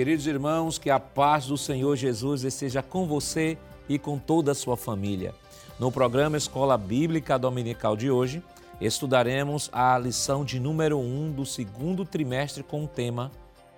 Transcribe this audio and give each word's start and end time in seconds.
Queridos 0.00 0.26
irmãos, 0.26 0.78
que 0.78 0.88
a 0.88 0.98
paz 0.98 1.48
do 1.48 1.58
Senhor 1.58 1.94
Jesus 1.94 2.42
esteja 2.42 2.82
com 2.82 3.06
você 3.06 3.58
e 3.86 3.98
com 3.98 4.18
toda 4.18 4.52
a 4.52 4.54
sua 4.54 4.74
família. 4.74 5.34
No 5.78 5.92
programa 5.92 6.38
Escola 6.38 6.78
Bíblica 6.78 7.38
Dominical 7.38 7.94
de 7.98 8.10
hoje, 8.10 8.42
estudaremos 8.80 9.68
a 9.70 9.98
lição 9.98 10.42
de 10.42 10.58
número 10.58 10.96
1 10.96 11.02
um 11.02 11.30
do 11.30 11.44
segundo 11.44 12.06
trimestre 12.06 12.62
com 12.62 12.84
o 12.84 12.88
tema 12.88 13.30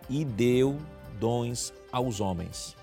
E 0.09 0.25
deu 0.25 0.79
dons 1.19 1.75
aos 1.91 2.21
homens. 2.21 2.77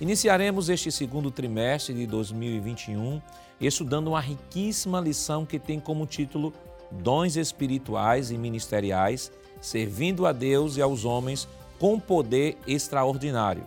Iniciaremos 0.00 0.68
este 0.68 0.90
segundo 0.90 1.30
trimestre 1.30 1.94
de 1.94 2.08
2021 2.08 3.22
estudando 3.60 4.08
uma 4.08 4.20
riquíssima 4.20 4.98
lição 4.98 5.46
que 5.46 5.60
tem 5.60 5.78
como 5.78 6.06
título 6.06 6.52
Dons 6.90 7.36
espirituais 7.36 8.32
e 8.32 8.36
ministeriais, 8.36 9.30
servindo 9.60 10.26
a 10.26 10.32
Deus 10.32 10.76
e 10.76 10.82
aos 10.82 11.04
homens 11.04 11.46
com 11.78 11.98
poder 11.98 12.56
extraordinário. 12.66 13.64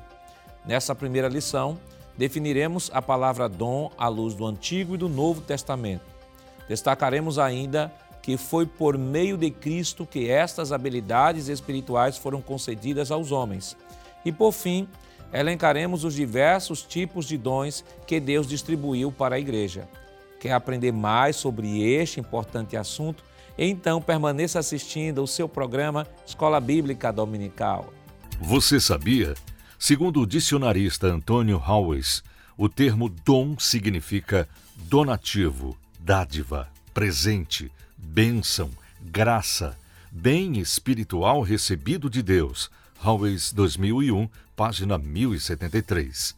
Nessa 0.65 0.93
primeira 0.93 1.27
lição, 1.27 1.77
definiremos 2.17 2.89
a 2.93 3.01
palavra 3.01 3.47
dom 3.47 3.91
à 3.97 4.07
luz 4.07 4.33
do 4.33 4.45
Antigo 4.45 4.95
e 4.95 4.97
do 4.97 5.07
Novo 5.07 5.41
Testamento. 5.41 6.05
Destacaremos 6.67 7.39
ainda 7.39 7.93
que 8.21 8.35
foi 8.35 8.65
por 8.65 8.97
meio 8.97 9.37
de 9.37 9.49
Cristo 9.49 10.05
que 10.05 10.29
estas 10.29 10.73
habilidades 10.73 11.47
espirituais 11.47 12.17
foram 12.17 12.41
concedidas 12.41 13.09
aos 13.09 13.31
homens. 13.31 13.77
E 14.25 14.33
por 14.33 14.51
fim, 14.51 14.85
elencaremos 15.31 16.03
os 16.03 16.13
diversos 16.13 16.81
tipos 16.81 17.25
de 17.25 17.37
dons 17.37 17.85
que 18.05 18.19
Deus 18.19 18.45
distribuiu 18.45 19.11
para 19.13 19.37
a 19.37 19.39
igreja. 19.39 19.87
Quer 20.41 20.51
aprender 20.51 20.91
mais 20.91 21.37
sobre 21.37 21.81
este 21.81 22.19
importante 22.19 22.75
assunto? 22.75 23.23
Então 23.57 24.01
permaneça 24.01 24.59
assistindo 24.59 25.23
o 25.23 25.27
seu 25.27 25.47
programa 25.47 26.05
Escola 26.25 26.59
Bíblica 26.59 27.11
Dominical. 27.11 27.96
Você 28.39 28.79
sabia? 28.79 29.33
Segundo 29.79 30.21
o 30.21 30.27
dicionarista 30.27 31.07
Antônio 31.07 31.57
Howes, 31.57 32.23
o 32.55 32.69
termo 32.69 33.09
dom 33.09 33.57
significa 33.57 34.47
donativo, 34.75 35.75
dádiva, 35.99 36.69
presente, 36.93 37.71
bênção, 37.97 38.69
graça, 39.01 39.75
bem 40.11 40.59
espiritual 40.59 41.41
recebido 41.41 42.09
de 42.09 42.21
Deus. 42.21 42.69
Howes 43.03 43.51
2001, 43.51 44.29
página 44.55 44.97
1073. 44.99 46.35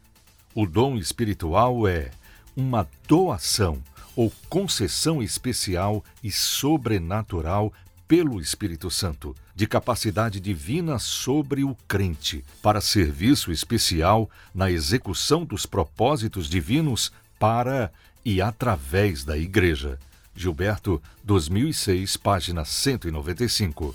O 0.56 0.66
dom 0.66 0.98
espiritual 0.98 1.86
é 1.88 2.12
uma 2.56 2.88
doação 3.08 3.84
ou 4.16 4.32
concessão 4.50 5.22
especial 5.22 6.04
e 6.24 6.32
sobrenatural 6.32 7.74
pelo 8.10 8.42
Espírito 8.42 8.90
Santo, 8.90 9.36
de 9.54 9.68
capacidade 9.68 10.40
divina 10.40 10.98
sobre 10.98 11.64
o 11.64 11.76
crente, 11.88 12.44
para 12.60 12.82
serviço 12.82 13.52
especial 13.52 14.28
na 14.52 14.72
execução 14.72 15.46
dos 15.46 15.68
propósitos 15.68 16.50
divinos 16.50 17.12
para 17.38 17.94
e 18.26 18.42
através 18.42 19.24
da 19.24 19.38
Igreja. 19.38 20.00
Gilberto, 20.36 21.00
2006, 21.24 22.18
página 22.18 22.66
195. 22.66 23.94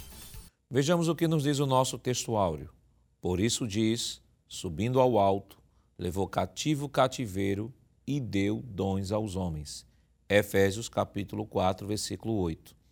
Vejamos 0.71 1.09
o 1.09 1.17
que 1.17 1.27
nos 1.27 1.43
diz 1.43 1.59
o 1.59 1.67
nosso 1.67 1.99
texto 1.99 2.37
áureo. 2.37 2.71
Por 3.21 3.41
isso 3.41 3.67
diz: 3.67 4.23
subindo 4.47 5.01
ao 5.01 5.19
alto, 5.19 5.59
levou 5.99 6.29
cativo 6.29 6.87
o 6.87 6.89
cativeiro 6.89 7.75
e 8.07 8.21
deu 8.21 8.63
dons 8.65 9.11
aos 9.11 9.35
homens. 9.35 9.85
Efésios 10.29 10.89
capítulo 10.89 11.45
4, 11.45 11.85
versículo 11.85 12.35
8. 12.35 12.84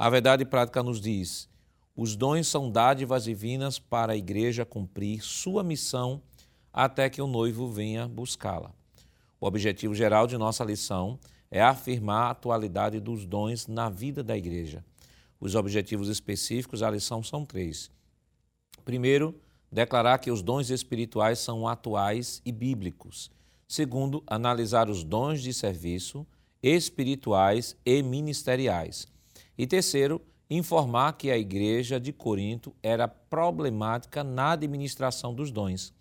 A 0.00 0.08
verdade 0.08 0.46
prática 0.46 0.82
nos 0.82 0.98
diz: 0.98 1.46
os 1.94 2.16
dons 2.16 2.48
são 2.48 2.70
dádivas 2.70 3.24
divinas 3.24 3.78
para 3.78 4.14
a 4.14 4.16
igreja 4.16 4.64
cumprir 4.64 5.22
sua 5.22 5.62
missão 5.62 6.22
até 6.72 7.10
que 7.10 7.20
o 7.20 7.26
noivo 7.26 7.68
venha 7.68 8.08
buscá-la. 8.08 8.72
O 9.38 9.46
objetivo 9.46 9.94
geral 9.94 10.26
de 10.26 10.38
nossa 10.38 10.64
lição 10.64 11.18
é 11.50 11.60
afirmar 11.60 12.28
a 12.28 12.30
atualidade 12.30 12.98
dos 12.98 13.26
dons 13.26 13.66
na 13.66 13.90
vida 13.90 14.24
da 14.24 14.34
igreja. 14.34 14.82
Os 15.38 15.54
objetivos 15.54 16.08
específicos 16.08 16.80
da 16.80 16.90
lição 16.90 17.22
são 17.22 17.44
três. 17.44 17.90
Primeiro, 18.86 19.38
declarar 19.70 20.16
que 20.16 20.30
os 20.30 20.40
dons 20.40 20.70
espirituais 20.70 21.40
são 21.40 21.68
atuais 21.68 22.40
e 22.42 22.50
bíblicos. 22.50 23.30
Segundo, 23.68 24.24
analisar 24.26 24.88
os 24.88 25.04
dons 25.04 25.42
de 25.42 25.52
serviço 25.52 26.26
espirituais 26.62 27.76
e 27.84 28.02
ministeriais. 28.02 29.06
E 29.60 29.66
terceiro, 29.66 30.22
informar 30.48 31.12
que 31.12 31.30
a 31.30 31.36
igreja 31.36 32.00
de 32.00 32.14
Corinto 32.14 32.74
era 32.82 33.06
problemática 33.06 34.24
na 34.24 34.52
administração 34.52 35.34
dos 35.34 35.50
dons. 35.50 35.92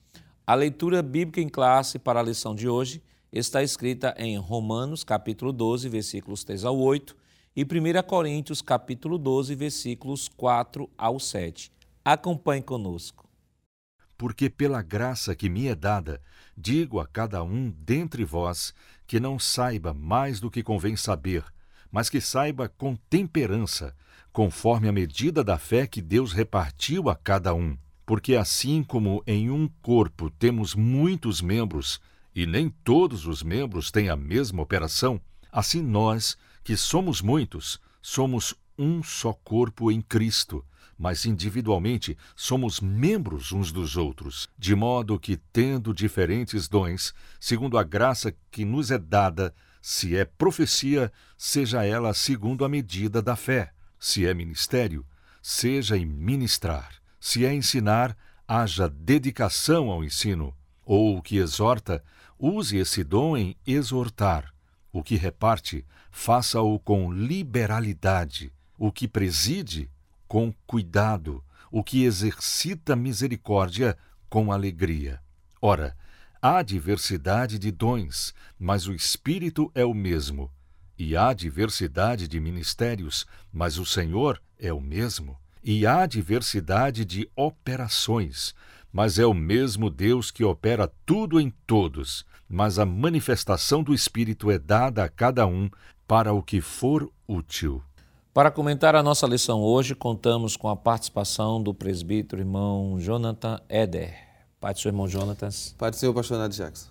A 0.47 0.55
leitura 0.55 1.03
bíblica 1.03 1.41
em 1.41 1.49
classe 1.49 1.99
para 1.99 2.21
a 2.21 2.23
lição 2.23 2.55
de 2.55 2.69
hoje 2.69 3.03
está 3.33 3.61
escrita 3.61 4.15
em 4.17 4.37
Romanos, 4.37 5.03
capítulo 5.03 5.51
12, 5.51 5.89
versículos 5.89 6.45
3 6.45 6.63
ao 6.63 6.79
8, 6.79 7.13
e 7.53 7.63
1 7.65 8.01
Coríntios, 8.07 8.61
capítulo 8.61 9.17
12, 9.17 9.53
versículos 9.55 10.29
4 10.29 10.89
ao 10.97 11.19
7. 11.19 11.69
Acompanhe 12.05 12.61
conosco. 12.61 13.27
Porque 14.17 14.49
pela 14.49 14.81
graça 14.81 15.35
que 15.35 15.49
me 15.49 15.67
é 15.67 15.75
dada, 15.75 16.21
digo 16.57 16.97
a 16.97 17.05
cada 17.05 17.43
um 17.43 17.69
dentre 17.77 18.23
vós 18.23 18.73
que 19.05 19.19
não 19.19 19.37
saiba 19.37 19.93
mais 19.93 20.39
do 20.39 20.49
que 20.49 20.63
convém 20.63 20.95
saber, 20.95 21.43
mas 21.91 22.09
que 22.09 22.21
saiba 22.21 22.69
com 22.69 22.95
temperança, 23.09 23.95
conforme 24.31 24.87
a 24.87 24.91
medida 24.91 25.43
da 25.43 25.57
fé 25.57 25.87
que 25.87 26.01
Deus 26.01 26.33
repartiu 26.33 27.09
a 27.09 27.15
cada 27.15 27.53
um. 27.53 27.77
Porque 28.05 28.35
assim 28.35 28.83
como 28.83 29.23
em 29.27 29.49
um 29.49 29.67
corpo 29.81 30.29
temos 30.29 30.75
muitos 30.75 31.41
membros, 31.41 31.99
e 32.33 32.45
nem 32.45 32.69
todos 32.69 33.25
os 33.25 33.43
membros 33.43 33.91
têm 33.91 34.09
a 34.09 34.15
mesma 34.15 34.61
operação, 34.61 35.19
assim 35.51 35.81
nós, 35.81 36.37
que 36.63 36.77
somos 36.77 37.21
muitos, 37.21 37.79
somos 38.01 38.55
um 38.77 39.03
só 39.03 39.33
corpo 39.33 39.91
em 39.91 40.01
Cristo, 40.01 40.63
mas 40.97 41.25
individualmente 41.25 42.17
somos 42.35 42.79
membros 42.79 43.51
uns 43.51 43.71
dos 43.71 43.95
outros, 43.95 44.49
de 44.57 44.75
modo 44.75 45.19
que, 45.19 45.37
tendo 45.37 45.93
diferentes 45.93 46.67
dons, 46.67 47.13
segundo 47.39 47.77
a 47.77 47.83
graça 47.83 48.35
que 48.51 48.65
nos 48.65 48.91
é 48.91 48.97
dada, 48.97 49.53
se 49.81 50.15
é 50.15 50.25
profecia, 50.25 51.11
seja 51.37 51.85
ela 51.85 52.13
segundo 52.13 52.65
a 52.65 52.69
medida 52.69 53.21
da 53.21 53.35
fé. 53.35 53.71
Se 53.99 54.25
é 54.25 54.33
ministério, 54.33 55.05
seja 55.41 55.97
em 55.97 56.05
ministrar. 56.05 56.95
Se 57.19 57.45
é 57.45 57.53
ensinar, 57.53 58.15
haja 58.47 58.89
dedicação 58.89 59.89
ao 59.89 60.03
ensino. 60.03 60.55
Ou 60.85 61.17
o 61.17 61.21
que 61.21 61.37
exorta, 61.37 62.03
use 62.37 62.77
esse 62.77 63.03
dom 63.03 63.37
em 63.37 63.55
exortar. 63.65 64.53
O 64.91 65.03
que 65.03 65.15
reparte, 65.15 65.85
faça-o 66.11 66.79
com 66.79 67.11
liberalidade. 67.11 68.51
O 68.77 68.91
que 68.91 69.07
preside, 69.07 69.89
com 70.27 70.53
cuidado. 70.65 71.43
O 71.71 71.83
que 71.83 72.03
exercita 72.03 72.95
misericórdia, 72.95 73.97
com 74.29 74.51
alegria. 74.51 75.21
Ora, 75.61 75.95
Há 76.41 76.61
diversidade 76.61 77.59
de 77.59 77.69
dons, 77.69 78.33
mas 78.57 78.87
o 78.87 78.93
Espírito 78.93 79.69
é 79.75 79.83
o 79.83 79.93
mesmo. 79.93 80.49
E 80.97 81.13
há 81.17 81.33
diversidade 81.33 82.29
de 82.29 82.39
ministérios, 82.39 83.27
mas 83.51 83.77
o 83.77 83.85
Senhor 83.85 84.41
é 84.57 84.71
o 84.71 84.79
mesmo. 84.79 85.37
E 85.61 85.85
há 85.85 86.05
diversidade 86.05 87.03
de 87.03 87.29
operações, 87.35 88.55
mas 88.89 89.19
é 89.19 89.25
o 89.25 89.33
mesmo 89.33 89.89
Deus 89.89 90.31
que 90.31 90.45
opera 90.45 90.89
tudo 91.05 91.41
em 91.41 91.49
todos. 91.67 92.25
Mas 92.47 92.79
a 92.79 92.85
manifestação 92.85 93.83
do 93.83 93.93
Espírito 93.93 94.49
é 94.49 94.57
dada 94.57 95.03
a 95.03 95.09
cada 95.09 95.45
um 95.45 95.69
para 96.07 96.31
o 96.31 96.41
que 96.41 96.61
for 96.61 97.11
útil. 97.27 97.83
Para 98.33 98.49
comentar 98.49 98.95
a 98.95 99.03
nossa 99.03 99.27
lição 99.27 99.59
hoje, 99.61 99.93
contamos 99.93 100.55
com 100.55 100.69
a 100.69 100.75
participação 100.77 101.61
do 101.61 101.73
presbítero 101.73 102.41
irmão 102.41 102.97
Jonathan 102.97 103.59
Eder. 103.67 104.28
Pai 104.59 104.73
do 104.73 104.79
seu 104.79 104.89
irmão 104.89 105.07
Jonatas. 105.07 105.73
Pai 105.77 105.89
do 105.89 105.95
seu 105.95 106.13
Nath 106.13 106.51
Jackson. 106.51 106.89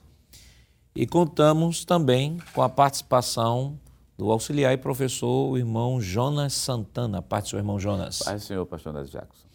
E 0.94 1.06
contamos 1.06 1.84
também 1.84 2.38
com 2.54 2.62
a 2.62 2.68
participação 2.68 3.78
do 4.16 4.32
auxiliar 4.32 4.72
e 4.72 4.78
professor, 4.78 5.50
o 5.50 5.58
irmão 5.58 6.00
Jonas 6.00 6.54
Santana. 6.54 7.20
Pai 7.20 7.42
do 7.42 7.48
seu 7.48 7.58
irmão 7.58 7.78
Jonas. 7.78 8.20
Pai 8.20 8.36
do 8.36 8.40
senhor 8.40 8.66
Nath 8.86 9.10
Jackson. 9.10 9.46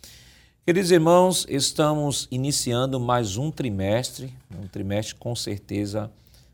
Queridos 0.63 0.92
irmãos, 0.92 1.45
estamos 1.50 2.27
iniciando 2.31 3.00
mais 3.00 3.36
um 3.36 3.51
trimestre, 3.51 4.33
um 4.57 4.68
trimestre 4.68 5.15
com 5.15 5.36
certeza 5.36 6.10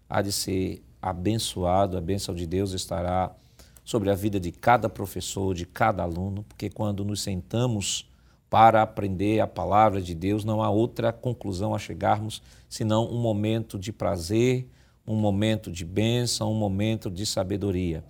há 0.09 0.21
de 0.21 0.31
ser 0.31 0.81
abençoado, 1.01 1.97
a 1.97 2.01
bênção 2.01 2.33
de 2.33 2.47
Deus 2.47 2.71
estará 2.71 3.35
sobre 3.83 4.09
a 4.09 4.15
vida 4.15 4.39
de 4.39 4.51
cada 4.51 4.89
professor, 4.89 5.53
de 5.53 5.65
cada 5.65 6.01
aluno, 6.01 6.43
porque 6.43 6.69
quando 6.69 7.05
nos 7.05 7.21
sentamos 7.21 8.08
para 8.49 8.81
aprender 8.81 9.39
a 9.39 9.47
palavra 9.47 10.01
de 10.01 10.15
Deus, 10.15 10.43
não 10.43 10.63
há 10.63 10.69
outra 10.69 11.13
conclusão 11.13 11.75
a 11.75 11.79
chegarmos 11.79 12.41
senão 12.67 13.05
um 13.07 13.19
momento 13.19 13.77
de 13.77 13.91
prazer, 13.91 14.67
um 15.05 15.15
momento 15.15 15.71
de 15.71 15.85
bênção, 15.85 16.51
um 16.51 16.55
momento 16.55 17.09
de 17.09 17.25
sabedoria. 17.25 18.03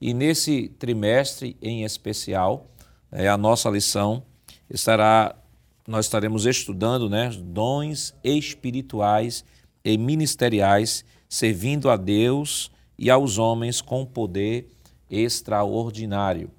E 0.00 0.12
nesse 0.12 0.68
trimestre 0.68 1.56
em 1.62 1.84
especial, 1.84 2.66
é, 3.10 3.28
a 3.28 3.36
nossa 3.36 3.70
lição 3.70 4.22
estará 4.68 5.34
nós 5.86 6.06
estaremos 6.06 6.46
estudando 6.46 7.08
né, 7.08 7.30
dons 7.44 8.12
espirituais 8.24 9.44
e 9.84 9.96
ministeriais, 9.96 11.04
servindo 11.28 11.88
a 11.88 11.96
Deus 11.96 12.72
e 12.98 13.08
aos 13.08 13.38
homens 13.38 13.80
com 13.80 14.04
poder 14.04 14.68
extraordinário. 15.08 16.50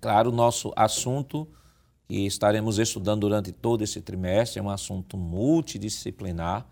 Claro, 0.00 0.32
nosso 0.32 0.72
assunto 0.74 1.46
que 2.10 2.26
estaremos 2.26 2.80
estudando 2.80 3.20
durante 3.20 3.52
todo 3.52 3.84
esse 3.84 4.00
trimestre 4.00 4.58
é 4.58 4.62
um 4.62 4.68
assunto 4.68 5.16
multidisciplinar, 5.16 6.66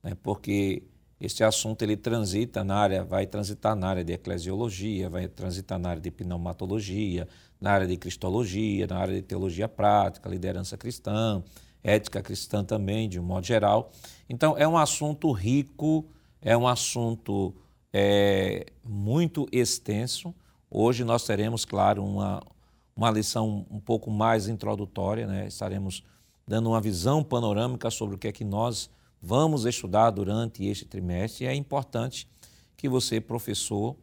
né, 0.00 0.16
porque 0.22 0.84
este 1.20 1.42
assunto 1.42 1.82
ele 1.82 1.96
transita 1.96 2.62
na 2.62 2.76
área, 2.76 3.02
vai 3.02 3.26
transitar 3.26 3.74
na 3.74 3.88
área 3.88 4.04
de 4.04 4.12
eclesiologia, 4.12 5.10
vai 5.10 5.26
transitar 5.26 5.80
na 5.80 5.90
área 5.90 6.00
de 6.00 6.12
pneumatologia, 6.12 7.26
na 7.60 7.72
área 7.72 7.88
de 7.88 7.96
cristologia, 7.96 8.86
na 8.86 8.98
área 8.98 9.14
de 9.14 9.22
teologia 9.22 9.66
prática, 9.68 10.28
liderança 10.28 10.78
cristã, 10.78 11.42
ética 11.82 12.22
cristã 12.22 12.62
também, 12.62 13.08
de 13.08 13.18
um 13.18 13.24
modo 13.24 13.44
geral. 13.44 13.90
Então, 14.28 14.56
é 14.56 14.68
um 14.68 14.76
assunto 14.76 15.32
rico, 15.32 16.06
é 16.40 16.56
um 16.56 16.68
assunto 16.68 17.52
é, 17.92 18.66
muito 18.84 19.48
extenso. 19.50 20.32
Hoje 20.70 21.02
nós 21.02 21.24
teremos, 21.24 21.64
claro, 21.64 22.04
uma, 22.04 22.40
uma 22.96 23.10
lição 23.10 23.66
um 23.70 23.80
pouco 23.80 24.10
mais 24.10 24.48
introdutória, 24.48 25.26
né? 25.26 25.46
estaremos 25.46 26.04
dando 26.46 26.70
uma 26.70 26.80
visão 26.80 27.22
panorâmica 27.22 27.90
sobre 27.90 28.14
o 28.14 28.18
que 28.18 28.28
é 28.28 28.32
que 28.32 28.44
nós 28.44 28.90
vamos 29.20 29.64
estudar 29.64 30.10
durante 30.10 30.64
este 30.64 30.84
trimestre. 30.84 31.44
E 31.44 31.48
é 31.48 31.54
importante 31.54 32.28
que 32.76 32.88
você, 32.88 33.20
professor, 33.20 33.96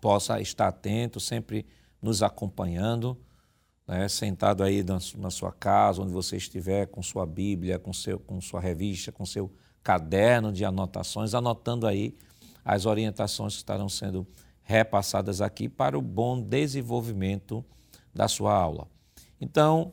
possa 0.00 0.40
estar 0.40 0.68
atento, 0.68 1.20
sempre 1.20 1.64
nos 2.02 2.22
acompanhando, 2.22 3.16
né, 3.86 4.08
sentado 4.08 4.62
aí 4.62 4.84
na, 5.16 5.30
sua 5.30 5.52
casa, 5.52 6.02
onde 6.02 6.12
você 6.12 6.36
estiver, 6.36 6.86
com 6.86 7.02
sua 7.02 7.24
Bíblia, 7.24 7.78
com, 7.78 7.92
seu, 7.92 8.18
com 8.18 8.40
sua 8.40 8.60
revista, 8.60 9.12
com 9.12 9.24
seu 9.24 9.50
caderno 9.82 10.52
de 10.52 10.64
anotações, 10.64 11.34
anotando 11.34 11.86
aí 11.86 12.16
as 12.64 12.86
orientações 12.86 13.52
que 13.52 13.58
estarão 13.58 13.88
sendo 13.88 14.26
repassadas 14.62 15.40
aqui 15.40 15.68
para 15.68 15.98
o 15.98 16.02
bom 16.02 16.40
desenvolvimento 16.40 17.64
da 18.14 18.28
sua 18.28 18.54
aula. 18.54 18.86
Então, 19.40 19.92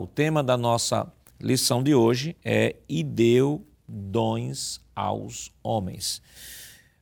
o 0.00 0.06
tema 0.06 0.42
da 0.42 0.56
nossa 0.56 1.12
lição 1.40 1.82
de 1.82 1.94
hoje 1.94 2.36
é 2.44 2.76
E 2.88 3.04
deu 3.04 3.64
dons 3.86 4.80
aos 4.94 5.52
homens. 5.62 6.22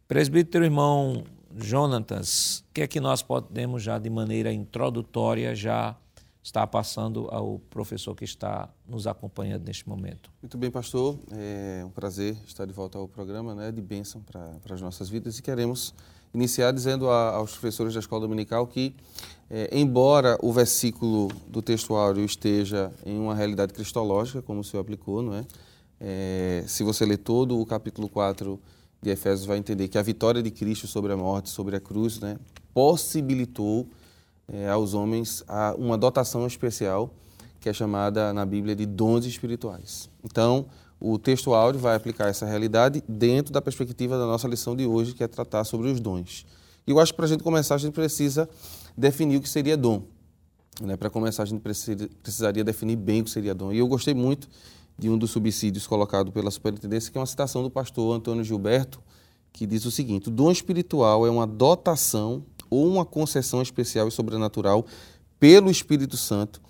Presbítero 0.08 0.64
irmão 0.64 1.24
Jonatas, 1.56 2.64
o 2.70 2.74
que 2.74 2.82
é 2.82 2.86
que 2.86 3.00
nós 3.00 3.22
podemos 3.22 3.82
já 3.82 3.98
de 3.98 4.10
maneira 4.10 4.52
introdutória 4.52 5.54
já 5.54 5.96
estar 6.42 6.66
passando 6.66 7.28
ao 7.30 7.58
professor 7.70 8.14
que 8.14 8.24
está 8.24 8.68
nos 8.88 9.06
acompanhando 9.06 9.64
neste 9.66 9.88
momento? 9.88 10.30
Muito 10.40 10.56
bem, 10.56 10.70
pastor. 10.70 11.18
É 11.32 11.84
um 11.84 11.90
prazer 11.90 12.36
estar 12.46 12.66
de 12.66 12.72
volta 12.72 12.98
ao 12.98 13.06
programa, 13.06 13.54
né, 13.54 13.70
de 13.70 13.82
bênção 13.82 14.20
para, 14.22 14.48
para 14.62 14.74
as 14.74 14.80
nossas 14.80 15.08
vidas 15.08 15.38
e 15.38 15.42
queremos 15.42 15.94
iniciar 16.32 16.72
dizendo 16.72 17.08
a, 17.08 17.34
aos 17.34 17.52
professores 17.52 17.94
da 17.94 18.00
escola 18.00 18.22
dominical 18.22 18.66
que, 18.66 18.94
é, 19.50 19.68
embora 19.72 20.38
o 20.40 20.52
versículo 20.52 21.28
do 21.48 21.60
texto 21.60 21.96
áureo 21.96 22.24
esteja 22.24 22.92
em 23.04 23.18
uma 23.18 23.34
realidade 23.34 23.72
cristológica, 23.72 24.40
como 24.40 24.60
o 24.60 24.64
senhor 24.64 24.82
aplicou, 24.82 25.22
não 25.22 25.34
é? 25.34 25.44
é 26.00 26.64
se 26.68 26.84
você 26.84 27.04
ler 27.04 27.18
todo 27.18 27.58
o 27.58 27.66
capítulo 27.66 28.08
4 28.08 28.60
de 29.02 29.10
Efésios, 29.10 29.46
vai 29.46 29.58
entender 29.58 29.88
que 29.88 29.98
a 29.98 30.02
vitória 30.02 30.40
de 30.40 30.52
Cristo 30.52 30.86
sobre 30.86 31.12
a 31.12 31.16
morte, 31.16 31.50
sobre 31.50 31.74
a 31.74 31.80
cruz, 31.80 32.20
né, 32.20 32.36
possibilitou 32.72 33.88
é, 34.46 34.68
aos 34.68 34.94
homens 34.94 35.42
a, 35.48 35.74
uma 35.76 35.98
dotação 35.98 36.46
especial 36.46 37.10
que 37.60 37.68
é 37.68 37.72
chamada 37.72 38.32
na 38.32 38.46
Bíblia 38.46 38.76
de 38.76 38.86
dons 38.86 39.26
espirituais. 39.26 40.08
Então, 40.24 40.66
o 40.98 41.18
texto 41.18 41.52
áudio 41.52 41.80
vai 41.80 41.96
aplicar 41.96 42.28
essa 42.28 42.46
realidade 42.46 43.02
dentro 43.08 43.52
da 43.52 43.60
perspectiva 43.60 44.16
da 44.16 44.26
nossa 44.26 44.46
lição 44.46 44.76
de 44.76 44.86
hoje, 44.86 45.12
que 45.12 45.24
é 45.24 45.28
tratar 45.28 45.64
sobre 45.64 45.90
os 45.90 46.00
dons. 46.00 46.46
E 46.86 46.90
eu 46.90 46.98
acho 46.98 47.12
que 47.12 47.16
para 47.16 47.26
a 47.26 47.28
gente 47.28 47.42
começar, 47.42 47.74
a 47.74 47.78
gente 47.78 47.92
precisa 47.92 48.48
definir 48.96 49.36
o 49.36 49.40
que 49.40 49.48
seria 49.48 49.76
dom. 49.76 50.04
Né? 50.80 50.96
Para 50.96 51.10
começar, 51.10 51.42
a 51.42 51.46
gente 51.46 51.60
precisaria 51.60 52.64
definir 52.64 52.96
bem 52.96 53.20
o 53.20 53.24
que 53.24 53.30
seria 53.30 53.54
dom. 53.54 53.72
E 53.72 53.78
eu 53.78 53.86
gostei 53.86 54.14
muito 54.14 54.48
de 54.98 55.08
um 55.08 55.16
dos 55.16 55.30
subsídios 55.30 55.86
colocado 55.86 56.30
pela 56.30 56.50
superintendência, 56.50 57.10
que 57.10 57.18
é 57.18 57.20
uma 57.20 57.26
citação 57.26 57.62
do 57.62 57.70
pastor 57.70 58.14
Antônio 58.14 58.44
Gilberto, 58.44 59.00
que 59.52 59.66
diz 59.66 59.84
o 59.84 59.90
seguinte: 59.90 60.28
o 60.28 60.30
dom 60.30 60.50
espiritual 60.50 61.26
é 61.26 61.30
uma 61.30 61.46
dotação 61.46 62.44
ou 62.68 62.86
uma 62.86 63.04
concessão 63.04 63.60
especial 63.62 64.08
e 64.08 64.10
sobrenatural 64.10 64.86
pelo 65.38 65.70
Espírito 65.70 66.16
Santo 66.16 66.60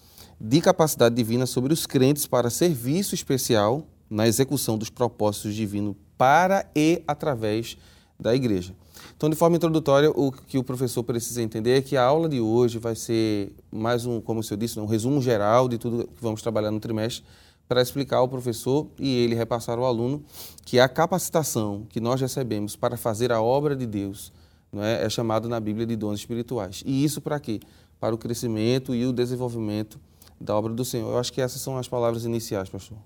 de 0.40 0.60
capacidade 0.60 1.14
divina 1.14 1.44
sobre 1.44 1.72
os 1.72 1.84
crentes 1.86 2.26
para 2.26 2.48
serviço 2.48 3.14
especial 3.14 3.86
na 4.08 4.26
execução 4.26 4.78
dos 4.78 4.88
propósitos 4.88 5.54
divinos 5.54 5.94
para 6.16 6.70
e 6.74 7.02
através 7.06 7.76
da 8.18 8.34
igreja. 8.34 8.74
Então, 9.16 9.28
de 9.28 9.36
forma 9.36 9.56
introdutória, 9.56 10.10
o 10.10 10.32
que 10.32 10.58
o 10.58 10.64
professor 10.64 11.02
precisa 11.02 11.42
entender 11.42 11.78
é 11.78 11.82
que 11.82 11.96
a 11.96 12.02
aula 12.02 12.28
de 12.28 12.40
hoje 12.40 12.78
vai 12.78 12.94
ser 12.94 13.52
mais 13.70 14.06
um, 14.06 14.20
como 14.20 14.40
o 14.40 14.42
senhor 14.42 14.58
disse, 14.58 14.78
um 14.80 14.86
resumo 14.86 15.20
geral 15.20 15.68
de 15.68 15.78
tudo 15.78 16.06
que 16.06 16.22
vamos 16.22 16.42
trabalhar 16.42 16.70
no 16.70 16.80
trimestre, 16.80 17.24
para 17.68 17.80
explicar 17.80 18.16
ao 18.16 18.28
professor 18.28 18.88
e 18.98 19.18
ele 19.18 19.36
repassar 19.36 19.78
ao 19.78 19.84
aluno 19.84 20.24
que 20.64 20.80
a 20.80 20.88
capacitação 20.88 21.86
que 21.88 22.00
nós 22.00 22.20
recebemos 22.20 22.74
para 22.74 22.96
fazer 22.96 23.30
a 23.30 23.40
obra 23.40 23.76
de 23.76 23.86
Deus 23.86 24.32
não 24.72 24.82
é, 24.82 25.04
é 25.04 25.08
chamado 25.08 25.48
na 25.48 25.60
Bíblia 25.60 25.86
de 25.86 25.94
dons 25.94 26.18
espirituais. 26.18 26.82
E 26.84 27.04
isso 27.04 27.20
para 27.20 27.38
quê? 27.38 27.60
Para 28.00 28.12
o 28.12 28.18
crescimento 28.18 28.92
e 28.92 29.06
o 29.06 29.12
desenvolvimento 29.12 30.00
da 30.40 30.56
obra 30.56 30.72
do 30.72 30.84
Senhor. 30.84 31.10
Eu 31.10 31.18
acho 31.18 31.32
que 31.32 31.40
essas 31.40 31.60
são 31.60 31.76
as 31.76 31.86
palavras 31.86 32.24
iniciais, 32.24 32.68
pastor. 32.68 32.98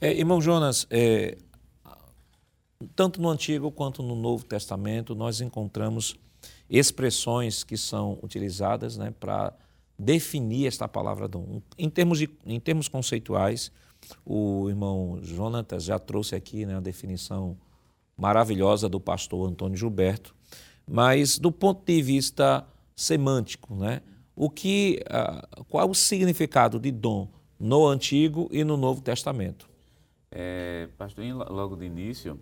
É, 0.00 0.12
irmão 0.12 0.40
Jonas, 0.40 0.86
é, 0.90 1.36
tanto 2.94 3.20
no 3.20 3.28
Antigo 3.28 3.70
quanto 3.70 4.02
no 4.02 4.14
Novo 4.14 4.44
Testamento, 4.44 5.14
nós 5.14 5.40
encontramos 5.40 6.16
expressões 6.68 7.64
que 7.64 7.76
são 7.76 8.18
utilizadas 8.22 8.96
né, 8.96 9.12
para 9.18 9.52
definir 9.98 10.66
esta 10.66 10.88
palavra 10.88 11.28
dom. 11.28 11.62
Em 11.78 11.88
termos, 11.88 12.18
de, 12.18 12.28
em 12.44 12.58
termos 12.58 12.88
conceituais, 12.88 13.70
o 14.24 14.68
irmão 14.68 15.18
Jonatas 15.22 15.84
já 15.84 15.98
trouxe 15.98 16.34
aqui 16.34 16.66
né, 16.66 16.76
a 16.76 16.80
definição 16.80 17.56
maravilhosa 18.16 18.88
do 18.88 19.00
pastor 19.00 19.48
Antônio 19.48 19.76
Gilberto, 19.76 20.34
mas 20.86 21.38
do 21.38 21.50
ponto 21.50 21.84
de 21.84 22.02
vista 22.02 22.66
semântico, 22.94 23.74
né, 23.74 24.02
o 24.36 24.50
que, 24.50 25.02
uh, 25.06 25.64
qual 25.64 25.88
o 25.88 25.94
significado 25.94 26.78
de 26.78 26.90
dom 26.90 27.28
no 27.58 27.86
Antigo 27.86 28.48
e 28.52 28.64
no 28.64 28.76
Novo 28.76 29.00
Testamento? 29.00 29.68
É, 30.30 30.88
pastor, 30.98 31.24
logo 31.50 31.76
de 31.76 31.86
início, 31.86 32.38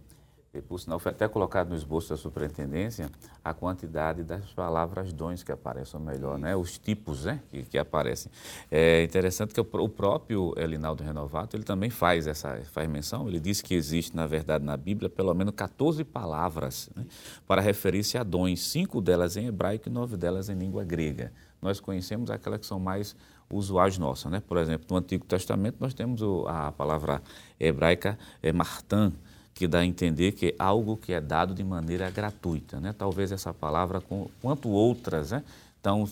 por 0.61 0.79
sinal 0.79 0.99
foi 0.99 1.13
até 1.13 1.27
colocado 1.27 1.71
no 1.71 1.75
esboço 1.75 2.11
da 2.11 2.17
superintendência 2.17 3.11
a 3.43 3.55
quantidade 3.55 4.23
das 4.23 4.53
palavras 4.53 5.11
dons 5.11 5.43
que 5.43 5.51
aparecem, 5.51 5.99
ou 5.99 6.05
melhor, 6.05 6.39
né, 6.39 6.55
os 6.55 6.77
tipos 6.77 7.25
né, 7.25 7.41
que, 7.51 7.63
que 7.63 7.79
aparecem. 7.79 8.31
É 8.71 9.03
interessante 9.03 9.55
que 9.55 9.61
o, 9.61 9.89
próprio 9.89 10.53
Elinaldo 10.59 11.03
Renovato, 11.03 11.57
ele 11.57 11.65
também 11.65 11.89
faz 11.89 12.27
essa 12.27 12.61
faz 12.71 12.87
menção, 12.89 13.27
ele 13.29 13.41
diz 13.41 13.63
que 13.63 13.75
existe, 13.75 14.15
na 14.15 14.27
verdade, 14.27 14.63
na 14.65 14.77
Bíblia, 14.77 15.09
pelo 15.09 15.33
menos 15.33 15.55
14 15.55 16.05
palavras 16.05 16.91
né, 16.95 17.07
para 17.47 17.63
referir-se 17.63 18.19
a 18.19 18.23
dons, 18.23 18.61
cinco 18.61 19.01
delas 19.01 19.39
em 19.39 19.47
hebraico 19.47 19.89
e 19.89 19.93
nove 19.93 20.19
delas 20.19 20.51
em 20.51 20.55
língua 20.55 20.85
grega. 20.85 21.33
Nós 21.63 21.81
conhecemos 21.81 22.31
aquelas 22.31 22.61
que 22.61 22.67
são 22.67 22.79
mais 22.79 23.17
usuais 23.49 23.97
nossas. 23.97 24.31
Né? 24.31 24.43
Por 24.47 24.57
exemplo, 24.57 24.87
no 24.91 24.97
Antigo 24.97 25.25
Testamento 25.25 25.77
nós 25.81 25.95
temos 25.95 26.21
o, 26.21 26.47
a 26.49 26.73
palavra 26.73 27.23
hebraica 27.59 28.19
é 28.43 28.53
martã, 28.53 29.13
que 29.55 29.67
dá 29.69 29.81
a 29.81 29.85
entender 29.85 30.33
que 30.33 30.49
é 30.49 30.55
algo 30.59 30.97
que 30.97 31.13
é 31.13 31.21
dado 31.21 31.55
de 31.55 31.63
maneira 31.63 32.11
gratuita. 32.11 32.81
Né? 32.81 32.95
Talvez 32.97 33.33
essa 33.33 33.53
palavra, 33.53 34.03
quanto 34.41 34.69
outras, 34.69 35.31
né? 35.31 35.43
estão 35.77 36.09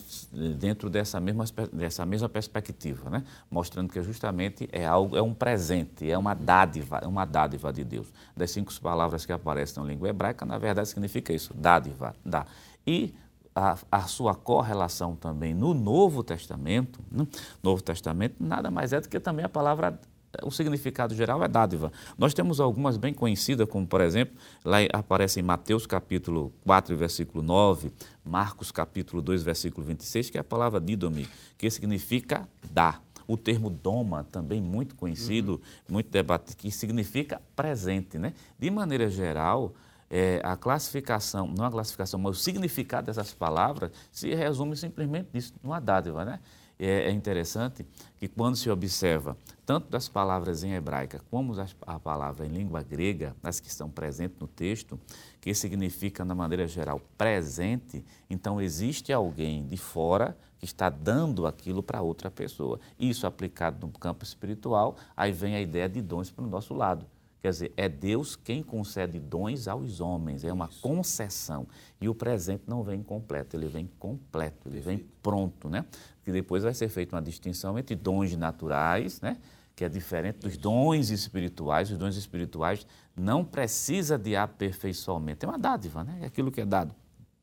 dentro 0.58 0.90
dessa 0.90 1.20
mesma, 1.20 1.44
dessa 1.72 2.04
mesma 2.04 2.28
perspectiva, 2.28 3.08
né? 3.08 3.22
mostrando 3.48 3.92
que 3.92 4.02
justamente 4.02 4.68
é 4.72 4.84
algo, 4.84 5.16
é 5.16 5.22
um 5.22 5.32
presente, 5.32 6.10
é 6.10 6.18
uma 6.18 6.34
dádiva, 6.34 6.98
é 7.02 7.06
uma 7.06 7.24
dádiva 7.24 7.72
de 7.72 7.84
Deus. 7.84 8.08
Das 8.36 8.50
cinco 8.50 8.72
palavras 8.80 9.24
que 9.24 9.32
aparecem 9.32 9.80
na 9.80 9.88
língua 9.88 10.08
hebraica, 10.08 10.44
na 10.44 10.58
verdade 10.58 10.88
significa 10.88 11.32
isso, 11.32 11.54
dádiva, 11.54 12.14
dá. 12.24 12.46
E 12.84 13.14
a, 13.54 13.76
a, 13.90 14.02
sua 14.02 14.34
correlação 14.34 15.14
também 15.14 15.54
no 15.54 15.72
Novo 15.72 16.22
Testamento, 16.22 17.00
né? 17.10 17.26
Novo 17.62 17.82
Testamento 17.82 18.36
nada 18.40 18.70
mais 18.70 18.92
é 18.92 19.00
do 19.00 19.08
que 19.08 19.20
também 19.20 19.44
a 19.44 19.48
palavra, 19.48 19.98
o 20.42 20.50
significado 20.50 21.14
geral 21.14 21.42
é 21.42 21.48
dádiva. 21.48 21.92
Nós 22.16 22.32
temos 22.32 22.60
algumas 22.60 22.96
bem 22.96 23.12
conhecidas, 23.12 23.68
como 23.68 23.86
por 23.86 24.00
exemplo, 24.00 24.36
lá 24.64 24.78
aparece 24.92 25.40
em 25.40 25.42
Mateus 25.42 25.86
capítulo 25.86 26.52
4, 26.64 26.96
versículo 26.96 27.42
9, 27.42 27.92
Marcos 28.24 28.70
capítulo 28.70 29.20
2, 29.20 29.42
versículo 29.42 29.86
26, 29.86 30.30
que 30.30 30.38
é 30.38 30.40
a 30.40 30.44
palavra 30.44 30.80
didomi, 30.80 31.28
que 31.58 31.68
significa 31.70 32.48
dar. 32.70 33.02
O 33.26 33.36
termo 33.36 33.70
doma, 33.70 34.24
também 34.24 34.60
muito 34.60 34.96
conhecido, 34.96 35.52
uhum. 35.52 35.94
muito 35.94 36.10
debatido, 36.10 36.56
que 36.56 36.68
significa 36.70 37.40
presente. 37.54 38.18
Né? 38.18 38.32
De 38.58 38.68
maneira 38.72 39.08
geral, 39.08 39.72
é, 40.10 40.40
a 40.42 40.56
classificação, 40.56 41.46
não 41.46 41.64
a 41.64 41.70
classificação, 41.70 42.18
mas 42.18 42.36
o 42.36 42.40
significado 42.40 43.06
dessas 43.06 43.32
palavras 43.32 43.92
se 44.10 44.34
resume 44.34 44.76
simplesmente 44.76 45.28
nisso, 45.32 45.52
numa 45.62 45.78
dádiva, 45.78 46.24
né? 46.24 46.40
é, 46.80 47.08
é 47.08 47.10
interessante 47.10 47.86
que 48.16 48.26
quando 48.26 48.56
se 48.56 48.70
observa 48.70 49.36
tanto 49.70 49.88
das 49.88 50.08
palavras 50.08 50.64
em 50.64 50.72
hebraica 50.72 51.20
como 51.30 51.54
a 51.86 52.00
palavra 52.00 52.44
em 52.44 52.48
língua 52.48 52.82
grega, 52.82 53.36
as 53.40 53.60
que 53.60 53.68
estão 53.68 53.88
presentes 53.88 54.36
no 54.40 54.48
texto, 54.48 54.98
que 55.40 55.54
significa, 55.54 56.24
na 56.24 56.34
maneira 56.34 56.66
geral, 56.66 57.00
presente, 57.16 58.04
então 58.28 58.60
existe 58.60 59.12
alguém 59.12 59.64
de 59.64 59.76
fora 59.76 60.36
que 60.58 60.64
está 60.64 60.90
dando 60.90 61.46
aquilo 61.46 61.84
para 61.84 62.02
outra 62.02 62.28
pessoa. 62.32 62.80
Isso 62.98 63.28
aplicado 63.28 63.86
no 63.86 63.92
campo 63.92 64.24
espiritual, 64.24 64.96
aí 65.16 65.30
vem 65.30 65.54
a 65.54 65.60
ideia 65.60 65.88
de 65.88 66.02
dons 66.02 66.32
para 66.32 66.44
o 66.44 66.48
nosso 66.48 66.74
lado. 66.74 67.06
Quer 67.40 67.50
dizer, 67.50 67.72
é 67.76 67.88
Deus 67.88 68.34
quem 68.34 68.64
concede 68.64 69.20
dons 69.20 69.68
aos 69.68 70.00
homens, 70.00 70.42
é 70.42 70.52
uma 70.52 70.68
concessão. 70.82 71.68
E 72.00 72.08
o 72.08 72.14
presente 72.14 72.64
não 72.66 72.82
vem 72.82 73.04
completo, 73.04 73.56
ele 73.56 73.68
vem 73.68 73.88
completo, 74.00 74.68
ele 74.68 74.80
vem 74.80 74.98
pronto, 75.22 75.68
né? 75.68 75.86
Que 76.24 76.32
depois 76.32 76.64
vai 76.64 76.74
ser 76.74 76.88
feita 76.88 77.14
uma 77.14 77.22
distinção 77.22 77.78
entre 77.78 77.94
dons 77.94 78.34
naturais, 78.36 79.20
né? 79.20 79.38
Que 79.74 79.84
é 79.84 79.88
diferente 79.88 80.40
dos 80.40 80.56
dons 80.56 81.10
espirituais. 81.10 81.90
Os 81.90 81.98
dons 81.98 82.16
espirituais 82.16 82.86
não 83.16 83.44
precisa 83.44 84.18
de 84.18 84.36
aperfeiçoamento, 84.36 85.46
é 85.46 85.48
uma 85.48 85.58
dádiva, 85.58 86.04
né? 86.04 86.18
É 86.22 86.26
aquilo 86.26 86.50
que 86.50 86.60
é 86.60 86.66
dado. 86.66 86.94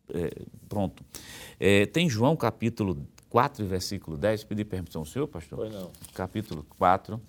É, 0.09 0.43
pronto. 0.69 1.03
É, 1.59 1.85
tem 1.85 2.09
João 2.09 2.35
capítulo 2.35 3.05
4, 3.29 3.65
versículo 3.65 4.17
10. 4.17 4.43
Pedi 4.43 4.63
permissão 4.63 5.01
ao 5.01 5.05
senhor, 5.05 5.27
pastor? 5.27 5.59
Foi 5.59 5.69
não. 5.69 5.91
Capítulo 6.13 6.65
4 6.77 7.19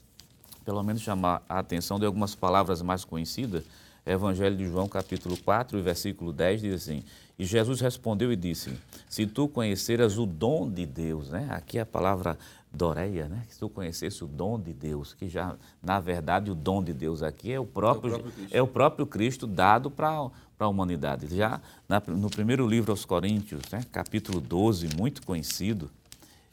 pelo 0.68 0.82
menos 0.82 1.00
chamar 1.00 1.42
a 1.48 1.60
atenção 1.60 1.98
de 1.98 2.04
algumas 2.04 2.34
palavras 2.34 2.82
mais 2.82 3.02
conhecidas. 3.02 3.64
Evangelho 4.04 4.54
de 4.54 4.66
João, 4.66 4.86
capítulo 4.86 5.34
4, 5.34 5.82
versículo 5.82 6.30
10, 6.30 6.60
diz 6.60 6.74
assim: 6.74 7.02
E 7.38 7.44
Jesus 7.46 7.80
respondeu 7.80 8.30
e 8.30 8.36
disse: 8.36 8.78
Se 9.08 9.26
tu 9.26 9.48
conheceras 9.48 10.18
o 10.18 10.26
dom 10.26 10.70
de 10.70 10.84
Deus, 10.84 11.30
né? 11.30 11.48
Aqui 11.50 11.78
a 11.78 11.86
palavra 11.86 12.38
doreia, 12.72 13.28
né? 13.28 13.44
Se 13.48 13.58
tu 13.58 13.68
conhecesse 13.68 14.22
o 14.22 14.26
dom 14.26 14.58
de 14.60 14.72
Deus, 14.72 15.14
que 15.14 15.28
já, 15.28 15.56
na 15.82 15.98
verdade, 16.00 16.50
o 16.50 16.54
dom 16.54 16.82
de 16.82 16.92
Deus 16.92 17.22
aqui 17.22 17.52
é 17.52 17.58
o 17.58 17.66
próprio, 17.66 18.14
é 18.14 18.16
o 18.16 18.18
próprio 18.18 18.32
Cristo, 18.32 18.56
é 18.56 18.62
o 18.62 18.66
próprio 18.66 19.06
Cristo 19.06 19.46
dado 19.46 19.90
para 19.90 20.30
a 20.58 20.68
humanidade. 20.68 21.34
Já 21.34 21.60
na, 21.88 22.02
no 22.06 22.30
primeiro 22.30 22.66
livro 22.66 22.92
aos 22.92 23.04
Coríntios, 23.04 23.62
né? 23.72 23.84
capítulo 23.90 24.40
12, 24.40 24.88
muito 24.96 25.24
conhecido, 25.24 25.90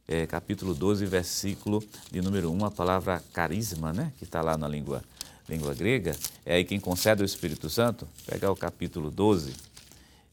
é, 0.08 0.26
capítulo 0.28 0.74
12, 0.74 1.06
versículo 1.06 1.84
de 2.12 2.22
número 2.22 2.52
1, 2.52 2.66
a 2.66 2.72
palavra 2.72 3.24
carisma, 3.34 3.92
né, 3.92 4.14
que 4.18 4.24
está 4.24 4.42
lá 4.42 4.56
na 4.56 4.68
língua, 4.68 5.04
língua 5.50 5.74
grega, 5.74 6.16
é 6.46 6.56
aí 6.56 6.64
quem 6.64 6.80
concede 6.80 7.24
o 7.24 7.26
Espírito 7.26 7.70
Santo. 7.70 8.08
Pegar 8.26 8.52
o 8.52 8.56
capítulo 8.56 9.10
12 9.10 9.54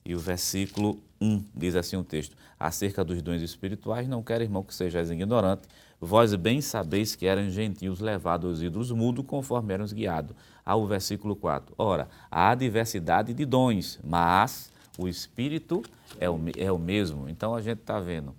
e 0.05 0.15
o 0.15 0.19
versículo 0.19 1.01
1, 1.21 1.45
diz 1.55 1.75
assim 1.75 1.97
um 1.97 2.05
texto: 2.05 2.37
Acerca 2.63 3.05
dos 3.05 3.21
dons 3.23 3.43
espirituais, 3.43 4.07
não 4.07 4.23
quero, 4.23 4.45
irmão, 4.45 4.63
que 4.63 4.75
sejais 4.75 5.11
ignorante. 5.11 5.63
Vós 6.01 6.35
bem 6.35 6.61
sabeis 6.61 7.15
que 7.17 7.27
eram 7.27 7.49
gentios 7.51 8.01
levados 8.01 8.51
aos 8.51 8.63
ídolos 8.63 8.91
mudos, 8.91 9.25
conforme 9.27 9.75
eram 9.75 9.87
guiados. 9.87 10.37
Ao 10.65 10.87
versículo 10.87 11.35
4. 11.35 11.75
Ora, 11.77 12.09
há 12.31 12.55
diversidade 12.55 13.35
de 13.35 13.45
dons, 13.45 13.99
mas 14.05 14.73
o 14.99 15.09
Espírito 15.09 15.83
é 16.21 16.29
o, 16.29 16.39
é 16.57 16.71
o 16.71 16.79
mesmo. 16.79 17.29
Então 17.29 17.55
a 17.55 17.61
gente 17.61 17.81
está 17.81 17.99
vendo 17.99 18.35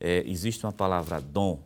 é, 0.00 0.22
existe 0.26 0.64
uma 0.64 0.72
palavra 0.72 1.20
dom 1.20 1.60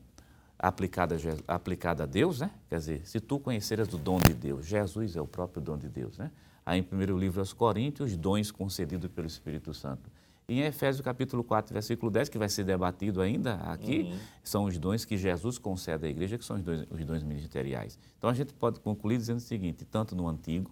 aplicada, 0.59 1.17
aplicada 1.47 2.05
a 2.05 2.07
Deus, 2.07 2.41
né? 2.41 2.51
Quer 2.69 2.79
dizer, 2.79 3.07
se 3.07 3.21
tu 3.21 3.39
conheceras 3.39 3.93
o 3.93 3.99
dom 3.99 4.19
de 4.19 4.33
Deus, 4.33 4.67
Jesus 4.67 5.17
é 5.17 5.21
o 5.21 5.27
próprio 5.27 5.63
dom 5.63 5.77
de 5.77 5.89
Deus, 5.89 6.19
né? 6.19 6.31
Aí 6.65 6.79
em 6.79 6.83
primeiro 6.83 7.19
livro 7.19 7.41
aos 7.41 7.53
Coríntios, 7.53 8.17
dons 8.17 8.51
concedidos 8.51 9.11
pelo 9.11 9.27
Espírito 9.27 9.75
Santo. 9.75 10.11
Em 10.53 10.61
Efésios 10.61 11.03
capítulo 11.03 11.43
4, 11.43 11.73
versículo 11.73 12.11
10, 12.11 12.29
que 12.29 12.37
vai 12.37 12.47
ser 12.47 12.63
debatido 12.65 13.23
ainda 13.23 13.55
aqui, 13.55 14.03
uhum. 14.03 14.19
são 14.45 14.65
os 14.65 14.77
dons 14.77 15.03
que 15.07 15.17
Jesus 15.17 15.57
concede 15.57 16.07
à 16.07 16.11
igreja, 16.11 16.37
que 16.37 16.45
são 16.45 16.57
os 16.57 16.63
dons, 16.63 16.87
os 16.91 17.05
dons 17.07 17.23
ministeriais. 17.23 17.99
Então 18.19 18.29
a 18.29 18.35
gente 18.35 18.53
pode 18.53 18.79
concluir 18.81 19.17
dizendo 19.17 19.39
o 19.39 19.41
seguinte, 19.41 19.87
tanto 19.87 20.15
no 20.15 20.29
Antigo 20.29 20.71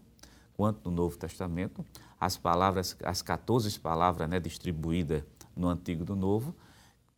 quanto 0.54 0.90
no 0.90 0.94
Novo 0.94 1.16
Testamento, 1.16 1.82
as 2.20 2.37
palavras, 2.37 2.94
as 3.02 3.22
14 3.22 3.80
palavras 3.80 4.28
né, 4.28 4.38
distribuídas 4.38 5.22
no 5.56 5.66
Antigo 5.66 6.04
e 6.04 6.06
no 6.06 6.14
Novo, 6.14 6.54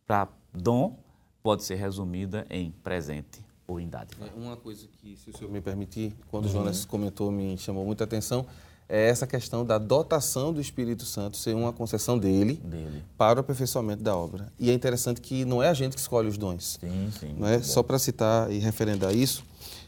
para 0.07 0.29
dom 0.53 0.97
pode 1.41 1.65
ser 1.65 1.75
resumida 1.75 2.47
em 2.49 2.71
presente 2.71 3.43
ou 3.67 3.77
em 3.77 3.89
dádiva. 3.89 4.25
É, 4.25 4.39
uma 4.39 4.55
coisa 4.55 4.87
que, 4.87 5.17
se 5.17 5.31
o 5.31 5.37
senhor 5.37 5.51
me 5.51 5.59
permitir, 5.59 6.15
quando 6.31 6.45
uhum. 6.45 6.51
o 6.51 6.53
Jonas 6.53 6.85
comentou, 6.85 7.29
me 7.29 7.57
chamou 7.57 7.85
muita 7.85 8.05
atenção, 8.05 8.45
é 8.93 9.09
essa 9.09 9.25
questão 9.25 9.65
da 9.65 9.79
dotação 9.79 10.53
do 10.53 10.61
Espírito 10.61 11.03
Santo 11.03 11.35
ser 11.35 11.55
uma 11.55 11.73
concessão 11.73 12.15
dele, 12.15 12.61
dele. 12.63 13.03
para 13.17 13.39
o 13.39 13.41
aperfeiçoamento 13.41 14.03
da 14.03 14.15
obra. 14.15 14.53
E 14.59 14.69
é 14.69 14.73
interessante 14.73 15.19
que 15.19 15.43
não 15.45 15.63
é 15.63 15.69
a 15.69 15.73
gente 15.73 15.95
que 15.95 15.99
escolhe 15.99 16.27
os 16.27 16.37
dons. 16.37 16.77
Sim, 16.79 17.09
sim. 17.19 17.35
Não 17.35 17.47
é? 17.47 17.59
Só 17.63 17.81
para 17.81 17.97
citar 17.97 18.51
e 18.51 18.59
referendar 18.59 19.11
isso, 19.11 19.43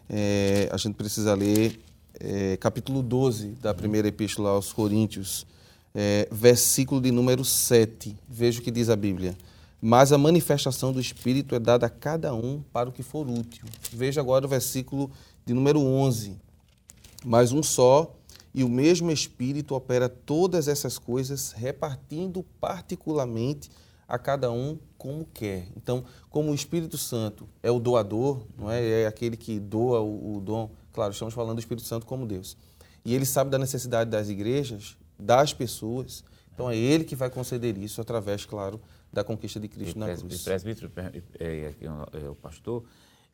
é, 0.10 0.68
a 0.72 0.78
gente 0.78 0.96
precisa 0.96 1.36
ler 1.36 1.80
é, 2.20 2.58
capítulo 2.58 3.04
12 3.04 3.50
da 3.62 3.76
primeira 3.76 4.08
epístola 4.08 4.50
aos 4.50 4.74
Coríntios, 4.74 5.46
é, 5.94 6.28
versículo 6.32 7.00
de 7.00 7.12
número 7.12 7.46
7. 7.46 8.18
Veja 8.28 8.60
o 8.60 8.64
que 8.64 8.72
diz 8.72 8.90
a 8.90 8.96
Bíblia 8.96 9.38
mas 9.80 10.12
a 10.12 10.18
manifestação 10.18 10.92
do 10.92 11.00
Espírito 11.00 11.54
é 11.54 11.60
dada 11.60 11.86
a 11.86 11.90
cada 11.90 12.34
um 12.34 12.64
para 12.74 12.90
o 12.90 12.92
que 12.92 13.04
for 13.04 13.30
útil. 13.30 13.66
Veja 13.94 14.20
agora 14.20 14.44
o 14.44 14.50
versículo 14.50 15.12
de 15.46 15.54
número 15.54 15.80
11. 15.80 16.36
Mas 17.24 17.52
um 17.52 17.62
só 17.62 18.15
e 18.56 18.64
o 18.64 18.70
mesmo 18.70 19.12
Espírito 19.12 19.76
opera 19.76 20.08
todas 20.08 20.70
essas 20.70 20.98
coisas, 20.98 21.52
repartindo 21.52 22.42
particularmente 22.62 23.70
a 24.08 24.18
cada 24.18 24.50
um 24.50 24.80
como 24.98 25.26
quer. 25.26 25.68
Então, 25.76 26.06
como 26.30 26.52
o 26.52 26.56
Espírito 26.56 26.98
Santo 26.98 27.50
é 27.62 27.70
o 27.70 27.82
doador, 27.82 28.46
não 28.58 28.72
é, 28.72 29.02
é 29.02 29.08
aquele 29.08 29.36
que 29.36 29.60
doa 29.60 30.00
o, 30.00 30.38
o 30.38 30.40
dom. 30.40 30.72
Claro, 30.94 31.12
estamos 31.12 31.34
falando 31.34 31.58
do 31.58 31.60
Espírito 31.60 31.86
Santo 31.86 32.06
como 32.06 32.26
Deus. 32.26 32.56
E 33.04 33.14
ele 33.14 33.26
sabe 33.26 33.50
da 33.50 33.58
necessidade 33.58 34.10
das 34.10 34.30
igrejas, 34.30 34.96
das 35.20 35.54
pessoas. 35.54 36.24
Então, 36.54 36.72
é 36.72 36.78
ele 36.78 37.04
que 37.04 37.14
vai 37.14 37.30
conceder 37.30 37.78
isso 37.78 38.00
através, 38.00 38.46
claro, 38.46 38.80
da 39.12 39.22
conquista 39.22 39.60
de 39.60 39.68
Cristo 39.68 39.98
e 39.98 40.00
na 40.00 40.16
cruz. 40.16 40.44
Presbítero, 40.44 40.90
é, 41.42 41.74
é, 41.82 42.30
o 42.30 42.36
pastor, 42.36 42.86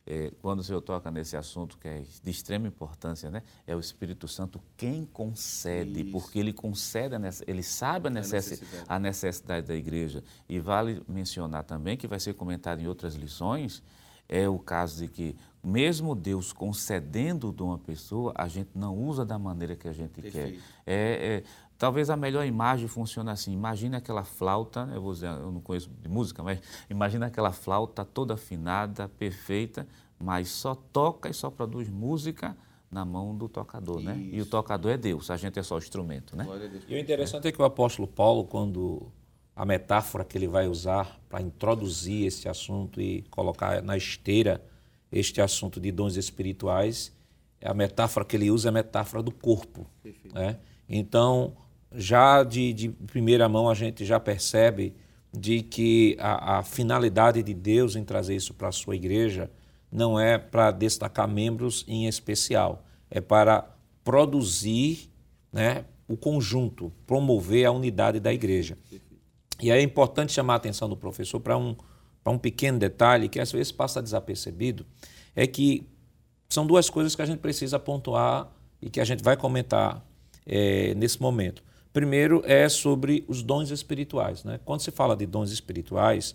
é, 0.06 0.32
quando 0.42 0.60
o 0.60 0.62
senhor 0.62 0.80
toca 0.80 1.10
nesse 1.10 1.36
assunto 1.36 1.78
que 1.78 1.86
é 1.86 2.02
de 2.22 2.30
extrema 2.30 2.66
importância, 2.66 3.30
né, 3.30 3.42
é 3.66 3.76
o 3.76 3.80
Espírito 3.80 4.26
Santo 4.26 4.60
quem 4.76 5.04
concede, 5.04 6.02
Isso. 6.02 6.10
porque 6.10 6.38
ele 6.38 6.52
concede, 6.52 7.14
ele 7.46 7.62
sabe 7.62 8.08
a, 8.08 8.10
necessidade. 8.10 8.84
a 8.88 8.98
necessidade 8.98 9.66
da 9.66 9.74
igreja. 9.74 10.24
E 10.48 10.58
vale 10.58 11.02
mencionar 11.08 11.64
também, 11.64 11.96
que 11.96 12.06
vai 12.06 12.18
ser 12.18 12.34
comentado 12.34 12.80
em 12.80 12.88
outras 12.88 13.14
lições, 13.14 13.82
é 14.28 14.48
o 14.48 14.58
caso 14.58 14.98
de 14.98 15.08
que, 15.08 15.36
mesmo 15.62 16.14
Deus 16.14 16.52
concedendo 16.52 17.48
o 17.48 17.52
dom 17.52 17.72
à 17.72 17.78
pessoa, 17.78 18.32
a 18.36 18.48
gente 18.48 18.70
não 18.74 18.96
usa 18.96 19.24
da 19.24 19.38
maneira 19.38 19.76
que 19.76 19.86
a 19.86 19.92
gente 19.92 20.20
Perfeito. 20.20 20.58
quer. 20.58 20.62
É, 20.86 21.36
é, 21.36 21.42
Talvez 21.82 22.10
a 22.10 22.16
melhor 22.16 22.46
imagem 22.46 22.86
funcione 22.86 23.28
assim. 23.28 23.52
Imagina 23.52 23.96
aquela 23.96 24.22
flauta, 24.22 24.88
eu 24.94 25.02
vou 25.02 25.12
dizer, 25.12 25.26
eu 25.26 25.50
não 25.50 25.60
conheço 25.60 25.90
de 26.00 26.08
música, 26.08 26.40
mas 26.40 26.60
imagina 26.88 27.26
aquela 27.26 27.50
flauta 27.50 28.04
toda 28.04 28.34
afinada, 28.34 29.08
perfeita, 29.08 29.84
mas 30.16 30.48
só 30.48 30.76
toca 30.76 31.28
e 31.28 31.34
só 31.34 31.50
produz 31.50 31.88
música 31.88 32.56
na 32.88 33.04
mão 33.04 33.36
do 33.36 33.48
tocador, 33.48 33.96
Isso. 33.96 34.04
né? 34.04 34.16
E 34.16 34.40
o 34.40 34.46
tocador 34.46 34.92
é 34.92 34.96
Deus, 34.96 35.28
a 35.28 35.36
gente 35.36 35.58
é 35.58 35.62
só 35.64 35.74
o 35.74 35.78
instrumento, 35.78 36.36
né? 36.36 36.46
E 36.86 36.94
o 36.94 36.98
interessante 36.98 37.46
é. 37.46 37.48
é 37.48 37.52
que 37.52 37.60
o 37.60 37.64
apóstolo 37.64 38.06
Paulo, 38.06 38.44
quando 38.44 39.10
a 39.56 39.64
metáfora 39.64 40.24
que 40.24 40.38
ele 40.38 40.46
vai 40.46 40.68
usar 40.68 41.18
para 41.28 41.42
introduzir 41.42 42.28
esse 42.28 42.48
assunto 42.48 43.00
e 43.00 43.22
colocar 43.22 43.82
na 43.82 43.96
esteira 43.96 44.62
este 45.12 45.40
assunto 45.40 45.78
de 45.78 45.92
dons 45.92 46.16
espirituais, 46.16 47.12
a 47.62 47.74
metáfora 47.74 48.24
que 48.24 48.34
ele 48.34 48.50
usa 48.50 48.68
é 48.68 48.70
a 48.70 48.72
metáfora 48.72 49.22
do 49.22 49.30
corpo, 49.30 49.86
né? 50.32 50.58
Então, 50.88 51.54
já 51.94 52.42
de, 52.42 52.72
de 52.72 52.88
primeira 52.88 53.48
mão 53.48 53.68
a 53.68 53.74
gente 53.74 54.04
já 54.04 54.18
percebe 54.18 54.94
de 55.32 55.62
que 55.62 56.16
a, 56.18 56.58
a 56.58 56.62
finalidade 56.62 57.42
de 57.42 57.54
Deus 57.54 57.96
em 57.96 58.04
trazer 58.04 58.34
isso 58.34 58.52
para 58.54 58.68
a 58.68 58.72
sua 58.72 58.96
igreja 58.96 59.50
não 59.90 60.18
é 60.18 60.38
para 60.38 60.70
destacar 60.70 61.28
membros 61.28 61.84
em 61.86 62.06
especial, 62.06 62.84
é 63.10 63.20
para 63.20 63.70
produzir 64.02 65.10
né, 65.52 65.84
o 66.08 66.16
conjunto, 66.16 66.92
promover 67.06 67.66
a 67.66 67.70
unidade 67.70 68.18
da 68.18 68.32
igreja. 68.32 68.76
E 69.60 69.70
aí 69.70 69.80
é 69.80 69.82
importante 69.82 70.32
chamar 70.32 70.54
a 70.54 70.56
atenção 70.56 70.88
do 70.88 70.96
professor 70.96 71.38
para 71.40 71.56
um, 71.56 71.76
um 72.30 72.38
pequeno 72.38 72.78
detalhe 72.78 73.28
que 73.28 73.40
às 73.40 73.50
vezes 73.50 73.72
passa 73.72 74.02
desapercebido, 74.02 74.86
é 75.34 75.46
que 75.46 75.86
são 76.48 76.66
duas 76.66 76.90
coisas 76.90 77.16
que 77.16 77.22
a 77.22 77.26
gente 77.26 77.38
precisa 77.38 77.78
pontuar 77.78 78.52
e 78.80 78.90
que 78.90 79.00
a 79.00 79.04
gente 79.04 79.22
vai 79.22 79.36
comentar 79.36 80.04
é, 80.46 80.94
nesse 80.94 81.20
momento. 81.20 81.62
Primeiro 81.92 82.42
é 82.46 82.68
sobre 82.68 83.24
os 83.28 83.42
dons 83.42 83.70
espirituais. 83.70 84.44
Né? 84.44 84.60
Quando 84.64 84.80
se 84.80 84.90
fala 84.90 85.16
de 85.16 85.26
dons 85.26 85.50
espirituais, 85.50 86.34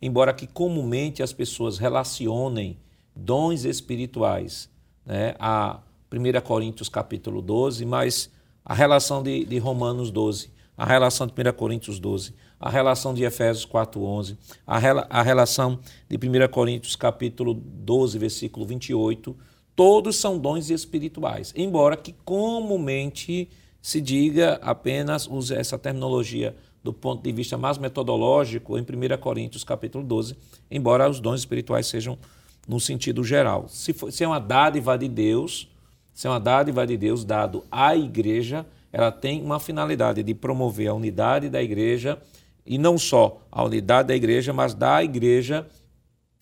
embora 0.00 0.32
que 0.32 0.46
comumente 0.46 1.22
as 1.22 1.32
pessoas 1.32 1.78
relacionem 1.78 2.78
dons 3.14 3.64
espirituais 3.64 4.70
né, 5.04 5.34
a 5.38 5.80
1 6.12 6.40
Coríntios 6.42 6.88
capítulo 6.88 7.42
12, 7.42 7.84
mas 7.84 8.30
a 8.64 8.74
relação 8.74 9.22
de, 9.22 9.44
de 9.44 9.58
Romanos 9.58 10.10
12, 10.10 10.50
a 10.76 10.84
relação 10.84 11.26
de 11.26 11.32
1 11.32 11.52
Coríntios 11.54 11.98
12, 11.98 12.34
a 12.60 12.68
relação 12.70 13.14
de 13.14 13.24
Efésios 13.24 13.66
4:11, 13.66 14.36
a, 14.66 14.78
rela, 14.78 15.06
a 15.08 15.22
relação 15.22 15.78
de 16.08 16.16
1 16.16 16.48
Coríntios 16.48 16.96
capítulo 16.96 17.54
12, 17.54 18.18
versículo 18.18 18.66
28, 18.66 19.36
todos 19.76 20.16
são 20.16 20.38
dons 20.38 20.70
espirituais, 20.70 21.52
embora 21.56 21.96
que 21.96 22.14
comumente 22.24 23.48
se 23.80 24.00
diga 24.00 24.58
apenas, 24.62 25.28
use 25.28 25.54
essa 25.54 25.78
terminologia 25.78 26.54
do 26.82 26.92
ponto 26.92 27.22
de 27.22 27.32
vista 27.32 27.56
mais 27.56 27.78
metodológico 27.78 28.76
em 28.76 28.82
1 28.82 29.18
Coríntios 29.20 29.62
capítulo 29.62 30.04
12, 30.04 30.36
embora 30.70 31.08
os 31.08 31.20
dons 31.20 31.40
espirituais 31.40 31.86
sejam 31.86 32.18
no 32.66 32.80
sentido 32.80 33.22
geral. 33.24 33.66
Se, 33.68 33.92
for, 33.92 34.12
se 34.12 34.24
é 34.24 34.26
uma 34.26 34.38
dádiva 34.40 34.96
de 34.98 35.08
Deus, 35.08 35.68
se 36.12 36.26
é 36.26 36.30
uma 36.30 36.40
dádiva 36.40 36.86
de 36.86 36.96
Deus 36.96 37.24
dado 37.24 37.64
à 37.70 37.96
igreja, 37.96 38.66
ela 38.92 39.12
tem 39.12 39.42
uma 39.42 39.60
finalidade 39.60 40.22
de 40.22 40.34
promover 40.34 40.88
a 40.88 40.94
unidade 40.94 41.48
da 41.48 41.62
igreja 41.62 42.20
e 42.68 42.76
não 42.76 42.98
só 42.98 43.40
a 43.50 43.64
unidade 43.64 44.08
da 44.08 44.14
igreja, 44.14 44.52
mas 44.52 44.74
dar 44.74 44.96
à 44.96 45.04
igreja 45.04 45.66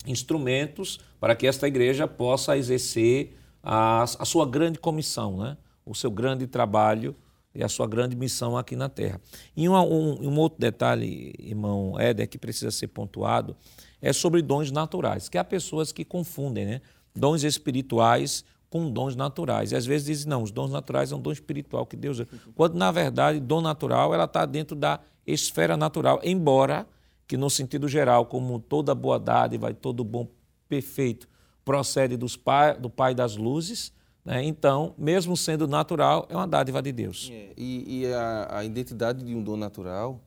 instrumentos 0.05 0.99
para 1.21 1.37
que 1.37 1.47
esta 1.47 1.69
igreja 1.69 2.09
possa 2.09 2.57
exercer 2.57 3.39
a, 3.63 4.03
a 4.03 4.25
sua 4.25 4.45
grande 4.45 4.79
comissão, 4.81 5.39
né? 5.39 5.57
o 5.85 5.95
seu 5.95 6.11
grande 6.11 6.49
trabalho 6.49 7.15
e 7.55 7.63
a 7.63 7.69
sua 7.69 7.87
grande 7.87 8.17
missão 8.17 8.59
aqui 8.59 8.75
na 8.75 8.89
Terra. 8.89 9.21
E 9.57 9.69
um, 9.69 9.75
um, 9.77 10.29
um 10.29 10.39
outro 10.39 10.59
detalhe, 10.59 11.33
irmão 11.39 11.99
Éder, 11.99 12.29
que 12.29 12.39
precisa 12.39 12.73
ser 12.73 12.89
pontuado, 12.89 13.57
é 14.03 14.13
sobre 14.13 14.43
dons 14.43 14.73
naturais, 14.73 15.29
que 15.29 15.39
há 15.39 15.45
pessoas 15.45 15.93
que 15.93 16.05
confundem 16.05 16.67
né? 16.67 16.81
dons 17.15 17.45
espirituais 17.45 18.45
com 18.69 18.91
dons 18.91 19.15
naturais. 19.15 19.71
E 19.71 19.77
às 19.77 19.87
vezes 19.87 20.07
dizem, 20.09 20.29
não, 20.29 20.43
os 20.43 20.51
dons 20.51 20.73
naturais 20.73 21.13
é 21.13 21.15
um 21.17 21.21
dom 21.21 21.31
espiritual 21.31 21.87
que 21.87 21.97
Deus... 21.97 22.21
Quando, 22.57 22.75
na 22.75 22.91
verdade, 22.91 23.39
dom 23.39 23.61
natural, 23.61 24.13
ela 24.13 24.25
está 24.25 24.45
dentro 24.45 24.75
da 24.77 25.01
esfera 25.27 25.77
natural, 25.77 26.21
embora 26.23 26.87
que 27.27 27.37
no 27.37 27.51
sentido 27.51 27.89
geral, 27.89 28.27
como 28.27 28.59
toda 28.61 28.95
boa 28.95 29.19
dádiva 29.19 29.71
e 29.71 29.75
todo 29.75 30.05
bom 30.05 30.29
perfeito 30.69 31.29
procede 31.65 32.17
dos 32.17 32.37
pai, 32.37 32.79
do 32.79 32.89
Pai 32.89 33.13
das 33.13 33.37
luzes, 33.37 33.93
né? 34.25 34.43
então, 34.45 34.95
mesmo 34.97 35.37
sendo 35.37 35.67
natural, 35.67 36.27
é 36.31 36.37
uma 36.37 36.47
dádiva 36.47 36.81
de 36.81 36.93
Deus. 36.93 37.29
É, 37.33 37.53
e, 37.57 38.03
e 38.03 38.13
a, 38.13 38.59
a, 38.59 38.65
identidade 38.65 39.25
de 39.25 39.35
um 39.35 39.43
dom 39.43 39.57
natural, 39.57 40.21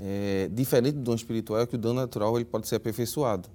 é, 0.00 0.48
diferente 0.50 0.94
do 0.94 1.02
dom 1.02 1.14
espiritual, 1.14 1.60
é 1.60 1.66
que 1.66 1.74
o 1.74 1.78
dom 1.78 1.92
natural 1.92 2.34
ele 2.36 2.46
pode 2.46 2.66
ser 2.66 2.76
aperfeiçoado. 2.76 3.50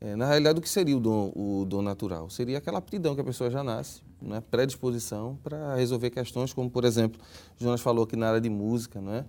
É, 0.00 0.14
na 0.16 0.26
realidade, 0.26 0.58
o 0.58 0.62
que 0.62 0.68
seria 0.68 0.96
o 0.96 1.00
dom, 1.00 1.32
o 1.34 1.64
dom 1.66 1.82
natural? 1.82 2.28
Seria 2.30 2.58
aquela 2.58 2.78
aptidão 2.78 3.14
que 3.14 3.20
a 3.20 3.24
pessoa 3.24 3.50
já 3.50 3.62
nasce, 3.62 4.02
né? 4.20 4.42
predisposição 4.50 5.38
para 5.42 5.74
resolver 5.74 6.10
questões 6.10 6.52
como, 6.52 6.70
por 6.70 6.84
exemplo, 6.84 7.20
Jonas 7.58 7.80
falou 7.80 8.04
aqui 8.04 8.16
na 8.16 8.28
área 8.28 8.40
de 8.40 8.50
música, 8.50 9.00
não 9.00 9.12
é? 9.12 9.24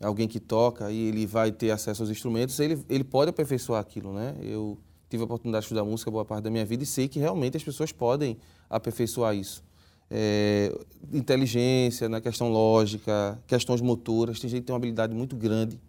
Alguém 0.00 0.28
que 0.28 0.38
toca 0.38 0.90
e 0.90 1.08
ele 1.08 1.26
vai 1.26 1.50
ter 1.50 1.70
acesso 1.70 2.02
aos 2.02 2.10
instrumentos, 2.10 2.58
ele, 2.60 2.84
ele 2.88 3.04
pode 3.04 3.30
aperfeiçoar 3.30 3.80
aquilo, 3.80 4.12
né? 4.12 4.34
Eu 4.42 4.78
tive 5.08 5.22
a 5.22 5.24
oportunidade 5.24 5.62
de 5.62 5.66
estudar 5.66 5.84
música 5.84 6.10
boa 6.10 6.24
parte 6.24 6.44
da 6.44 6.50
minha 6.50 6.64
vida 6.64 6.82
e 6.82 6.86
sei 6.86 7.08
que 7.08 7.18
realmente 7.18 7.56
as 7.56 7.62
pessoas 7.62 7.92
podem 7.92 8.36
aperfeiçoar 8.68 9.34
isso. 9.34 9.64
É, 10.10 10.72
inteligência, 11.12 12.08
na 12.08 12.20
questão 12.20 12.48
lógica, 12.50 13.40
questões 13.46 13.80
motoras, 13.80 14.38
tem 14.38 14.48
gente 14.48 14.60
que 14.60 14.66
tem 14.66 14.72
uma 14.72 14.78
habilidade 14.78 15.14
muito 15.14 15.36
grande. 15.36 15.80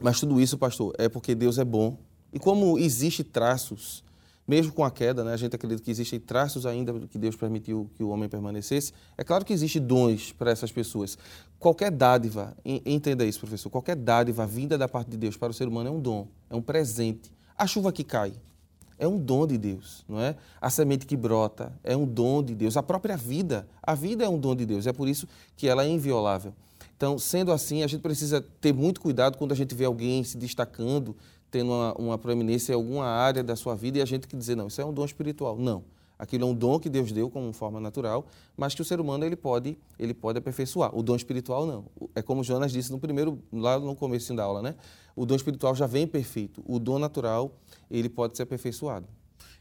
Mas 0.00 0.20
tudo 0.20 0.40
isso, 0.40 0.56
pastor, 0.56 0.94
é 0.98 1.08
porque 1.08 1.34
Deus 1.34 1.58
é 1.58 1.64
bom. 1.64 1.98
E 2.32 2.38
como 2.38 2.78
existe 2.78 3.24
traços 3.24 4.04
mesmo 4.48 4.72
com 4.72 4.82
a 4.82 4.90
queda, 4.90 5.22
né, 5.22 5.34
a 5.34 5.36
gente 5.36 5.54
acredita 5.54 5.82
que 5.82 5.90
existem 5.90 6.18
traços 6.18 6.64
ainda 6.64 6.98
que 7.06 7.18
Deus 7.18 7.36
permitiu 7.36 7.90
que 7.94 8.02
o 8.02 8.08
homem 8.08 8.30
permanecesse. 8.30 8.94
É 9.18 9.22
claro 9.22 9.44
que 9.44 9.52
existem 9.52 9.82
dons 9.82 10.32
para 10.32 10.50
essas 10.50 10.72
pessoas. 10.72 11.18
Qualquer 11.58 11.90
dádiva, 11.90 12.56
entenda 12.64 13.26
isso, 13.26 13.40
professor, 13.40 13.68
qualquer 13.68 13.94
dádiva 13.94 14.46
vinda 14.46 14.78
da 14.78 14.88
parte 14.88 15.10
de 15.10 15.18
Deus 15.18 15.36
para 15.36 15.50
o 15.50 15.54
ser 15.54 15.68
humano 15.68 15.90
é 15.90 15.92
um 15.92 16.00
dom, 16.00 16.26
é 16.48 16.56
um 16.56 16.62
presente. 16.62 17.30
A 17.58 17.66
chuva 17.66 17.92
que 17.92 18.02
cai 18.02 18.32
é 18.98 19.06
um 19.06 19.18
dom 19.18 19.46
de 19.46 19.58
Deus, 19.58 20.02
não 20.08 20.18
é? 20.18 20.34
A 20.60 20.70
semente 20.70 21.04
que 21.04 21.16
brota 21.16 21.72
é 21.84 21.94
um 21.96 22.06
dom 22.06 22.42
de 22.42 22.54
Deus. 22.54 22.76
A 22.76 22.82
própria 22.82 23.16
vida, 23.16 23.68
a 23.82 23.94
vida 23.94 24.24
é 24.24 24.28
um 24.28 24.38
dom 24.38 24.56
de 24.56 24.64
Deus. 24.64 24.86
É 24.86 24.92
por 24.92 25.08
isso 25.08 25.28
que 25.56 25.68
ela 25.68 25.84
é 25.84 25.88
inviolável. 25.88 26.54
Então, 26.96 27.16
sendo 27.16 27.52
assim, 27.52 27.84
a 27.84 27.86
gente 27.86 28.00
precisa 28.00 28.40
ter 28.60 28.74
muito 28.74 29.00
cuidado 29.00 29.38
quando 29.38 29.52
a 29.52 29.54
gente 29.54 29.72
vê 29.72 29.84
alguém 29.84 30.24
se 30.24 30.36
destacando, 30.36 31.16
tendo 31.50 31.72
uma, 31.72 31.94
uma 31.94 32.18
proeminência 32.18 32.72
em 32.72 32.74
alguma 32.74 33.06
área 33.06 33.42
da 33.42 33.56
sua 33.56 33.74
vida 33.74 33.98
e 33.98 34.02
a 34.02 34.04
gente 34.04 34.26
que 34.26 34.36
dizer, 34.36 34.54
não, 34.54 34.66
isso 34.66 34.80
é 34.80 34.84
um 34.84 34.92
dom 34.92 35.04
espiritual. 35.04 35.56
Não. 35.56 35.84
Aquilo 36.18 36.44
é 36.44 36.46
um 36.48 36.54
dom 36.54 36.80
que 36.80 36.88
Deus 36.88 37.12
deu 37.12 37.30
como 37.30 37.52
forma 37.52 37.78
natural, 37.78 38.26
mas 38.56 38.74
que 38.74 38.82
o 38.82 38.84
ser 38.84 39.00
humano 39.00 39.24
ele 39.24 39.36
pode, 39.36 39.78
ele 39.98 40.12
pode 40.12 40.38
aperfeiçoar. 40.38 40.96
O 40.96 41.00
dom 41.00 41.14
espiritual 41.14 41.64
não. 41.64 41.84
É 42.14 42.20
como 42.20 42.42
Jonas 42.42 42.72
disse 42.72 42.90
no 42.90 42.98
primeiro, 42.98 43.40
lá 43.52 43.78
no 43.78 43.94
começo 43.94 44.34
da 44.34 44.42
aula, 44.42 44.60
né? 44.60 44.74
O 45.14 45.24
dom 45.24 45.36
espiritual 45.36 45.76
já 45.76 45.86
vem 45.86 46.08
perfeito. 46.08 46.60
O 46.66 46.80
dom 46.80 46.98
natural, 46.98 47.56
ele 47.88 48.08
pode 48.08 48.36
ser 48.36 48.42
aperfeiçoado. 48.42 49.06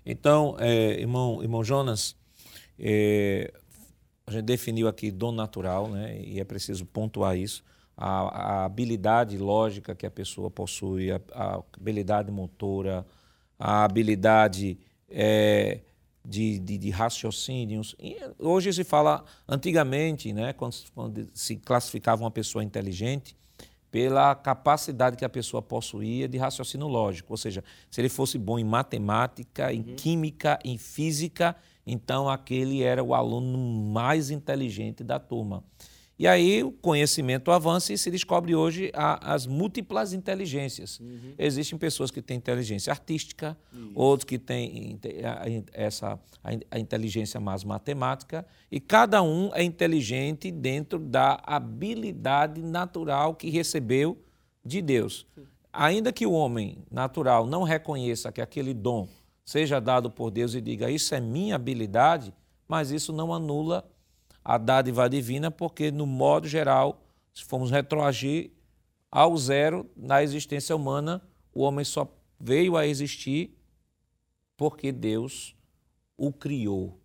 Então, 0.04 0.56
é, 0.60 1.00
irmão, 1.00 1.43
irmão 1.43 1.63
Jonas, 1.63 2.15
é, 2.80 3.54
a 4.26 4.32
gente 4.32 4.45
definiu 4.45 4.88
aqui 4.88 5.12
dom 5.12 5.32
natural, 5.32 5.88
né? 5.89 6.19
E 6.23 6.39
é 6.39 6.43
preciso 6.43 6.88
pontuar 6.88 7.38
isso 7.38 7.63
a, 7.97 8.62
a 8.62 8.65
habilidade 8.65 9.38
lógica 9.38 9.95
que 9.95 10.05
a 10.05 10.12
pessoa 10.12 10.51
possui, 10.51 11.12
a, 11.12 11.19
a 11.33 11.63
habilidade 11.75 12.31
motora, 12.31 13.05
a 13.57 13.83
habilidade 13.83 14.77
é, 15.10 15.79
de, 16.23 16.60
de, 16.60 16.77
de 16.77 16.89
raciocínios. 16.91 17.95
hoje 18.38 18.71
se 18.71 18.83
fala, 18.83 19.25
antigamente, 19.47 20.31
né, 20.31 20.53
quando, 20.53 20.75
quando 20.93 21.27
se 21.33 21.55
classificava 21.55 22.23
uma 22.23 22.31
pessoa 22.31 22.63
inteligente, 22.63 23.36
pela 23.89 24.36
capacidade 24.36 25.15
que 25.15 25.25
a 25.25 25.29
pessoa 25.29 25.62
possuía 25.62 26.27
de 26.27 26.38
raciocínio 26.38 26.88
lógico, 26.88 27.33
ou 27.33 27.38
seja, 27.38 27.63
se 27.89 28.01
ele 28.01 28.10
fosse 28.10 28.38
bom 28.38 28.60
em 28.60 28.63
matemática, 28.63 29.73
em 29.73 29.79
uhum. 29.79 29.95
química, 29.95 30.60
em 30.63 30.77
física, 30.77 31.55
então 31.86 32.29
aquele 32.29 32.83
era 32.83 33.01
o 33.01 33.15
aluno 33.15 33.57
mais 33.57 34.29
inteligente 34.29 35.03
da 35.03 35.19
turma. 35.19 35.63
E 36.19 36.27
aí 36.27 36.63
o 36.63 36.71
conhecimento 36.71 37.51
avança 37.51 37.93
e 37.93 37.97
se 37.97 38.10
descobre 38.10 38.56
hoje 38.56 38.91
a, 38.95 39.34
as 39.34 39.45
múltiplas 39.45 40.13
inteligências. 40.13 40.99
Uhum. 40.99 41.34
Existem 41.38 41.77
pessoas 41.77 42.10
que 42.10 42.23
têm 42.23 42.38
inteligência 42.38 42.91
artística, 42.91 43.56
Isso. 43.71 43.91
outros 43.93 44.25
que 44.25 44.39
têm 44.39 44.99
essa, 45.71 46.19
a 46.71 46.80
inteligência 46.80 47.39
mais 47.39 47.63
matemática, 47.63 48.45
e 48.71 48.80
cada 48.80 49.21
um 49.21 49.51
é 49.53 49.63
inteligente 49.63 50.49
dentro 50.51 50.97
da 50.97 51.39
habilidade 51.43 52.62
natural 52.63 53.36
que 53.36 53.51
recebeu 53.51 54.17
de 54.65 54.82
Deus. 54.82 55.27
Ainda 55.71 56.12
que 56.12 56.25
o 56.25 56.32
homem 56.32 56.80
natural 56.89 57.45
não 57.45 57.62
reconheça 57.62 58.32
que 58.32 58.41
aquele 58.41 58.73
dom 58.73 59.08
seja 59.45 59.80
dado 59.80 60.10
por 60.10 60.32
Deus 60.32 60.56
e 60.56 60.62
diga 60.62 60.89
isso 60.89 61.13
é 61.13 61.21
minha 61.21 61.56
habilidade, 61.56 62.34
mas 62.67 62.89
isso 62.89 63.13
não 63.13 63.32
anula 63.32 63.88
a 64.47 64.57
dádiva 64.57 65.10
divina, 65.10 65.51
porque, 65.51 65.91
no 65.91 66.05
modo 66.05 66.47
geral, 66.47 67.03
se 67.33 67.43
formos 67.43 67.69
retroagir 67.69 68.49
ao 69.12 69.36
zero 69.36 69.86
na 69.93 70.23
existência 70.23 70.73
humana, 70.73 71.21
o 71.53 71.63
homem 71.63 71.83
só 71.83 72.10
veio 72.39 72.77
a 72.77 72.88
existir 72.88 73.53
porque 74.55 74.89
Deus 74.93 75.53
o 76.15 76.31
criou. 76.31 76.97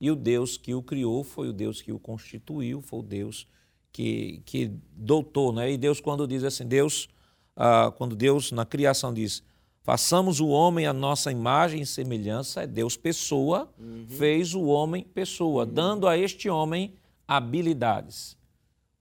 E 0.00 0.10
o 0.10 0.16
Deus 0.16 0.56
que 0.56 0.74
o 0.74 0.82
criou 0.82 1.22
foi 1.22 1.48
o 1.48 1.52
Deus 1.52 1.80
que 1.80 1.92
o 1.92 2.00
constituiu, 2.00 2.82
foi 2.82 2.98
o 2.98 3.02
Deus 3.02 3.46
que, 3.92 4.42
que 4.44 4.72
doutou. 4.90 5.52
Né? 5.52 5.70
E 5.70 5.78
Deus, 5.78 6.00
quando 6.00 6.26
diz 6.26 6.42
assim, 6.42 6.66
Deus, 6.66 7.08
ah, 7.54 7.92
quando 7.96 8.16
Deus 8.16 8.50
na 8.50 8.66
criação 8.66 9.14
diz, 9.14 9.44
façamos 9.88 10.38
o 10.38 10.48
homem 10.48 10.86
a 10.86 10.92
nossa 10.92 11.32
imagem 11.32 11.80
e 11.80 11.86
semelhança, 11.86 12.64
é 12.64 12.66
Deus 12.66 12.94
pessoa, 12.94 13.72
uhum. 13.78 14.04
fez 14.06 14.52
o 14.54 14.66
homem 14.66 15.02
pessoa, 15.02 15.64
uhum. 15.64 15.72
dando 15.72 16.06
a 16.06 16.18
este 16.18 16.50
homem 16.50 16.92
habilidades. 17.26 18.36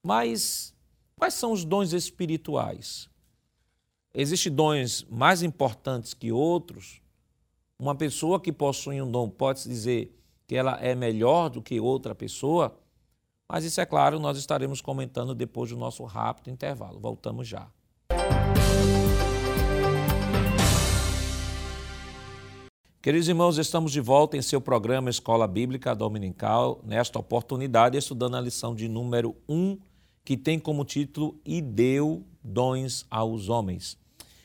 Mas 0.01 0.73
quais 1.17 1.33
são 1.33 1.51
os 1.51 1.65
dons 1.65 1.91
espirituais? 1.91 3.09
Existem 4.13 4.49
dons 4.49 5.05
mais 5.11 5.43
importantes 5.43 6.13
que 6.13 6.31
outros? 6.31 7.01
Uma 7.77 7.93
pessoa 7.93 8.39
que 8.39 8.53
possui 8.53 9.01
um 9.01 9.11
dom 9.11 9.29
pode-se 9.29 9.67
dizer 9.67 10.17
que 10.47 10.55
ela 10.55 10.79
é 10.79 10.95
melhor 10.95 11.49
do 11.49 11.61
que 11.61 11.81
outra 11.81 12.15
pessoa? 12.15 12.79
Mas 13.45 13.65
isso 13.65 13.81
é 13.81 13.85
claro, 13.85 14.21
nós 14.21 14.37
estaremos 14.37 14.79
comentando 14.79 15.35
depois 15.35 15.69
do 15.69 15.75
nosso 15.75 16.05
rápido 16.05 16.49
intervalo. 16.49 16.97
Voltamos 16.97 17.45
já. 17.45 17.69
Queridos 22.99 23.29
irmãos, 23.29 23.59
estamos 23.59 23.91
de 23.91 24.01
volta 24.01 24.35
em 24.35 24.41
seu 24.41 24.59
programa 24.59 25.09
Escola 25.09 25.47
Bíblica 25.47 25.95
Dominical, 25.95 26.81
nesta 26.83 27.19
oportunidade, 27.19 27.95
estudando 27.95 28.35
a 28.35 28.41
lição 28.41 28.73
de 28.73 28.87
número 28.87 29.35
1, 29.47 29.77
que 30.25 30.35
tem 30.35 30.59
como 30.59 30.83
título 30.83 31.39
E 31.45 31.61
deu 31.61 32.25
dons 32.43 33.05
aos 33.09 33.49
homens. 33.49 33.97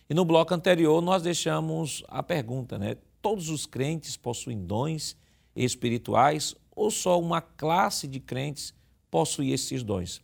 E 0.09 0.13
no 0.13 0.25
bloco 0.25 0.53
anterior 0.53 1.01
nós 1.01 1.23
deixamos 1.23 2.05
a 2.09 2.23
pergunta, 2.23 2.79
né? 2.79 2.99
Todos 3.23 3.49
os 3.49 3.65
crentes 3.65 4.19
possuem 4.19 4.63
dons 4.63 5.17
espirituais 5.57 6.55
ou 6.77 6.91
só 6.91 7.19
uma 7.19 7.41
classe 7.41 8.07
de 8.07 8.21
crentes 8.21 8.75
possui 9.11 9.51
esses 9.51 9.83
dons? 9.83 10.21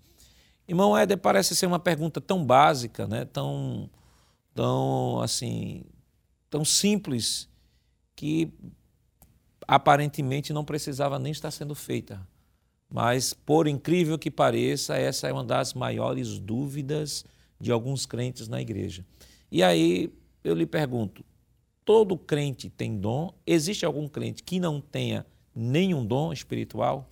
Irmão 0.69 0.97
Éder, 0.97 1.17
parece 1.17 1.57
ser 1.57 1.65
uma 1.65 1.79
pergunta 1.79 2.21
tão 2.21 2.45
básica, 2.45 3.07
né? 3.07 3.25
tão, 3.25 3.89
tão, 4.55 5.19
assim, 5.23 5.83
tão 6.51 6.63
simples, 6.63 7.49
que 8.19 8.53
aparentemente 9.65 10.53
não 10.53 10.65
precisava 10.65 11.21
nem 11.21 11.31
estar 11.31 11.53
sendo 11.53 11.73
feita. 11.73 12.21
Mas, 12.91 13.33
por 13.33 13.69
incrível 13.69 14.19
que 14.19 14.29
pareça, 14.29 14.97
essa 14.97 15.29
é 15.29 15.33
uma 15.33 15.45
das 15.45 15.73
maiores 15.73 16.37
dúvidas 16.41 17.25
de 17.61 17.71
alguns 17.71 18.07
crentes 18.07 18.49
na 18.49 18.61
igreja. 18.61 19.07
E 19.53 19.63
aí 19.63 20.13
eu 20.43 20.53
lhe 20.53 20.67
pergunto: 20.67 21.25
todo 21.85 22.19
crente 22.19 22.69
tem 22.69 22.99
dom? 22.99 23.33
Existe 23.47 23.87
algum 23.87 24.09
crente 24.09 24.43
que 24.43 24.59
não 24.59 24.81
tenha 24.81 25.25
nenhum 25.55 26.05
dom 26.05 26.33
espiritual? 26.33 27.07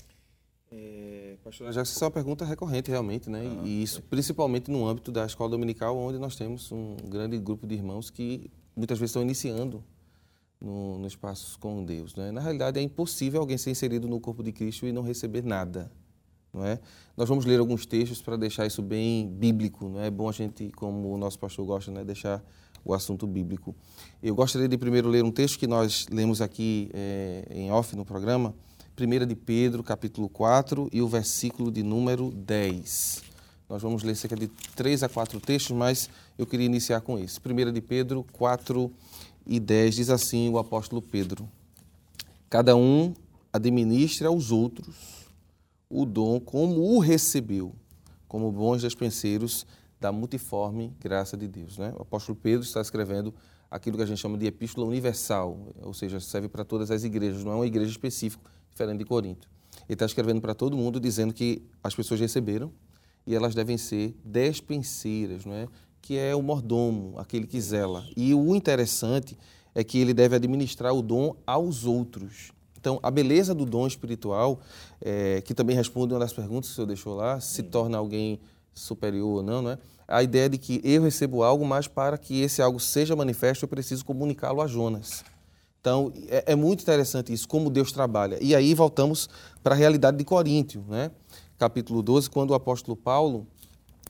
É, 0.73 1.37
pastor, 1.45 1.73
já 1.73 1.83
essa 1.83 2.05
é 2.05 2.07
uma 2.07 2.11
pergunta 2.11 2.45
recorrente 2.45 2.91
realmente, 2.91 3.31
né? 3.31 3.43
Ah, 3.45 3.63
e 3.65 3.81
isso 3.81 4.03
principalmente 4.03 4.73
no 4.73 4.85
âmbito 4.85 5.13
da 5.13 5.25
escola 5.25 5.51
dominical, 5.51 5.97
onde 5.97 6.19
nós 6.19 6.35
temos 6.35 6.73
um 6.73 6.97
grande 7.05 7.39
grupo 7.39 7.65
de 7.65 7.77
irmãos 7.77 8.11
que 8.11 8.51
muitas 8.75 8.99
vezes 8.99 9.11
estão 9.11 9.23
iniciando 9.23 9.85
no, 10.61 10.99
no 10.99 11.07
espaço 11.07 11.59
com 11.59 11.85
Deus. 11.85 12.15
Né? 12.15 12.31
Na 12.31 12.41
realidade, 12.41 12.79
é 12.79 12.83
impossível 12.83 13.41
alguém 13.41 13.59
ser 13.59 13.71
inserido 13.71 14.09
no 14.09 14.21
corpo 14.21 14.43
de 14.43 14.53
Cristo 14.53 14.87
e 14.87 14.93
não 14.93 15.03
receber 15.03 15.43
nada. 15.43 15.91
Não 16.53 16.65
é? 16.65 16.79
Nós 17.17 17.29
vamos 17.29 17.45
ler 17.45 17.61
alguns 17.61 17.85
textos 17.85 18.23
para 18.23 18.37
deixar 18.37 18.67
isso 18.67 18.83
bem 18.83 19.29
bíblico. 19.29 19.89
Não 19.89 20.01
é? 20.01 20.07
é 20.07 20.11
bom 20.11 20.29
a 20.29 20.33
gente, 20.33 20.71
como 20.73 21.13
o 21.13 21.19
nosso 21.19 21.39
pastor 21.39 21.67
gosta, 21.67 21.91
né? 21.91 22.05
deixar 22.05 22.43
o 22.85 22.95
assunto 22.95 23.27
bíblico. 23.27 23.75
Eu 24.23 24.35
gostaria 24.35 24.69
de 24.69 24.79
primeiro 24.79 25.09
ler 25.09 25.25
um 25.25 25.31
texto 25.31 25.59
que 25.59 25.67
nós 25.67 26.07
lemos 26.11 26.41
aqui 26.41 26.89
é, 26.95 27.47
em 27.51 27.71
off 27.71 27.95
no 27.97 28.05
programa, 28.05 28.55
1 28.99 29.27
de 29.27 29.35
Pedro, 29.35 29.83
capítulo 29.83 30.29
4, 30.29 30.89
e 30.93 31.03
o 31.03 31.09
versículo 31.09 31.71
de 31.71 31.83
número 31.83 32.31
10. 32.31 33.25
Nós 33.69 33.83
vamos 33.83 34.05
ler 34.05 34.15
cerca 34.15 34.37
de 34.37 34.47
três 34.77 35.03
a 35.03 35.09
quatro 35.09 35.41
textos, 35.41 35.77
mas 35.77 36.09
eu 36.39 36.47
queria 36.47 36.65
iniciar 36.65 37.01
com 37.01 37.19
esse. 37.19 37.41
1 37.41 37.73
de 37.73 37.81
Pedro 37.81 38.25
4, 38.33 38.91
e 39.47 39.61
10 39.61 39.95
diz 39.95 40.11
assim 40.11 40.49
o 40.49 40.59
apóstolo 40.59 41.01
Pedro: 41.01 41.49
Cada 42.51 42.75
um 42.77 43.15
administra 43.53 44.29
aos 44.29 44.51
outros 44.51 45.27
o 45.89 46.05
dom 46.05 46.41
como 46.41 46.81
o 46.81 46.99
recebeu, 46.99 47.73
como 48.27 48.51
bons 48.51 48.83
despenseiros 48.83 49.67
da 50.01 50.11
multiforme 50.13 50.93
graça 51.01 51.37
de 51.37 51.47
Deus. 51.47 51.79
Né? 51.79 51.93
O 51.97 52.03
apóstolo 52.03 52.37
Pedro 52.37 52.63
está 52.63 52.81
escrevendo 52.81 53.33
aquilo 53.71 53.97
que 53.97 54.03
a 54.03 54.07
gente 54.07 54.19
chama 54.19 54.37
de 54.37 54.47
epístola 54.47 54.87
universal, 54.87 55.73
ou 55.83 55.95
seja, 55.95 56.21
serve 56.21 56.49
para 56.49 56.65
todas 56.65 56.91
as 56.91 57.05
igrejas, 57.05 57.45
não 57.45 57.53
é 57.53 57.55
uma 57.57 57.67
igreja 57.67 57.91
específica, 57.91 58.43
diferente 58.71 58.99
de 58.99 59.05
Corinto. 59.05 59.49
Ele 59.89 59.95
está 59.95 60.07
escrevendo 60.07 60.41
para 60.41 60.55
todo 60.55 60.77
mundo, 60.77 60.99
dizendo 60.99 61.33
que 61.33 61.63
as 61.83 61.95
pessoas 61.95 62.21
receberam 62.21 62.73
e 63.27 63.35
elas 63.35 63.55
devem 63.55 63.77
ser 63.77 64.15
despenseiras, 64.25 65.45
não 65.45 65.55
é? 65.55 65.69
Que 66.07 66.17
é 66.17 66.37
o 66.37 66.41
mordomo, 66.41 67.15
aquele 67.19 67.49
que 67.49 67.61
zela. 67.61 68.05
E 68.17 68.33
o 68.33 68.55
interessante 68.55 69.37
é 69.75 69.83
que 69.83 69.99
ele 69.99 70.15
deve 70.15 70.37
administrar 70.37 70.95
o 70.95 71.03
dom 71.03 71.35
aos 71.45 71.85
outros. 71.85 72.53
Então, 72.79 73.01
a 73.03 73.11
beleza 73.11 73.53
do 73.53 73.67
dom 73.67 73.89
espiritual, 73.89 74.61
é, 75.01 75.41
que 75.41 75.53
também 75.53 75.75
responde 75.75 76.15
uma 76.15 76.21
das 76.21 76.33
perguntas 76.33 76.69
que 76.69 76.75
o 76.75 76.77
senhor 76.77 76.87
deixou 76.87 77.17
lá, 77.17 77.41
se 77.41 77.61
torna 77.65 77.99
alguém 77.99 78.39
superior 78.73 79.39
ou 79.39 79.43
não, 79.43 79.63
não 79.63 79.73
é? 79.73 79.79
A 80.07 80.23
ideia 80.23 80.49
de 80.49 80.59
que 80.59 80.81
eu 80.85 81.03
recebo 81.03 81.43
algo, 81.43 81.67
mas 81.67 81.89
para 81.89 82.17
que 82.17 82.41
esse 82.41 82.63
algo 82.63 82.79
seja 82.79 83.17
manifesto, 83.17 83.65
eu 83.65 83.69
preciso 83.69 84.05
comunicá-lo 84.05 84.61
a 84.61 84.69
Jonas. 84.69 85.25
Então, 85.81 86.13
é, 86.29 86.53
é, 86.53 86.55
muito 86.55 86.83
interessante 86.83 87.33
isso, 87.33 87.49
como 87.49 87.69
Deus 87.69 87.91
trabalha. 87.91 88.39
E 88.41 88.55
aí 88.55 88.75
voltamos 88.75 89.29
para 89.61 89.75
a 89.75 89.77
realidade 89.77 90.17
de 90.17 90.25
Coríntio, 90.25 90.85
né? 90.89 91.11
capítulo 91.59 92.03
12, 92.03 92.29
quando 92.31 92.51
o 92.51 92.55
apóstolo 92.55 92.97
Paulo 92.97 93.47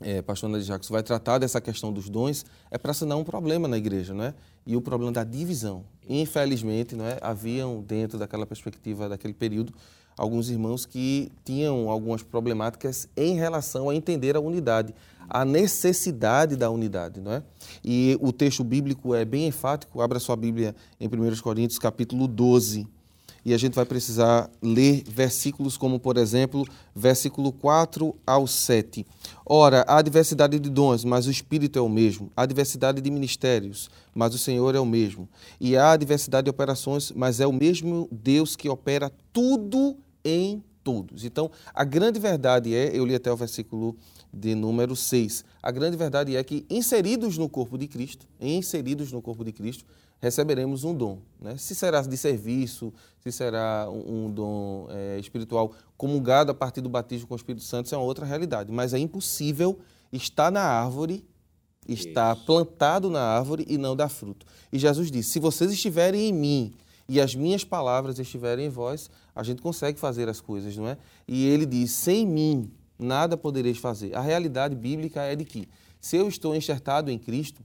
é, 0.00 0.20
pastor 0.20 0.50
Ana 0.50 0.59
de 0.59 0.64
Jacques, 0.64 0.88
vai 0.88 1.02
tratar 1.02 1.38
dessa 1.38 1.61
questão 1.61 1.92
dos 1.92 2.09
dons, 2.09 2.44
é 2.70 2.76
para 2.76 2.92
sanar 2.92 3.16
um 3.16 3.24
problema 3.24 3.66
na 3.66 3.78
igreja, 3.78 4.12
não 4.12 4.24
é? 4.24 4.35
E 4.66 4.76
o 4.76 4.80
problema 4.80 5.12
da 5.12 5.24
divisão. 5.24 5.85
Infelizmente, 6.09 6.94
não 6.94 7.04
é? 7.04 7.18
haviam 7.22 7.82
dentro 7.82 8.18
daquela 8.18 8.44
perspectiva, 8.44 9.09
daquele 9.09 9.32
período, 9.32 9.72
alguns 10.16 10.50
irmãos 10.50 10.87
que 10.87 11.30
tinham 11.44 11.90
algumas 11.90 12.22
problemáticas 12.22 13.09
em 13.16 13.37
relação 13.37 13.88
a 13.88 13.94
entender 13.94 14.37
a 14.37 14.40
unidade, 14.40 14.94
a 15.28 15.44
necessidade 15.44 16.56
da 16.56 16.70
unidade, 16.70 17.20
não 17.20 17.32
é? 17.32 17.42
E 17.85 18.16
o 18.20 18.32
texto 18.32 18.62
bíblico 18.62 19.14
é 19.14 19.24
bem 19.24 19.46
enfático, 19.46 20.00
abra 20.00 20.18
sua 20.18 20.37
Bíblia 20.37 20.74
em 21.00 21.09
1 21.09 21.40
Coríntios, 21.42 21.78
capítulo 21.78 22.26
12, 22.26 22.87
e 23.46 23.54
a 23.54 23.56
gente 23.56 23.74
vai 23.74 23.85
precisar 23.85 24.50
ler 24.61 25.04
versículos 25.06 25.76
como, 25.76 26.00
por 26.00 26.16
exemplo, 26.16 26.66
versículo 26.92 27.52
4 27.52 28.12
ao 28.26 28.44
7. 28.44 29.06
Ora, 29.46 29.85
há 29.87 30.02
diversidade 30.02 30.59
de 30.59 30.68
dons, 30.68 31.04
mas 31.04 31.28
o 31.28 31.30
Espírito 31.30 31.78
é 31.78 31.80
o 31.80 31.88
mesmo. 31.88 32.28
Há 32.37 32.44
diversidade 32.44 33.00
de 33.00 33.09
ministérios, 33.09 33.88
mas 34.12 34.35
o 34.35 34.38
Senhor 34.38 34.74
é 34.74 34.80
o 34.80 34.85
mesmo. 34.85 35.28
E 35.61 35.76
há 35.76 35.96
diversidade 35.96 36.46
de 36.46 36.50
operações, 36.50 37.12
mas 37.12 37.38
é 37.38 37.46
o 37.46 37.52
mesmo 37.52 38.09
Deus 38.11 38.56
que 38.56 38.68
opera 38.68 39.12
tudo 39.32 39.96
em 40.24 40.61
todos. 40.82 41.24
Então, 41.24 41.48
a 41.72 41.85
grande 41.85 42.18
verdade 42.18 42.74
é, 42.74 42.90
eu 42.92 43.06
li 43.06 43.14
até 43.14 43.32
o 43.32 43.37
versículo 43.37 43.96
de 44.35 44.56
número 44.56 44.96
6. 44.96 45.44
A 45.62 45.70
grande 45.70 45.96
verdade 45.96 46.35
é 46.35 46.42
que 46.42 46.66
inseridos 46.68 47.38
no 47.38 47.48
corpo 47.48 47.78
de 47.78 47.87
Cristo, 47.87 48.26
inseridos 48.40 49.12
no 49.12 49.22
corpo 49.22 49.44
de 49.44 49.52
Cristo, 49.52 49.85
receberemos 50.20 50.85
um 50.85 50.94
dom. 50.94 51.18
Né? 51.40 51.57
Se 51.57 51.74
será 51.74 52.00
de 52.02 52.16
serviço, 52.16 52.92
se 53.20 53.31
será 53.31 53.88
um, 53.90 54.26
um 54.26 54.31
dom 54.31 54.87
é, 54.90 55.18
espiritual 55.18 55.72
comungado 55.96 56.50
a 56.50 56.55
partir 56.55 56.81
do 56.81 56.88
batismo 56.88 57.26
com 57.26 57.35
o 57.35 57.37
Espírito 57.37 57.64
Santo, 57.64 57.87
isso 57.87 57.94
é 57.94 57.98
uma 57.98 58.05
outra 58.05 58.24
realidade. 58.24 58.72
Mas 58.72 58.94
é 58.94 58.98
impossível 58.98 59.79
estar 60.12 60.50
na 60.50 60.62
árvore, 60.62 61.24
estar 61.88 62.37
isso. 62.37 62.46
plantado 62.46 63.11
na 63.11 63.20
árvore 63.20 63.64
e 63.68 63.79
não 63.79 63.96
dar 63.96 64.09
fruto. 64.09 64.46
E 64.72 64.79
Jesus 64.79 65.11
disse: 65.11 65.31
se 65.31 65.40
vocês 65.40 65.70
estiverem 65.70 66.29
em 66.29 66.33
mim 66.33 66.74
e 67.09 67.20
as 67.20 67.35
minhas 67.35 67.64
palavras 67.64 68.18
estiverem 68.18 68.66
em 68.66 68.70
vós, 68.70 69.11
a 69.35 69.42
gente 69.42 69.62
consegue 69.62 69.98
fazer 69.98 70.29
as 70.29 70.40
coisas, 70.40 70.76
não 70.76 70.88
é? 70.88 70.96
E 71.26 71.46
ele 71.46 71.66
diz: 71.66 71.92
sem 71.92 72.26
mim 72.26 72.70
nada 72.98 73.37
podereis 73.37 73.79
fazer. 73.79 74.14
A 74.14 74.20
realidade 74.20 74.74
bíblica 74.74 75.22
é 75.22 75.37
de 75.37 75.44
que 75.44 75.68
se 76.00 76.16
eu 76.16 76.29
estou 76.29 76.55
enxertado 76.55 77.11
em 77.11 77.18
Cristo, 77.18 77.62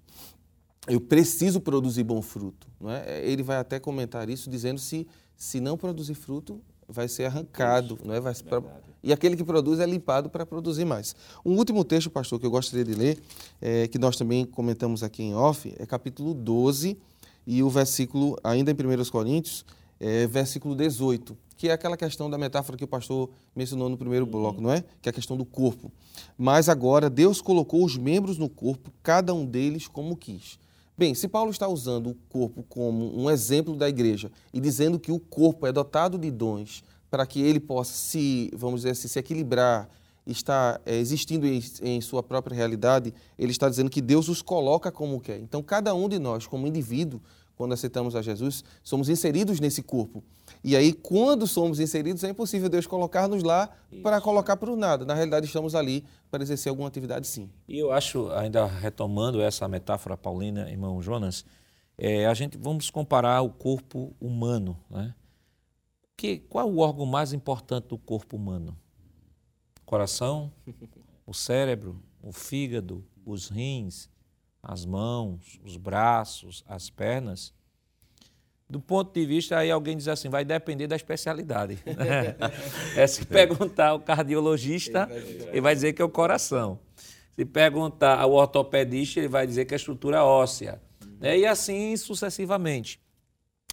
eu 0.87 0.99
preciso 0.99 1.61
produzir 1.61 2.03
bom 2.03 2.21
fruto. 2.21 2.67
Não 2.79 2.89
é? 2.91 3.23
Ele 3.25 3.43
vai 3.43 3.57
até 3.57 3.79
comentar 3.79 4.29
isso, 4.29 4.49
dizendo 4.49 4.79
se 4.79 5.07
se 5.41 5.59
não 5.59 5.75
produzir 5.75 6.13
fruto, 6.13 6.61
vai 6.87 7.07
ser 7.07 7.25
arrancado. 7.25 7.95
Isso, 7.95 8.07
não 8.07 8.13
é? 8.13 8.19
Vai 8.19 8.31
pra... 8.35 8.61
E 9.01 9.11
aquele 9.11 9.35
que 9.35 9.43
produz 9.43 9.79
é 9.79 9.87
limpado 9.87 10.29
para 10.29 10.45
produzir 10.45 10.85
mais. 10.85 11.15
Um 11.43 11.57
último 11.57 11.83
texto, 11.83 12.11
pastor, 12.11 12.39
que 12.39 12.45
eu 12.45 12.51
gostaria 12.51 12.85
de 12.85 12.93
ler, 12.93 13.19
é, 13.59 13.87
que 13.87 13.97
nós 13.97 14.15
também 14.15 14.45
comentamos 14.45 15.01
aqui 15.01 15.23
em 15.23 15.33
off, 15.33 15.73
é 15.79 15.85
capítulo 15.87 16.35
12 16.35 16.95
e 17.47 17.63
o 17.63 17.69
versículo, 17.71 18.37
ainda 18.43 18.69
em 18.69 18.75
1 18.75 19.09
Coríntios, 19.09 19.65
é, 19.99 20.27
versículo 20.27 20.75
18, 20.75 21.35
que 21.57 21.69
é 21.69 21.71
aquela 21.71 21.97
questão 21.97 22.29
da 22.29 22.37
metáfora 22.37 22.77
que 22.77 22.83
o 22.83 22.87
pastor 22.87 23.31
mencionou 23.55 23.89
no 23.89 23.97
primeiro 23.97 24.25
uhum. 24.25 24.31
bloco, 24.31 24.61
não 24.61 24.71
é? 24.71 24.83
Que 25.01 25.09
é 25.09 25.11
a 25.11 25.13
questão 25.13 25.35
do 25.35 25.45
corpo. 25.45 25.91
Mas 26.37 26.69
agora 26.69 27.09
Deus 27.09 27.41
colocou 27.41 27.83
os 27.83 27.97
membros 27.97 28.37
no 28.37 28.47
corpo, 28.47 28.91
cada 29.01 29.33
um 29.33 29.43
deles 29.43 29.87
como 29.87 30.15
quis. 30.15 30.59
Bem, 31.01 31.15
se 31.15 31.27
Paulo 31.27 31.49
está 31.49 31.67
usando 31.67 32.11
o 32.11 32.15
corpo 32.29 32.63
como 32.69 33.19
um 33.19 33.27
exemplo 33.27 33.75
da 33.75 33.89
igreja 33.89 34.31
e 34.53 34.61
dizendo 34.61 34.99
que 34.99 35.11
o 35.11 35.19
corpo 35.19 35.65
é 35.65 35.71
dotado 35.71 36.15
de 36.15 36.29
dons 36.29 36.83
para 37.09 37.25
que 37.25 37.41
ele 37.41 37.59
possa 37.59 37.91
se, 37.91 38.51
vamos 38.53 38.81
dizer 38.81 38.91
assim, 38.91 39.07
se 39.07 39.17
equilibrar, 39.17 39.89
está 40.27 40.79
é, 40.85 40.95
existindo 40.95 41.47
em, 41.47 41.59
em, 41.81 41.99
sua 42.01 42.21
própria 42.21 42.55
realidade, 42.55 43.15
ele 43.35 43.51
está 43.51 43.67
dizendo 43.67 43.89
que 43.89 43.99
Deus 43.99 44.29
os 44.29 44.43
coloca 44.43 44.91
como 44.91 45.19
quer. 45.19 45.39
Então, 45.39 45.63
cada 45.63 45.91
um 45.95 46.07
de 46.07 46.19
nós, 46.19 46.45
como 46.45 46.67
indivíduo, 46.67 47.19
quando 47.61 47.73
aceitamos 47.73 48.15
a 48.15 48.23
Jesus, 48.23 48.63
somos 48.83 49.07
inseridos 49.07 49.59
nesse 49.59 49.83
corpo. 49.83 50.23
E 50.63 50.75
aí, 50.75 50.91
quando 50.91 51.45
somos 51.45 51.79
inseridos, 51.79 52.23
é 52.23 52.29
impossível 52.29 52.67
Deus 52.67 52.87
colocar-nos 52.87 53.43
lá 53.43 53.69
para 54.01 54.19
colocar 54.19 54.57
para 54.57 54.71
o 54.71 54.75
nada. 54.75 55.05
Na 55.05 55.13
realidade, 55.13 55.45
estamos 55.45 55.75
ali 55.75 56.03
para 56.31 56.41
exercer 56.41 56.71
alguma 56.71 56.87
atividade, 56.87 57.27
sim. 57.27 57.51
E 57.67 57.77
eu 57.77 57.91
acho, 57.91 58.31
ainda 58.31 58.65
retomando 58.65 59.39
essa 59.39 59.67
metáfora 59.67 60.17
paulina, 60.17 60.71
irmão 60.71 60.99
Jonas, 61.03 61.45
é, 61.95 62.25
a 62.25 62.33
gente 62.33 62.57
vamos 62.57 62.89
comparar 62.89 63.43
o 63.43 63.51
corpo 63.51 64.11
humano, 64.19 64.75
né? 64.89 65.13
Que, 66.17 66.39
qual 66.39 66.67
é 66.67 66.71
o 66.71 66.79
órgão 66.79 67.05
mais 67.05 67.31
importante 67.31 67.89
do 67.89 67.97
corpo 67.99 68.37
humano? 68.37 68.75
O 69.83 69.85
coração, 69.85 70.51
o 71.27 71.33
cérebro, 71.35 72.01
o 72.23 72.31
fígado, 72.31 73.05
os 73.23 73.49
rins, 73.49 74.09
as 74.61 74.85
mãos, 74.85 75.59
os 75.63 75.77
braços, 75.77 76.63
as 76.67 76.89
pernas. 76.89 77.53
Do 78.69 78.79
ponto 78.79 79.13
de 79.13 79.25
vista, 79.25 79.57
aí 79.57 79.69
alguém 79.69 79.97
diz 79.97 80.07
assim, 80.07 80.29
vai 80.29 80.45
depender 80.45 80.87
da 80.87 80.95
especialidade. 80.95 81.79
é 82.95 83.07
se 83.07 83.25
perguntar 83.25 83.89
ao 83.89 83.99
cardiologista, 83.99 85.09
ele 85.49 85.61
vai 85.61 85.75
dizer 85.75 85.93
que 85.93 86.01
é 86.01 86.05
o 86.05 86.09
coração. 86.09 86.79
Se 87.35 87.43
perguntar 87.43 88.19
ao 88.19 88.31
ortopedista, 88.33 89.19
ele 89.19 89.27
vai 89.27 89.45
dizer 89.45 89.65
que 89.65 89.73
é 89.73 89.75
a 89.75 89.77
estrutura 89.77 90.23
óssea. 90.23 90.81
É, 91.21 91.37
e 91.37 91.45
assim 91.45 91.95
sucessivamente. 91.97 92.99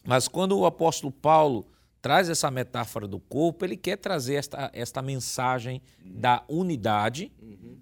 Mas 0.05 0.27
quando 0.27 0.59
o 0.59 0.67
apóstolo 0.67 1.13
Paulo 1.13 1.67
traz 2.01 2.29
essa 2.29 2.51
metáfora 2.51 3.07
do 3.07 3.19
corpo, 3.19 3.65
ele 3.65 3.77
quer 3.77 3.97
trazer 3.97 4.35
esta, 4.35 4.71
esta 4.73 5.03
mensagem 5.03 5.83
da 6.05 6.43
unidade, 6.49 7.33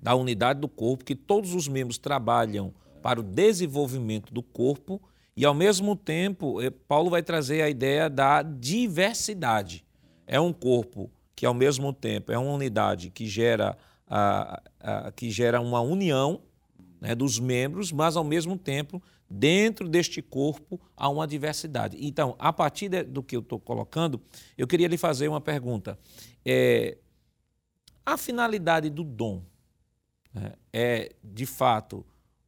da 0.02 0.14
unidade 0.14 0.60
do 0.60 0.68
corpo, 0.68 1.04
que 1.04 1.14
todos 1.14 1.54
os 1.54 1.68
membros 1.68 1.98
trabalham 1.98 2.74
para 3.06 3.20
o 3.20 3.22
desenvolvimento 3.22 4.34
do 4.34 4.42
corpo 4.42 5.00
e, 5.36 5.44
ao 5.44 5.54
mesmo 5.54 5.94
tempo, 5.94 6.60
eh, 6.60 6.70
Paulo 6.70 7.08
vai 7.08 7.22
trazer 7.22 7.62
a 7.62 7.70
ideia 7.70 8.10
da 8.10 8.42
diversidade. 8.42 9.86
É 10.26 10.40
um 10.40 10.52
corpo 10.52 11.08
que, 11.36 11.46
ao 11.46 11.54
mesmo 11.54 11.92
tempo, 11.92 12.32
é 12.32 12.38
uma 12.38 12.50
unidade 12.50 13.10
que 13.10 13.24
gera, 13.28 13.78
a, 14.08 14.60
a, 14.80 15.12
que 15.12 15.30
gera 15.30 15.60
uma 15.60 15.80
união 15.80 16.40
né, 17.00 17.14
dos 17.14 17.38
membros, 17.38 17.92
mas, 17.92 18.16
ao 18.16 18.24
mesmo 18.24 18.58
tempo, 18.58 19.00
dentro 19.30 19.88
deste 19.88 20.20
corpo 20.20 20.80
há 20.96 21.08
uma 21.08 21.28
diversidade. 21.28 21.96
Então, 22.00 22.34
a 22.40 22.52
partir 22.52 22.88
de, 22.88 23.04
do 23.04 23.22
que 23.22 23.36
eu 23.36 23.40
estou 23.40 23.60
colocando, 23.60 24.20
eu 24.58 24.66
queria 24.66 24.88
lhe 24.88 24.98
fazer 24.98 25.28
uma 25.28 25.40
pergunta. 25.40 25.96
É, 26.44 26.98
a 28.04 28.16
finalidade 28.16 28.90
do 28.90 29.04
dom 29.04 29.44
né, 30.34 30.54
é, 30.72 31.14
de 31.22 31.46
fato, 31.46 32.04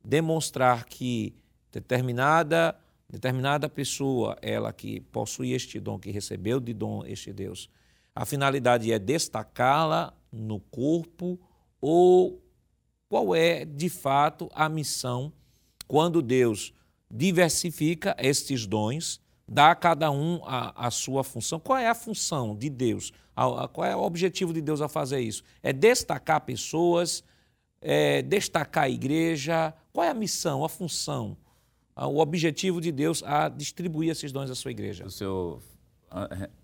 demonstrar 0.08 0.86
que 0.86 1.34
determinada 1.70 2.74
determinada 3.10 3.70
pessoa, 3.70 4.36
ela 4.42 4.70
que 4.70 5.00
possui 5.00 5.52
este 5.52 5.80
dom, 5.80 5.98
que 5.98 6.10
recebeu 6.10 6.60
de 6.60 6.74
dom 6.74 7.04
este 7.06 7.32
Deus, 7.32 7.70
a 8.14 8.26
finalidade 8.26 8.92
é 8.92 8.98
destacá-la 8.98 10.12
no 10.30 10.60
corpo 10.60 11.40
ou 11.80 12.42
qual 13.08 13.34
é 13.34 13.64
de 13.64 13.88
fato 13.88 14.50
a 14.54 14.68
missão 14.68 15.32
quando 15.86 16.20
Deus 16.20 16.74
diversifica 17.10 18.14
estes 18.18 18.66
dons, 18.66 19.20
dá 19.46 19.70
a 19.70 19.74
cada 19.74 20.10
um 20.10 20.42
a, 20.44 20.86
a 20.86 20.90
sua 20.90 21.24
função. 21.24 21.58
Qual 21.58 21.78
é 21.78 21.88
a 21.88 21.94
função 21.94 22.54
de 22.54 22.68
Deus? 22.68 23.12
A, 23.34 23.64
a, 23.64 23.68
qual 23.68 23.86
é 23.86 23.96
o 23.96 24.02
objetivo 24.02 24.52
de 24.52 24.60
Deus 24.60 24.82
a 24.82 24.88
fazer 24.88 25.20
isso? 25.20 25.42
É 25.62 25.72
destacar 25.72 26.42
pessoas, 26.42 27.24
é 27.80 28.20
destacar 28.20 28.84
a 28.84 28.90
igreja. 28.90 29.72
Qual 29.98 30.06
é 30.06 30.10
a 30.10 30.14
missão, 30.14 30.64
a 30.64 30.68
função, 30.68 31.36
o 31.96 32.20
objetivo 32.20 32.80
de 32.80 32.92
Deus 32.92 33.20
a 33.24 33.48
distribuir 33.48 34.12
esses 34.12 34.30
dons 34.30 34.48
à 34.48 34.54
sua 34.54 34.70
igreja? 34.70 35.04
O 35.04 35.10
senhor 35.10 35.60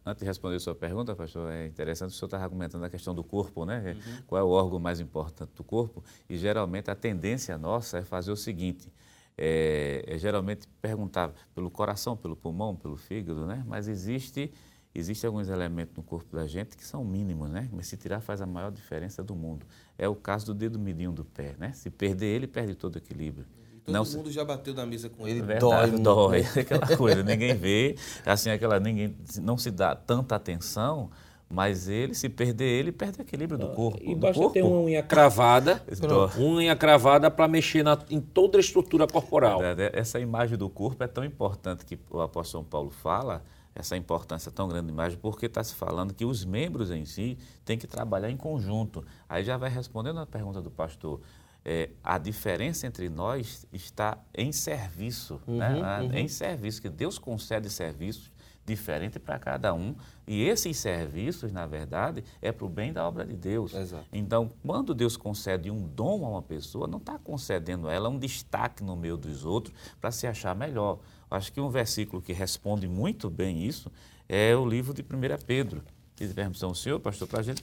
Antes 0.06 0.20
de 0.20 0.24
responder 0.24 0.54
a 0.54 0.60
sua 0.60 0.74
pergunta, 0.76 1.16
pastor, 1.16 1.50
é 1.50 1.66
interessante, 1.66 2.10
o 2.10 2.12
senhor 2.12 2.28
está 2.28 2.38
argumentando 2.38 2.84
a 2.84 2.88
questão 2.88 3.12
do 3.12 3.24
corpo, 3.24 3.64
né? 3.64 3.96
Uhum. 3.96 4.22
Qual 4.28 4.40
é 4.40 4.44
o 4.44 4.50
órgão 4.50 4.78
mais 4.78 5.00
importante 5.00 5.50
do 5.56 5.64
corpo? 5.64 6.04
E 6.30 6.36
geralmente 6.36 6.92
a 6.92 6.94
tendência 6.94 7.58
nossa 7.58 7.98
é 7.98 8.02
fazer 8.02 8.30
o 8.30 8.36
seguinte: 8.36 8.88
é, 9.36 10.04
é 10.06 10.16
geralmente 10.16 10.68
perguntar 10.80 11.32
pelo 11.56 11.68
coração, 11.72 12.16
pelo 12.16 12.36
pulmão, 12.36 12.76
pelo 12.76 12.96
fígado, 12.96 13.46
né? 13.46 13.64
Mas 13.66 13.88
existe 13.88 14.52
Existem 14.94 15.26
alguns 15.26 15.48
elementos 15.48 15.96
no 15.96 16.02
corpo 16.04 16.36
da 16.36 16.46
gente 16.46 16.76
que 16.76 16.84
são 16.84 17.04
mínimos, 17.04 17.50
né? 17.50 17.68
Mas 17.72 17.88
se 17.88 17.96
tirar 17.96 18.20
faz 18.20 18.40
a 18.40 18.46
maior 18.46 18.70
diferença 18.70 19.24
do 19.24 19.34
mundo. 19.34 19.66
É 19.98 20.08
o 20.08 20.14
caso 20.14 20.46
do 20.46 20.54
dedo 20.54 20.78
midinho 20.78 21.10
do 21.10 21.24
pé, 21.24 21.56
né? 21.58 21.72
Se 21.72 21.90
perder 21.90 22.26
ele, 22.26 22.46
perde 22.46 22.76
todo 22.76 22.94
o 22.94 22.98
equilíbrio. 22.98 23.44
Todo 23.84 23.92
não, 23.92 24.04
mundo 24.04 24.30
já 24.30 24.44
bateu 24.44 24.72
na 24.72 24.86
mesa 24.86 25.10
com 25.10 25.26
ele, 25.26 25.42
verdade, 25.42 25.98
dói. 25.98 26.40
Dói, 26.44 26.46
aquela 26.62 26.96
coisa, 26.96 27.22
ninguém 27.22 27.54
vê, 27.54 27.96
assim, 28.24 28.50
aquela, 28.50 28.80
ninguém, 28.80 29.14
não 29.42 29.58
se 29.58 29.70
dá 29.70 29.94
tanta 29.94 30.36
atenção, 30.36 31.10
mas 31.50 31.88
ele, 31.88 32.14
se 32.14 32.28
perder 32.30 32.64
ele, 32.64 32.90
perde 32.90 33.18
o 33.18 33.22
equilíbrio 33.22 33.58
do 33.58 33.68
corpo. 33.70 33.98
E 34.00 34.14
do 34.14 34.20
basta 34.20 34.40
corpo. 34.40 34.54
ter 34.54 34.62
uma 34.62 34.80
unha 34.80 35.02
cravada, 35.02 35.82
uma 36.38 36.56
unha 36.56 36.74
cravada 36.74 37.30
para 37.30 37.46
mexer 37.46 37.82
na, 37.82 37.98
em 38.08 38.20
toda 38.20 38.58
a 38.58 38.60
estrutura 38.60 39.06
corporal. 39.06 39.60
Essa 39.92 40.18
imagem 40.18 40.56
do 40.56 40.70
corpo 40.70 41.04
é 41.04 41.06
tão 41.06 41.24
importante 41.24 41.84
que 41.84 41.98
o 42.10 42.20
apóstolo 42.20 42.64
Paulo 42.64 42.90
fala, 42.90 43.42
essa 43.74 43.96
importância 43.96 44.52
tão 44.52 44.68
grande 44.68 44.86
da 44.86 44.92
imagem, 44.92 45.18
porque 45.18 45.46
está 45.46 45.62
se 45.64 45.74
falando 45.74 46.14
que 46.14 46.24
os 46.24 46.44
membros 46.44 46.90
em 46.90 47.04
si 47.04 47.36
têm 47.64 47.76
que 47.76 47.86
trabalhar 47.86 48.30
em 48.30 48.36
conjunto. 48.36 49.04
Aí 49.28 49.42
já 49.42 49.56
vai 49.56 49.70
respondendo 49.70 50.20
a 50.20 50.26
pergunta 50.26 50.62
do 50.62 50.70
pastor 50.70 51.20
é, 51.64 51.88
a 52.02 52.18
diferença 52.18 52.86
entre 52.86 53.08
nós 53.08 53.66
está 53.72 54.18
em 54.34 54.52
serviço, 54.52 55.40
uhum, 55.46 55.56
né? 55.56 56.00
uhum. 56.02 56.12
em 56.12 56.28
serviço, 56.28 56.82
que 56.82 56.90
Deus 56.90 57.18
concede 57.18 57.70
serviços 57.70 58.30
diferentes 58.66 59.18
para 59.18 59.38
cada 59.38 59.74
um, 59.74 59.94
e 60.26 60.42
esses 60.42 60.78
serviços, 60.78 61.52
na 61.52 61.66
verdade, 61.66 62.24
é 62.40 62.50
para 62.50 62.64
o 62.64 62.68
bem 62.68 62.92
da 62.92 63.06
obra 63.06 63.24
de 63.24 63.34
Deus. 63.34 63.74
Exato. 63.74 64.06
Então, 64.12 64.50
quando 64.64 64.94
Deus 64.94 65.16
concede 65.16 65.70
um 65.70 65.86
dom 65.86 66.24
a 66.24 66.30
uma 66.30 66.42
pessoa, 66.42 66.86
não 66.86 66.98
está 66.98 67.18
concedendo 67.18 67.88
a 67.88 67.92
ela 67.92 68.08
um 68.08 68.18
destaque 68.18 68.82
no 68.82 68.96
meio 68.96 69.18
dos 69.18 69.44
outros 69.44 69.74
para 70.00 70.10
se 70.10 70.26
achar 70.26 70.54
melhor. 70.54 70.98
Acho 71.34 71.52
que 71.52 71.60
um 71.60 71.68
versículo 71.68 72.22
que 72.22 72.32
responde 72.32 72.86
muito 72.86 73.28
bem 73.28 73.66
isso 73.66 73.90
é 74.28 74.54
o 74.54 74.64
livro 74.64 74.94
de 74.94 75.02
1 75.02 75.06
Pedro. 75.44 75.82
Pedi 76.16 76.32
permissão 76.32 76.68
ao 76.68 76.74
senhor, 76.76 77.00
pastor, 77.00 77.26
para 77.26 77.40
a 77.40 77.42
gente 77.42 77.60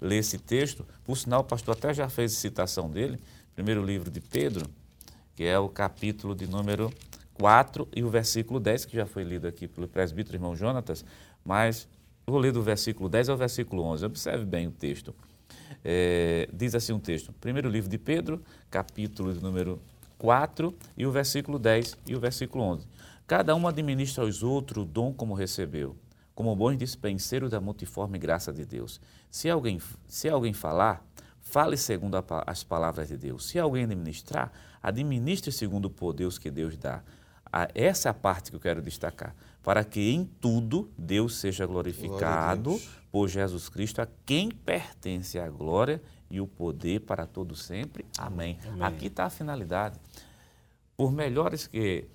ler 0.00 0.16
esse 0.16 0.36
texto. 0.36 0.84
Por 1.04 1.16
sinal, 1.16 1.42
o 1.42 1.44
pastor 1.44 1.76
até 1.76 1.94
já 1.94 2.08
fez 2.08 2.32
citação 2.32 2.90
dele, 2.90 3.20
primeiro 3.54 3.84
livro 3.84 4.10
de 4.10 4.20
Pedro, 4.20 4.68
que 5.36 5.44
é 5.44 5.56
o 5.56 5.68
capítulo 5.68 6.34
de 6.34 6.46
número 6.48 6.92
4 7.34 7.86
e 7.94 8.02
o 8.02 8.08
versículo 8.08 8.58
10, 8.58 8.84
que 8.84 8.96
já 8.96 9.06
foi 9.06 9.22
lido 9.22 9.46
aqui 9.46 9.68
pelo 9.68 9.86
presbítero 9.86 10.36
irmão 10.36 10.56
Jonatas, 10.56 11.04
mas 11.44 11.86
vou 12.26 12.38
ler 12.38 12.50
do 12.50 12.62
versículo 12.62 13.08
10 13.08 13.28
ao 13.28 13.36
versículo 13.36 13.82
11. 13.84 14.06
Observe 14.06 14.44
bem 14.44 14.66
o 14.66 14.72
texto. 14.72 15.14
É, 15.84 16.48
diz 16.52 16.74
assim 16.74 16.92
um 16.92 16.98
texto, 16.98 17.32
primeiro 17.40 17.68
livro 17.68 17.88
de 17.88 17.98
Pedro, 17.98 18.42
capítulo 18.70 19.32
de 19.32 19.40
número 19.40 19.80
4 20.18 20.74
e 20.96 21.06
o 21.06 21.12
versículo 21.12 21.58
10 21.58 21.98
e 22.06 22.16
o 22.16 22.20
versículo 22.20 22.64
11. 22.64 22.86
Cada 23.26 23.54
um 23.54 23.66
administra 23.66 24.24
aos 24.24 24.42
outros 24.42 24.84
o 24.84 24.86
dom 24.86 25.12
como 25.12 25.34
recebeu 25.34 25.96
como 26.34 26.54
bons 26.56 26.76
dispenseiros 26.76 27.50
da 27.50 27.60
multiforme 27.60 28.18
graça 28.18 28.52
de 28.52 28.64
Deus. 28.64 29.00
Se 29.30 29.48
alguém, 29.48 29.80
se 30.08 30.28
alguém 30.28 30.52
falar, 30.52 31.06
fale 31.40 31.76
segundo 31.76 32.16
a, 32.16 32.24
as 32.46 32.64
palavras 32.64 33.08
de 33.08 33.16
Deus. 33.16 33.46
Se 33.46 33.58
alguém 33.58 33.84
administrar, 33.84 34.52
administre 34.82 35.52
segundo 35.52 35.86
o 35.86 35.90
poder 35.90 36.28
que 36.38 36.50
Deus 36.50 36.76
dá. 36.76 37.02
essa 37.74 38.08
é 38.08 38.10
a 38.10 38.14
parte 38.14 38.50
que 38.50 38.56
eu 38.56 38.60
quero 38.60 38.82
destacar. 38.82 39.34
Para 39.62 39.84
que 39.84 40.10
em 40.10 40.24
tudo 40.24 40.90
Deus 40.98 41.36
seja 41.36 41.64
glorificado 41.64 42.80
por 43.10 43.28
Jesus 43.28 43.68
Cristo, 43.68 44.02
a 44.02 44.08
quem 44.26 44.50
pertence 44.50 45.38
a 45.38 45.48
glória 45.48 46.02
e 46.28 46.40
o 46.40 46.46
poder 46.46 47.00
para 47.00 47.26
todo 47.26 47.54
sempre. 47.54 48.04
Amém. 48.18 48.58
Amém. 48.66 48.82
Aqui 48.82 49.06
está 49.06 49.24
a 49.26 49.30
finalidade. 49.30 49.98
Por 50.96 51.12
melhores 51.12 51.66
que 51.66 52.08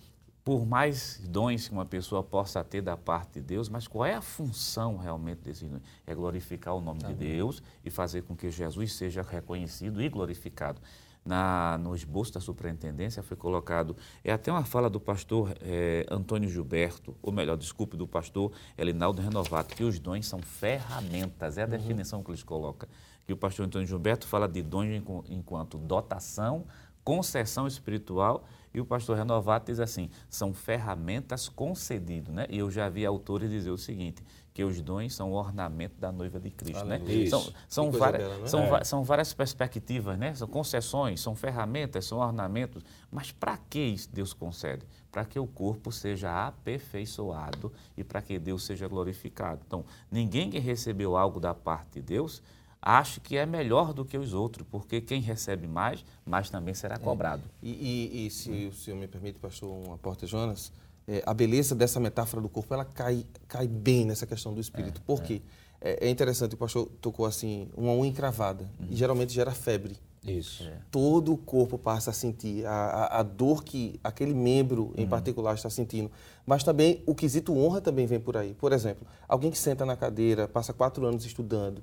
por 0.50 0.66
mais 0.66 1.22
dons 1.30 1.68
que 1.68 1.74
uma 1.76 1.86
pessoa 1.86 2.24
possa 2.24 2.64
ter 2.64 2.82
da 2.82 2.98
parte 2.98 3.34
de 3.34 3.42
Deus, 3.42 3.70
mas 3.70 3.88
qual 3.88 4.04
é 4.04 4.16
a 4.16 4.22
função 4.22 4.98
realmente 4.98 5.42
desse 5.42 5.64
dons? 5.64 5.80
É 6.08 6.16
glorificar 6.16 6.74
o 6.74 6.82
nome 6.82 7.02
Amém. 7.04 7.16
de 7.16 7.34
Deus 7.36 7.62
e 7.86 7.92
fazer 7.92 8.24
com 8.24 8.36
que 8.36 8.50
Jesus 8.50 8.94
seja 8.94 9.22
reconhecido 9.22 10.02
e 10.02 10.10
glorificado. 10.10 10.82
Na, 11.24 11.78
no 11.78 11.94
esboço 11.94 12.34
da 12.34 12.40
superintendência 12.40 13.22
foi 13.22 13.38
colocado, 13.38 13.96
é 14.24 14.32
até 14.32 14.52
uma 14.52 14.64
fala 14.64 14.90
do 14.90 15.00
pastor 15.00 15.54
é, 15.62 16.08
Antônio 16.10 16.50
Gilberto, 16.50 17.16
ou 17.22 17.32
melhor, 17.32 17.56
desculpe, 17.56 17.96
do 17.96 18.08
pastor 18.08 18.52
Elinaldo 18.76 19.22
Renovato, 19.22 19.76
que 19.76 19.84
os 19.84 20.00
dons 20.00 20.26
são 20.26 20.40
ferramentas, 20.42 21.60
é 21.60 21.62
a 21.62 21.66
uhum. 21.66 21.70
definição 21.70 22.24
que 22.24 22.32
eles 22.32 22.42
colocam. 22.42 22.90
Que 23.28 23.34
o 23.34 23.38
pastor 23.38 23.68
Antônio 23.68 23.88
Gilberto 23.88 24.26
fala 24.26 24.48
de 24.48 24.64
dons 24.64 24.88
enquanto 25.30 25.78
dotação, 25.78 26.66
concessão 27.04 27.68
espiritual 27.68 28.44
e 28.80 28.82
o 28.82 28.86
pastor 28.86 29.18
Renovato 29.18 29.68
diz 29.68 29.80
assim: 29.80 30.10
são 30.30 30.54
ferramentas 30.54 31.50
concedidas, 31.50 32.34
né? 32.34 32.48
E 32.50 32.58
eu 32.58 32.72
já 32.72 32.88
vi 32.88 33.06
autores 33.06 33.50
dizer 33.50 33.70
o 33.70 33.78
seguinte: 33.78 34.24
que 34.54 34.64
os 34.64 34.82
dons 34.82 35.14
são 35.14 35.32
o 35.32 35.36
ornamento 35.36 36.00
da 36.00 36.12
noiva 36.12 36.40
de 36.40 36.50
Cristo, 36.50 36.86
né? 36.86 37.02
São, 37.30 37.54
são, 37.68 37.92
várias, 37.92 38.24
bela, 38.24 38.38
né? 38.38 38.48
são, 38.48 38.78
é. 38.78 38.84
são, 38.84 39.04
várias 39.04 39.34
perspectivas, 39.34 40.18
né? 40.18 40.34
São 40.34 40.48
concessões, 40.48 41.20
são 41.20 41.36
ferramentas, 41.36 42.06
são 42.06 42.20
ornamentos. 42.20 42.82
Mas 43.12 43.32
para 43.32 43.58
que 43.58 43.96
Deus 44.14 44.32
concede? 44.32 44.86
Para 45.12 45.26
que 45.26 45.38
o 45.38 45.46
corpo 45.46 45.92
seja 45.92 46.48
aperfeiçoado 46.48 47.72
e 47.98 48.04
para 48.04 48.22
que 48.22 48.40
Deus 48.40 48.64
seja 48.64 48.88
glorificado. 48.88 49.62
Então, 49.68 49.84
ninguém 50.10 50.50
que 50.50 50.60
recebeu 50.60 51.18
algo 51.18 51.40
da 51.40 51.54
parte 51.54 51.96
de 51.96 52.02
Deus 52.02 52.42
acho 52.82 53.20
que 53.22 53.38
é 53.38 53.46
melhor 53.46 53.94
do 53.94 54.06
que 54.06 54.18
os 54.18 54.34
outros, 54.34 54.66
porque 54.70 55.02
quem 55.02 55.22
recebe 55.22 55.68
mais, 55.68 56.04
mais 56.26 56.50
também 56.50 56.74
será 56.74 56.96
é. 56.96 56.98
cobrado. 56.98 57.44
É. 57.62 57.68
E, 57.68 57.70
e, 57.72 58.28
e, 58.28 58.32
se 58.32 58.68
o 58.68 58.74
senhor 58.74 58.98
me 58.98 59.08
permite, 59.08 59.40
pastor 59.40 59.70
uma 59.70 59.98
porta 59.98 60.26
Jonas, 60.26 60.72
é, 61.08 61.24
a 61.26 61.34
beleza 61.34 61.76
dessa 61.76 62.00
metáfora 62.00 62.42
do 62.42 62.50
corpo, 62.50 62.74
ela 62.74 62.86
cai, 62.86 63.26
cai 63.48 63.68
bem 63.68 64.06
nessa 64.06 64.26
questão 64.26 64.54
do 64.54 64.62
espírito. 64.62 65.02
É, 65.02 65.04
Por 65.06 65.22
quê? 65.22 65.42
É. 65.82 66.08
é, 66.08 66.10
interessante, 66.10 66.56
o 66.56 66.58
pastor 66.58 66.88
tocou 67.02 67.26
assim, 67.26 67.70
uma 67.76 67.94
unha 67.94 68.10
encravada, 68.10 68.64
uhum. 68.80 68.88
e 68.90 68.96
geralmente 68.96 69.34
gera 69.34 69.52
febre. 69.52 69.98
Isso. 70.24 70.64
É. 70.64 70.78
Todo 70.92 71.34
o 71.34 71.38
corpo 71.38 71.78
passa 71.78 72.10
a 72.10 72.14
sentir 72.14 72.66
a, 72.66 72.72
a, 72.72 73.20
a 73.20 73.24
dor 73.24 73.64
que 73.64 74.00
aquele 74.04 74.34
membro 74.34 74.94
em 74.98 75.04
uhum. 75.04 75.10
particular 75.10 75.56
está 75.56 75.70
sentindo. 75.70 76.12
Mas 76.46 76.64
também 76.64 77.02
o 77.06 77.16
quesito 77.16 77.58
honra 77.58 77.80
também 77.80 78.06
vem 78.06 78.20
por 78.20 78.36
aí. 78.36 78.54
Por 78.54 78.74
exemplo, 78.74 79.08
alguém 79.28 79.50
que 79.50 79.58
senta 79.58 79.86
na 79.86 79.96
cadeira, 79.96 80.48
passa 80.48 80.74
quatro 80.74 81.06
anos 81.06 81.26
estudando, 81.26 81.82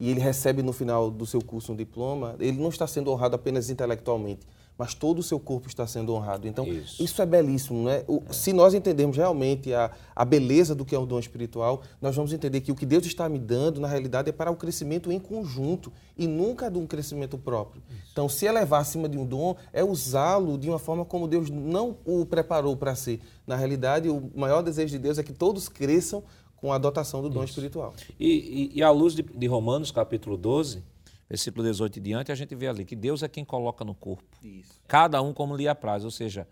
e 0.00 0.10
ele 0.10 0.20
recebe 0.20 0.62
no 0.62 0.72
final 0.72 1.10
do 1.10 1.26
seu 1.26 1.40
curso 1.42 1.72
um 1.72 1.76
diploma, 1.76 2.36
ele 2.38 2.58
não 2.60 2.68
está 2.68 2.86
sendo 2.86 3.10
honrado 3.10 3.34
apenas 3.34 3.68
intelectualmente, 3.70 4.46
mas 4.76 4.94
todo 4.94 5.18
o 5.18 5.22
seu 5.24 5.40
corpo 5.40 5.66
está 5.66 5.84
sendo 5.88 6.14
honrado. 6.14 6.46
Então, 6.46 6.64
isso, 6.64 7.02
Isso. 7.02 7.20
é 7.20 7.26
belíssimo, 7.26 7.82
não 7.82 7.90
é? 7.90 8.04
O- 8.06 8.22
Se 8.30 8.52
nós 8.52 8.74
entendermos 8.74 9.16
realmente 9.16 9.74
a, 9.74 9.90
a 10.14 10.24
beleza 10.24 10.72
do 10.72 10.84
que 10.84 10.94
é 10.94 10.98
o 10.98 11.04
dom 11.04 11.18
espiritual, 11.18 11.82
nós 12.00 12.14
vamos 12.14 12.32
entender 12.32 12.60
que 12.60 12.70
o 12.70 12.76
que 12.76 12.86
Deus 12.86 13.04
está 13.04 13.28
me 13.28 13.40
dando, 13.40 13.80
na 13.80 13.88
realidade, 13.88 14.28
é 14.28 14.32
para 14.32 14.52
o 14.52 14.56
crescimento 14.56 15.10
em 15.10 15.18
conjunto 15.18 15.92
e 16.16 16.28
nunca 16.28 16.70
de 16.70 16.78
um 16.78 16.86
crescimento 16.86 17.36
próprio. 17.36 17.82
Então, 18.12 18.28
se 18.28 18.46
elevar 18.46 18.80
acima 18.82 19.08
de 19.08 19.18
um 19.18 19.26
dom 19.26 19.56
é 19.72 19.82
usá-lo 19.82 20.56
de 20.56 20.68
uma 20.68 20.78
forma 20.78 21.04
como 21.04 21.26
Deus 21.26 21.50
não 21.50 21.96
o 22.04 22.24
preparou 22.24 22.76
para 22.76 22.94
ser. 22.94 23.20
Na 23.44 23.56
realidade, 23.56 24.08
o 24.08 24.30
maior 24.36 24.62
desejo 24.62 24.92
de 24.92 24.98
Deus 25.00 25.18
é 25.18 25.24
que 25.24 25.32
todos 25.32 25.68
cresçam 25.68 26.22
com 26.60 26.72
a 26.72 26.78
dotação 26.78 27.22
do 27.22 27.30
dom 27.30 27.44
espiritual. 27.44 27.94
E, 28.18 28.70
e, 28.74 28.78
e 28.78 28.82
à 28.82 28.90
luz 28.90 29.14
de, 29.14 29.22
de 29.22 29.46
Romanos, 29.46 29.90
capítulo 29.90 30.36
12, 30.36 30.82
versículo 31.28 31.64
18 31.64 31.96
e 31.96 32.00
diante, 32.00 32.32
a 32.32 32.34
gente 32.34 32.54
vê 32.54 32.66
ali 32.66 32.84
que 32.84 32.96
Deus 32.96 33.22
é 33.22 33.28
quem 33.28 33.44
coloca 33.44 33.84
no 33.84 33.94
corpo. 33.94 34.24
Isso. 34.42 34.80
Cada 34.86 35.22
um 35.22 35.32
como 35.32 35.56
lhe 35.56 35.68
apraz, 35.68 36.04
ou 36.04 36.10
seja, 36.10 36.48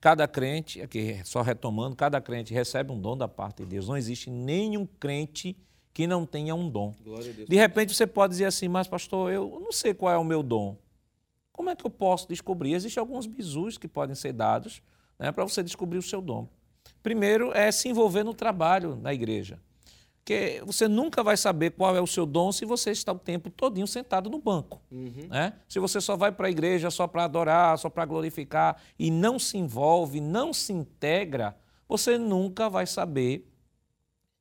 cada 0.00 0.26
crente, 0.26 0.80
aqui 0.80 1.20
só 1.24 1.42
retomando, 1.42 1.94
cada 1.94 2.20
crente 2.20 2.54
recebe 2.54 2.90
um 2.92 3.00
dom 3.00 3.16
da 3.16 3.28
parte 3.28 3.62
de 3.62 3.66
Deus. 3.66 3.88
Não 3.88 3.96
existe 3.96 4.30
nenhum 4.30 4.86
crente 4.86 5.56
que 5.92 6.06
não 6.06 6.24
tenha 6.24 6.54
um 6.54 6.68
dom. 6.70 6.94
Glória 7.04 7.30
a 7.30 7.34
Deus. 7.34 7.48
De 7.48 7.56
repente 7.56 7.94
você 7.94 8.06
pode 8.06 8.32
dizer 8.32 8.46
assim, 8.46 8.68
mas 8.68 8.88
pastor, 8.88 9.30
eu 9.30 9.60
não 9.62 9.72
sei 9.72 9.92
qual 9.92 10.12
é 10.12 10.18
o 10.18 10.24
meu 10.24 10.42
dom. 10.42 10.76
Como 11.52 11.68
é 11.68 11.76
que 11.76 11.84
eu 11.84 11.90
posso 11.90 12.26
descobrir? 12.26 12.72
Existem 12.72 13.00
alguns 13.00 13.26
bisus 13.26 13.76
que 13.76 13.86
podem 13.86 14.14
ser 14.14 14.32
dados 14.32 14.80
né, 15.18 15.30
para 15.30 15.44
você 15.44 15.62
descobrir 15.62 15.98
o 15.98 16.02
seu 16.02 16.22
dom. 16.22 16.48
Primeiro 17.02 17.52
é 17.52 17.70
se 17.72 17.88
envolver 17.88 18.24
no 18.24 18.34
trabalho 18.34 18.96
na 18.96 19.12
igreja. 19.12 19.60
Porque 20.18 20.62
você 20.64 20.86
nunca 20.86 21.22
vai 21.22 21.36
saber 21.36 21.70
qual 21.70 21.96
é 21.96 22.00
o 22.00 22.06
seu 22.06 22.24
dom 22.24 22.52
se 22.52 22.64
você 22.64 22.90
está 22.90 23.12
o 23.12 23.18
tempo 23.18 23.50
todinho 23.50 23.86
sentado 23.86 24.30
no 24.30 24.38
banco. 24.38 24.80
Né? 25.28 25.54
Se 25.68 25.78
você 25.78 26.00
só 26.00 26.16
vai 26.16 26.30
para 26.30 26.46
a 26.46 26.50
igreja 26.50 26.90
só 26.90 27.06
para 27.06 27.24
adorar, 27.24 27.76
só 27.78 27.88
para 27.88 28.04
glorificar 28.04 28.80
e 28.98 29.10
não 29.10 29.38
se 29.38 29.58
envolve, 29.58 30.20
não 30.20 30.52
se 30.52 30.72
integra, 30.72 31.56
você 31.88 32.16
nunca 32.16 32.68
vai 32.68 32.86
saber 32.86 33.50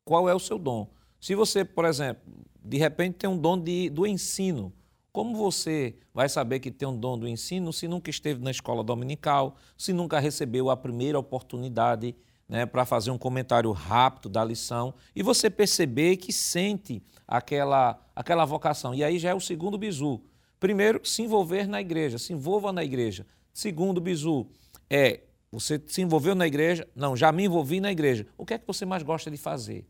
qual 0.05 0.29
é 0.29 0.35
o 0.35 0.39
seu 0.39 0.59
dom. 0.59 0.91
Se 1.19 1.33
você, 1.33 1.65
por 1.65 1.85
exemplo, 1.85 2.21
de 2.63 2.77
repente 2.77 3.15
tem 3.15 3.29
um 3.29 3.37
dom 3.37 3.57
de, 3.57 3.89
do 3.89 4.05
ensino, 4.05 4.71
como 5.11 5.35
você 5.35 5.97
vai 6.13 6.29
saber 6.29 6.59
que 6.59 6.69
tem 6.69 6.87
um 6.87 6.95
dom 6.95 7.17
do 7.17 7.27
ensino 7.27 7.73
se 7.73 7.87
nunca 7.87 8.09
esteve 8.09 8.43
na 8.43 8.51
escola 8.51 8.83
dominical, 8.83 9.55
se 9.77 9.91
nunca 9.91 10.19
recebeu 10.19 10.69
a 10.69 10.77
primeira 10.77 11.17
oportunidade 11.17 12.15
né, 12.49 12.65
para 12.65 12.83
fazer 12.83 13.11
um 13.11 13.17
comentário 13.17 13.71
rápido 13.71 14.27
da 14.27 14.43
lição 14.43 14.93
e 15.15 15.21
você 15.21 15.49
perceber 15.49 16.17
que 16.17 16.33
sente 16.33 17.01
aquela, 17.27 18.03
aquela 18.15 18.43
vocação? 18.43 18.95
E 18.95 19.03
aí 19.03 19.19
já 19.19 19.29
é 19.29 19.35
o 19.35 19.39
segundo 19.39 19.77
bizu. 19.77 20.19
Primeiro, 20.59 20.99
se 21.05 21.21
envolver 21.21 21.67
na 21.67 21.79
igreja, 21.79 22.17
se 22.17 22.33
envolva 22.33 22.73
na 22.73 22.83
igreja. 22.83 23.25
Segundo 23.53 24.01
bizu 24.01 24.47
é 24.89 25.21
você 25.51 25.81
se 25.87 26.01
envolveu 26.01 26.35
na 26.35 26.45
igreja? 26.45 26.87
Não, 26.95 27.15
já 27.15 27.31
me 27.31 27.45
envolvi 27.45 27.79
na 27.79 27.91
igreja. 27.91 28.27
O 28.37 28.45
que 28.45 28.53
é 28.53 28.57
que 28.57 28.67
você 28.67 28.85
mais 28.85 29.03
gosta 29.03 29.31
de 29.31 29.37
fazer? 29.37 29.87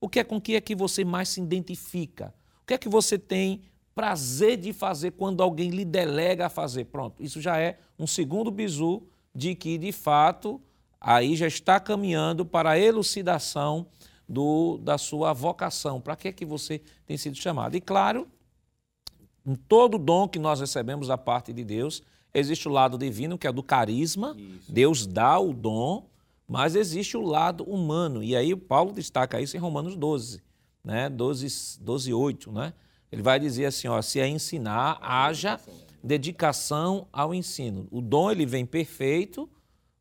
O 0.00 0.08
que 0.08 0.20
é 0.20 0.24
com 0.24 0.40
que 0.40 0.56
é 0.56 0.60
que 0.60 0.74
você 0.74 1.04
mais 1.04 1.28
se 1.28 1.40
identifica? 1.40 2.34
O 2.62 2.66
que 2.66 2.74
é 2.74 2.78
que 2.78 2.88
você 2.88 3.18
tem 3.18 3.62
prazer 3.94 4.56
de 4.56 4.72
fazer 4.72 5.12
quando 5.12 5.42
alguém 5.42 5.70
lhe 5.70 5.84
delega 5.84 6.46
a 6.46 6.50
fazer? 6.50 6.86
Pronto, 6.86 7.22
isso 7.22 7.40
já 7.40 7.58
é 7.58 7.78
um 7.98 8.06
segundo 8.06 8.50
bizu 8.50 9.02
de 9.34 9.54
que, 9.54 9.78
de 9.78 9.92
fato, 9.92 10.60
aí 11.00 11.34
já 11.34 11.46
está 11.46 11.80
caminhando 11.80 12.44
para 12.44 12.70
a 12.70 12.78
elucidação 12.78 13.86
do, 14.28 14.78
da 14.78 14.98
sua 14.98 15.32
vocação. 15.32 16.00
Para 16.00 16.14
que 16.14 16.28
é 16.28 16.32
que 16.32 16.44
você 16.44 16.80
tem 17.06 17.16
sido 17.16 17.36
chamado? 17.36 17.76
E 17.76 17.80
claro, 17.80 18.28
em 19.44 19.54
todo 19.54 19.98
dom 19.98 20.28
que 20.28 20.38
nós 20.38 20.60
recebemos 20.60 21.08
da 21.08 21.16
parte 21.16 21.52
de 21.52 21.64
Deus, 21.64 22.02
existe 22.32 22.68
o 22.68 22.70
lado 22.70 22.98
divino, 22.98 23.38
que 23.38 23.46
é 23.46 23.52
do 23.52 23.62
carisma. 23.62 24.36
Deus 24.68 25.06
dá 25.06 25.38
o 25.38 25.52
dom, 25.52 26.08
mas 26.46 26.76
existe 26.76 27.16
o 27.16 27.22
lado 27.22 27.64
humano. 27.64 28.22
E 28.22 28.36
aí 28.36 28.54
Paulo 28.54 28.92
destaca 28.92 29.40
isso 29.40 29.56
em 29.56 29.60
Romanos 29.60 29.96
12, 29.96 30.42
né? 30.84 31.08
12, 31.08 31.80
12 31.80 32.12
8, 32.12 32.52
né? 32.52 32.72
Ele 33.10 33.22
vai 33.22 33.40
dizer 33.40 33.64
assim, 33.64 33.88
ó, 33.88 34.00
se 34.00 34.20
é 34.20 34.28
ensinar, 34.28 34.98
haja 35.00 35.58
dedicação 36.02 37.08
ao 37.12 37.34
ensino. 37.34 37.88
O 37.90 38.00
dom 38.00 38.30
ele 38.30 38.46
vem 38.46 38.64
perfeito, 38.64 39.48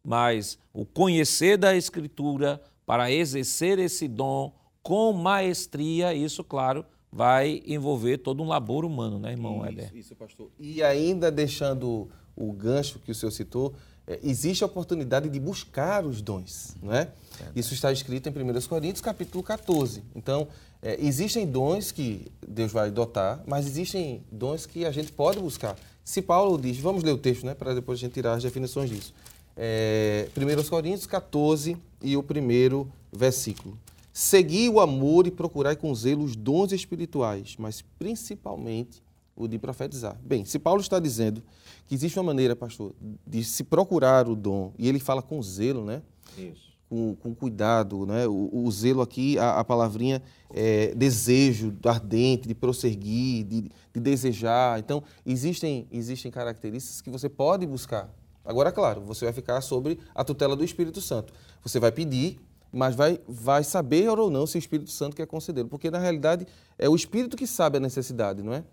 mas 0.03 0.57
o 0.73 0.85
conhecer 0.85 1.57
da 1.57 1.75
escritura 1.75 2.61
para 2.85 3.11
exercer 3.11 3.79
esse 3.79 4.07
dom 4.07 4.53
com 4.81 5.13
maestria, 5.13 6.13
isso, 6.13 6.43
claro, 6.43 6.85
vai 7.11 7.61
envolver 7.65 8.17
todo 8.17 8.41
um 8.41 8.47
labor 8.47 8.85
humano, 8.85 9.19
né, 9.19 9.31
irmão 9.31 9.65
Éder? 9.65 9.85
Isso, 9.87 9.97
isso, 9.97 10.15
pastor. 10.15 10.49
E 10.59 10.81
ainda 10.81 11.31
deixando 11.31 12.09
o 12.35 12.51
gancho 12.53 12.99
que 12.99 13.11
o 13.11 13.15
senhor 13.15 13.31
citou, 13.31 13.73
é, 14.07 14.19
existe 14.23 14.63
a 14.63 14.67
oportunidade 14.67 15.29
de 15.29 15.39
buscar 15.39 16.05
os 16.05 16.21
dons, 16.21 16.75
não 16.81 16.93
é? 16.93 17.09
Isso 17.55 17.73
está 17.73 17.91
escrito 17.91 18.27
em 18.27 18.31
1 18.31 18.67
Coríntios, 18.67 19.01
capítulo 19.01 19.43
14. 19.43 20.03
Então, 20.15 20.47
é, 20.81 20.97
existem 20.99 21.45
dons 21.45 21.91
que 21.91 22.25
Deus 22.45 22.71
vai 22.71 22.89
dotar, 22.89 23.43
mas 23.45 23.67
existem 23.67 24.23
dons 24.31 24.65
que 24.65 24.85
a 24.85 24.91
gente 24.91 25.11
pode 25.11 25.39
buscar. 25.39 25.75
Se 26.03 26.21
Paulo 26.21 26.57
diz, 26.59 26.77
vamos 26.79 27.03
ler 27.03 27.11
o 27.11 27.17
texto, 27.17 27.45
né, 27.45 27.53
para 27.53 27.73
depois 27.75 27.99
a 27.99 28.01
gente 28.01 28.13
tirar 28.13 28.33
as 28.33 28.41
definições 28.41 28.89
disso. 28.89 29.13
É, 29.61 30.29
1 30.37 30.69
Coríntios 30.69 31.05
14 31.05 31.75
e 32.01 32.15
o 32.15 32.23
primeiro 32.23 32.89
versículo. 33.11 33.77
Segui 34.13 34.69
o 34.69 34.79
amor 34.79 35.27
e 35.27 35.31
procurai 35.31 35.75
com 35.75 35.93
zelo 35.93 36.23
os 36.23 36.33
dons 36.33 36.71
espirituais, 36.71 37.55
mas 37.59 37.83
principalmente 37.99 39.03
o 39.35 39.49
de 39.49 39.59
profetizar. 39.59 40.17
Bem, 40.23 40.45
se 40.45 40.57
Paulo 40.59 40.79
está 40.79 40.97
dizendo 40.97 41.43
que 41.87 41.93
existe 41.93 42.17
uma 42.17 42.23
maneira, 42.23 42.55
pastor, 42.55 42.93
de 43.27 43.43
se 43.43 43.65
procurar 43.65 44.29
o 44.29 44.35
dom, 44.35 44.71
e 44.77 44.87
ele 44.87 44.99
fala 44.99 45.21
com 45.21 45.41
zelo, 45.41 45.83
né? 45.83 46.01
Isso. 46.37 46.69
Com, 46.89 47.15
com 47.15 47.35
cuidado, 47.35 48.05
né? 48.05 48.27
O, 48.27 48.63
o 48.65 48.71
zelo 48.71 49.01
aqui, 49.01 49.37
a, 49.37 49.59
a 49.59 49.63
palavrinha 49.65 50.21
é 50.53 50.93
desejo 50.95 51.75
ardente, 51.83 52.47
de 52.47 52.55
prosseguir, 52.55 53.43
de, 53.43 53.61
de 53.93 53.99
desejar. 53.99 54.79
Então, 54.79 55.03
existem, 55.25 55.85
existem 55.91 56.31
características 56.31 57.01
que 57.01 57.09
você 57.09 57.27
pode 57.27 57.65
buscar. 57.65 58.09
Agora, 58.49 58.71
claro, 58.71 59.01
você 59.01 59.25
vai 59.25 59.33
ficar 59.33 59.61
sobre 59.61 59.99
a 60.15 60.23
tutela 60.23 60.55
do 60.55 60.63
Espírito 60.63 60.99
Santo. 60.99 61.31
Você 61.61 61.79
vai 61.79 61.91
pedir, 61.91 62.39
mas 62.71 62.95
vai, 62.95 63.19
vai 63.27 63.63
saber 63.63 64.09
ou 64.09 64.31
não 64.31 64.47
se 64.47 64.57
o 64.57 64.59
Espírito 64.59 64.89
Santo 64.89 65.15
quer 65.15 65.27
concedê-lo. 65.27 65.69
Porque, 65.69 65.91
na 65.91 65.99
realidade, 65.99 66.47
é 66.75 66.89
o 66.89 66.95
Espírito 66.95 67.37
que 67.37 67.45
sabe 67.45 67.77
a 67.77 67.79
necessidade, 67.79 68.41
não 68.41 68.51
é? 68.51 68.63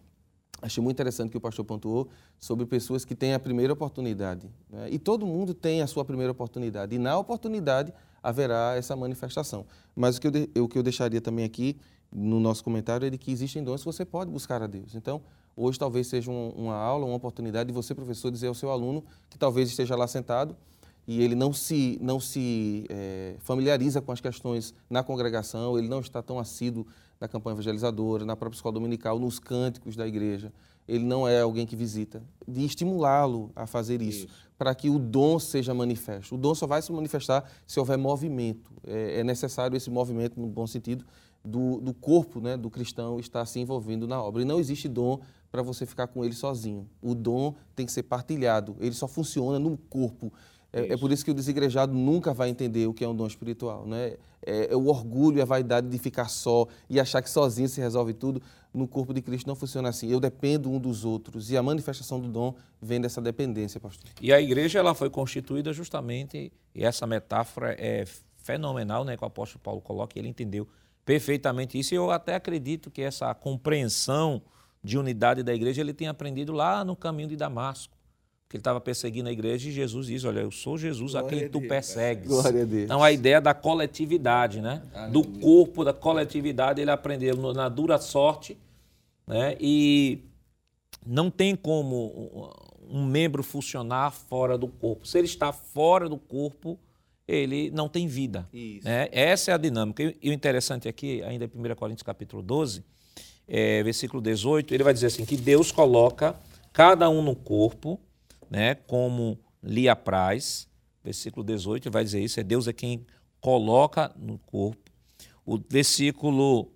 Achei 0.62 0.82
muito 0.82 0.96
interessante 0.96 1.30
que 1.30 1.36
o 1.36 1.40
pastor 1.42 1.62
pontuou 1.66 2.08
sobre 2.38 2.64
pessoas 2.64 3.04
que 3.04 3.14
têm 3.14 3.34
a 3.34 3.38
primeira 3.38 3.74
oportunidade. 3.74 4.48
né? 4.70 4.88
E 4.90 4.98
todo 4.98 5.26
mundo 5.26 5.52
tem 5.52 5.82
a 5.82 5.86
sua 5.86 6.06
primeira 6.06 6.32
oportunidade. 6.32 6.96
E 6.96 6.98
na 6.98 7.18
oportunidade 7.18 7.92
haverá 8.22 8.74
essa 8.76 8.96
manifestação. 8.96 9.66
Mas 9.94 10.16
o 10.16 10.20
que 10.22 10.26
eu, 10.28 10.30
de- 10.30 10.50
o 10.58 10.66
que 10.66 10.78
eu 10.78 10.82
deixaria 10.82 11.20
também 11.20 11.44
aqui 11.44 11.76
no 12.10 12.40
nosso 12.40 12.64
comentário 12.64 13.06
é 13.06 13.10
de 13.10 13.18
que 13.18 13.30
existem 13.30 13.62
dons 13.62 13.80
que 13.82 13.86
você 13.86 14.06
pode 14.06 14.30
buscar 14.30 14.62
a 14.62 14.66
Deus. 14.66 14.94
Então, 14.94 15.20
hoje 15.56 15.78
talvez 15.78 16.06
seja 16.06 16.30
um- 16.30 16.50
uma 16.50 16.74
aula, 16.74 17.06
uma 17.06 17.16
oportunidade 17.16 17.68
de 17.68 17.72
você, 17.72 17.94
professor, 17.94 18.30
dizer 18.30 18.48
ao 18.48 18.54
seu 18.54 18.70
aluno 18.70 19.02
que 19.30 19.38
talvez 19.38 19.68
esteja 19.70 19.96
lá 19.96 20.06
sentado 20.06 20.54
e 21.08 21.22
ele 21.22 21.34
não 21.34 21.52
se, 21.52 21.98
não 22.02 22.18
se 22.20 22.84
eh, 22.88 23.36
familiariza 23.40 24.02
com 24.02 24.12
as 24.12 24.20
questões 24.20 24.74
na 24.90 25.02
congregação, 25.02 25.78
ele 25.78 25.88
não 25.88 26.00
está 26.00 26.20
tão 26.22 26.38
assíduo 26.38 26.86
na 27.20 27.26
campanha 27.28 27.54
evangelizadora, 27.54 28.24
na 28.24 28.36
própria 28.36 28.56
escola 28.56 28.74
dominical, 28.74 29.18
nos 29.18 29.38
cânticos 29.38 29.96
da 29.96 30.06
igreja. 30.06 30.52
Ele 30.86 31.04
não 31.04 31.26
é 31.26 31.40
alguém 31.40 31.66
que 31.66 31.74
visita. 31.74 32.22
De 32.46 32.64
estimulá-lo 32.64 33.50
a 33.56 33.66
fazer 33.66 34.00
isso, 34.02 34.26
para 34.58 34.74
que 34.74 34.88
o 34.90 34.98
dom 34.98 35.38
seja 35.38 35.72
manifesto. 35.72 36.34
O 36.34 36.38
dom 36.38 36.54
só 36.54 36.66
vai 36.66 36.82
se 36.82 36.92
manifestar 36.92 37.44
se 37.66 37.78
houver 37.80 37.96
movimento. 37.98 38.70
É, 38.86 39.20
é 39.20 39.24
necessário 39.24 39.76
esse 39.76 39.90
movimento, 39.90 40.38
no 40.40 40.46
bom 40.46 40.66
sentido, 40.66 41.04
do, 41.44 41.80
do 41.80 41.94
corpo 41.94 42.40
né, 42.40 42.56
do 42.56 42.68
cristão 42.70 43.18
estar 43.18 43.44
se 43.46 43.58
envolvendo 43.60 44.06
na 44.06 44.22
obra. 44.22 44.42
E 44.42 44.44
não 44.44 44.58
existe 44.60 44.88
dom 44.88 45.20
para 45.50 45.62
você 45.62 45.86
ficar 45.86 46.06
com 46.06 46.24
ele 46.24 46.34
sozinho. 46.34 46.88
O 47.00 47.14
dom 47.14 47.54
tem 47.74 47.86
que 47.86 47.92
ser 47.92 48.02
partilhado. 48.04 48.76
Ele 48.80 48.94
só 48.94 49.08
funciona 49.08 49.58
no 49.58 49.76
corpo. 49.76 50.32
É, 50.72 50.92
é 50.92 50.96
por 50.96 51.10
isso 51.10 51.24
que 51.24 51.30
o 51.30 51.34
desigrejado 51.34 51.94
nunca 51.94 52.34
vai 52.34 52.48
entender 52.48 52.86
o 52.86 52.92
que 52.92 53.04
é 53.04 53.08
um 53.08 53.14
dom 53.14 53.26
espiritual. 53.26 53.86
Né? 53.86 54.16
É, 54.44 54.72
é 54.72 54.76
o 54.76 54.86
orgulho 54.86 55.38
e 55.38 55.40
a 55.40 55.44
vaidade 55.44 55.88
de 55.88 55.98
ficar 55.98 56.28
só 56.28 56.66
e 56.88 57.00
achar 57.00 57.22
que 57.22 57.30
sozinho 57.30 57.68
se 57.68 57.80
resolve 57.80 58.12
tudo. 58.12 58.42
No 58.74 58.86
corpo 58.86 59.14
de 59.14 59.22
Cristo 59.22 59.46
não 59.46 59.54
funciona 59.54 59.88
assim. 59.88 60.08
Eu 60.08 60.20
dependo 60.20 60.70
um 60.70 60.78
dos 60.78 61.04
outros. 61.04 61.50
E 61.50 61.56
a 61.56 61.62
manifestação 61.62 62.20
do 62.20 62.28
dom 62.28 62.54
vem 62.80 63.00
dessa 63.00 63.22
dependência, 63.22 63.80
pastor. 63.80 64.10
E 64.20 64.32
a 64.32 64.40
igreja 64.40 64.78
ela 64.78 64.94
foi 64.94 65.08
constituída 65.08 65.72
justamente, 65.72 66.52
e 66.74 66.84
essa 66.84 67.06
metáfora 67.06 67.74
é 67.78 68.04
fenomenal, 68.36 69.04
né, 69.04 69.16
que 69.16 69.24
o 69.24 69.26
apóstolo 69.26 69.60
Paulo 69.62 69.80
coloca, 69.80 70.16
e 70.16 70.20
ele 70.20 70.28
entendeu 70.28 70.68
perfeitamente 71.06 71.78
isso. 71.78 71.94
E 71.94 71.96
eu 71.96 72.10
até 72.10 72.34
acredito 72.34 72.90
que 72.90 73.00
essa 73.00 73.34
compreensão 73.34 74.42
de 74.86 74.96
unidade 74.96 75.42
da 75.42 75.52
igreja 75.52 75.80
ele 75.80 75.92
tem 75.92 76.06
aprendido 76.06 76.52
lá 76.52 76.84
no 76.84 76.94
caminho 76.94 77.28
de 77.28 77.36
Damasco. 77.36 77.94
Porque 78.44 78.56
ele 78.56 78.60
estava 78.60 78.80
perseguindo 78.80 79.28
a 79.28 79.32
igreja 79.32 79.68
e 79.68 79.72
Jesus 79.72 80.06
diz: 80.06 80.24
Olha, 80.24 80.38
eu 80.38 80.52
sou 80.52 80.78
Jesus 80.78 81.16
a 81.16 81.20
Glória 81.20 81.38
quem 81.38 81.48
a 81.48 81.50
tu 81.50 81.60
persegues. 81.62 82.28
Glória 82.28 82.62
a 82.62 82.64
Deus. 82.64 82.84
Então 82.84 83.02
a 83.02 83.10
ideia 83.10 83.40
da 83.40 83.52
coletividade, 83.52 84.60
né? 84.60 84.82
Do 85.10 85.24
corpo, 85.40 85.84
da 85.84 85.92
coletividade, 85.92 86.80
ele 86.80 86.90
aprendeu 86.92 87.52
na 87.52 87.68
dura 87.68 87.98
sorte, 87.98 88.56
né? 89.26 89.56
E 89.60 90.20
não 91.04 91.28
tem 91.28 91.56
como 91.56 92.52
um 92.88 93.04
membro 93.04 93.42
funcionar 93.42 94.12
fora 94.12 94.56
do 94.56 94.68
corpo. 94.68 95.08
Se 95.08 95.18
ele 95.18 95.26
está 95.26 95.52
fora 95.52 96.08
do 96.08 96.16
corpo, 96.16 96.78
ele 97.26 97.72
não 97.72 97.88
tem 97.88 98.06
vida. 98.06 98.48
Né? 98.84 99.08
Essa 99.10 99.50
é 99.50 99.54
a 99.54 99.58
dinâmica. 99.58 100.14
E 100.22 100.30
o 100.30 100.32
interessante 100.32 100.88
aqui, 100.88 101.20
ainda 101.24 101.46
em 101.46 101.48
1 101.48 101.74
Coríntios 101.74 102.04
capítulo 102.04 102.42
12, 102.42 102.84
é, 103.48 103.82
versículo 103.82 104.20
18, 104.20 104.74
ele 104.74 104.82
vai 104.82 104.92
dizer 104.92 105.06
assim, 105.06 105.24
que 105.24 105.36
Deus 105.36 105.70
coloca 105.70 106.34
cada 106.72 107.08
um 107.08 107.22
no 107.22 107.36
corpo, 107.36 108.00
né, 108.50 108.74
como 108.74 109.38
lhe 109.62 109.88
apraz. 109.88 110.68
Versículo 111.02 111.44
18 111.44 111.90
vai 111.90 112.02
dizer 112.02 112.20
isso, 112.20 112.40
é 112.40 112.42
Deus 112.42 112.66
é 112.66 112.72
quem 112.72 113.06
coloca 113.40 114.12
no 114.16 114.38
corpo. 114.38 114.90
O 115.44 115.56
versículo, 115.56 116.72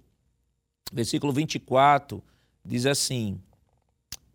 versículo 0.92 1.32
24 1.32 2.22
diz 2.64 2.86
assim, 2.86 3.40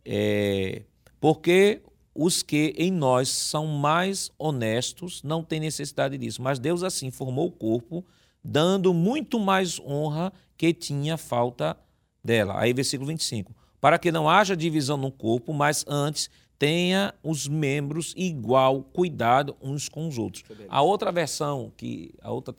é, 0.03 0.83
porque 1.19 1.81
os 2.13 2.43
que 2.43 2.73
em 2.77 2.91
nós 2.91 3.29
são 3.29 3.67
mais 3.67 4.31
honestos 4.37 5.23
não 5.23 5.43
têm 5.43 5.59
necessidade 5.59 6.17
disso, 6.17 6.41
mas 6.41 6.59
Deus 6.59 6.83
assim 6.83 7.09
formou 7.09 7.47
o 7.47 7.51
corpo, 7.51 8.05
dando 8.43 8.93
muito 8.93 9.39
mais 9.39 9.79
honra 9.79 10.31
que 10.57 10.73
tinha 10.73 11.17
falta 11.17 11.77
dela. 12.25 12.59
Aí, 12.59 12.73
versículo 12.73 13.07
25. 13.07 13.55
Para 13.79 13.99
que 13.99 14.11
não 14.11 14.27
haja 14.27 14.57
divisão 14.57 14.97
no 14.97 15.11
corpo, 15.11 15.53
mas 15.53 15.85
antes 15.87 16.29
tenha 16.57 17.13
os 17.21 17.47
membros 17.47 18.13
igual 18.17 18.81
cuidado 18.81 19.55
uns 19.61 19.87
com 19.87 20.07
os 20.07 20.17
outros. 20.17 20.43
A 20.67 20.81
outra 20.81 21.11
versão, 21.11 21.71
que 21.77 22.13
a 22.21 22.31
outra 22.31 22.53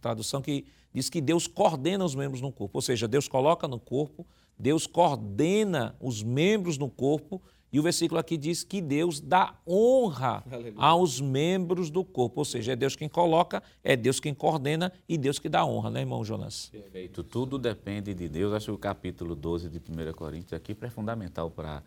tradução 0.00 0.40
que 0.40 0.64
diz 0.94 1.10
que 1.10 1.20
Deus 1.20 1.46
coordena 1.46 2.04
os 2.04 2.14
membros 2.14 2.40
no 2.40 2.50
corpo, 2.50 2.78
ou 2.78 2.82
seja, 2.82 3.06
Deus 3.06 3.28
coloca 3.28 3.68
no 3.68 3.78
corpo, 3.78 4.26
Deus 4.58 4.86
coordena 4.86 5.94
os 6.00 6.22
membros 6.22 6.78
no 6.78 6.88
corpo 6.88 7.42
e 7.72 7.80
o 7.80 7.82
versículo 7.82 8.20
aqui 8.20 8.36
diz 8.36 8.62
que 8.62 8.82
Deus 8.82 9.18
dá 9.18 9.54
honra 9.66 10.44
Aleluia. 10.50 10.74
aos 10.76 11.22
membros 11.22 11.90
do 11.90 12.04
corpo. 12.04 12.42
Ou 12.42 12.44
seja, 12.44 12.72
é 12.72 12.76
Deus 12.76 12.94
quem 12.94 13.08
coloca, 13.08 13.62
é 13.82 13.96
Deus 13.96 14.20
quem 14.20 14.34
coordena 14.34 14.92
e 15.08 15.16
Deus 15.16 15.38
que 15.38 15.48
dá 15.48 15.64
honra, 15.64 15.88
né, 15.88 16.00
irmão 16.00 16.22
Jonas? 16.22 16.68
Perfeito. 16.70 17.24
Tudo 17.24 17.58
depende 17.58 18.12
de 18.12 18.28
Deus. 18.28 18.52
Acho 18.52 18.66
que 18.66 18.72
o 18.72 18.78
capítulo 18.78 19.34
12 19.34 19.70
de 19.70 19.78
1 19.78 20.12
Coríntios 20.12 20.52
aqui 20.52 20.76
é 20.78 20.90
fundamental 20.90 21.50
para 21.50 21.82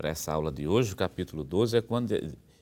essa 0.00 0.32
aula 0.32 0.52
de 0.52 0.68
hoje. 0.68 0.92
O 0.92 0.96
capítulo 0.96 1.42
12 1.42 1.78
é 1.78 1.80
quando. 1.80 2.12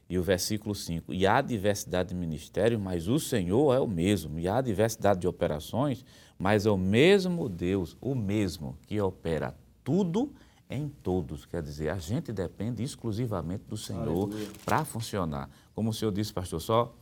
E 0.09 0.19
o 0.19 0.23
versículo 0.23 0.77
5. 0.77 1.13
E 1.13 1.27
há 1.27 1.41
diversidade 1.41 2.11
de 2.11 2.15
ministérios, 2.15 2.81
mas 2.81 3.09
o 3.09 3.19
Senhor 3.19 3.75
é 3.75 3.81
o 3.81 3.89
mesmo. 3.89 4.39
E 4.39 4.47
há 4.47 4.61
diversidade 4.61 5.21
de 5.21 5.27
operações, 5.27 6.05
mas 6.39 6.67
é 6.67 6.71
o 6.71 6.77
mesmo 6.77 7.49
Deus, 7.49 7.97
o 8.01 8.15
mesmo, 8.15 8.79
que 8.87 9.01
opera 9.01 9.57
tudo 9.83 10.33
em 10.73 10.89
todos. 10.89 11.45
Quer 11.45 11.63
dizer, 11.63 11.91
a 11.91 11.99
gente 11.99 12.33
depende 12.33 12.83
exclusivamente 12.83 13.65
do 13.69 13.77
Senhor 13.77 14.31
para 14.65 14.85
funcionar. 14.85 15.49
Como 15.75 15.91
o 15.91 15.93
senhor 15.93 16.11
disse, 16.11 16.33
pastor, 16.33 16.61
só 16.61 16.95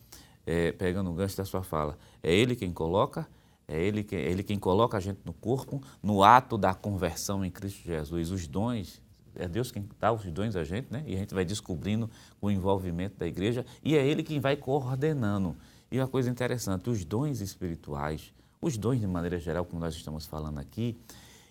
é, 0.47 0.73
pegando 0.73 1.11
o 1.11 1.14
gancho 1.14 1.37
da 1.37 1.45
sua 1.45 1.62
fala, 1.62 1.97
é 2.23 2.35
Ele 2.35 2.57
quem 2.57 2.73
coloca, 2.73 3.27
é 3.68 3.81
ele, 3.81 4.03
que, 4.03 4.16
é 4.16 4.31
Ele 4.31 4.43
quem 4.43 4.59
coloca 4.59 4.97
a 4.97 5.01
gente 5.01 5.21
no 5.25 5.33
corpo, 5.33 5.81
no 6.03 6.25
ato 6.25 6.59
da 6.59 6.75
conversão 6.75 7.45
em 7.45 7.51
Cristo 7.51 7.85
Jesus. 7.85 8.31
Os 8.33 8.49
dons, 8.49 9.01
é 9.35 9.47
Deus 9.47 9.71
quem 9.71 9.89
dá 9.99 10.12
os 10.12 10.25
dons 10.25 10.57
a 10.57 10.64
gente, 10.64 10.89
né? 10.91 11.05
E 11.07 11.14
a 11.14 11.18
gente 11.18 11.33
vai 11.33 11.45
descobrindo 11.45 12.11
o 12.41 12.51
envolvimento 12.51 13.16
da 13.18 13.27
igreja 13.27 13.64
e 13.85 13.97
é 13.97 14.05
Ele 14.05 14.25
quem 14.25 14.41
vai 14.41 14.57
coordenando. 14.57 15.57
E 15.89 15.99
uma 15.99 16.09
coisa 16.09 16.29
interessante, 16.29 16.91
os 16.91 17.05
dons 17.05 17.41
espirituais, 17.41 18.33
os 18.61 18.77
dons 18.77 18.99
de 18.99 19.07
maneira 19.07 19.39
geral, 19.39 19.64
como 19.64 19.81
nós 19.81 19.95
estamos 19.95 20.27
falando 20.27 20.59
aqui, 20.59 20.97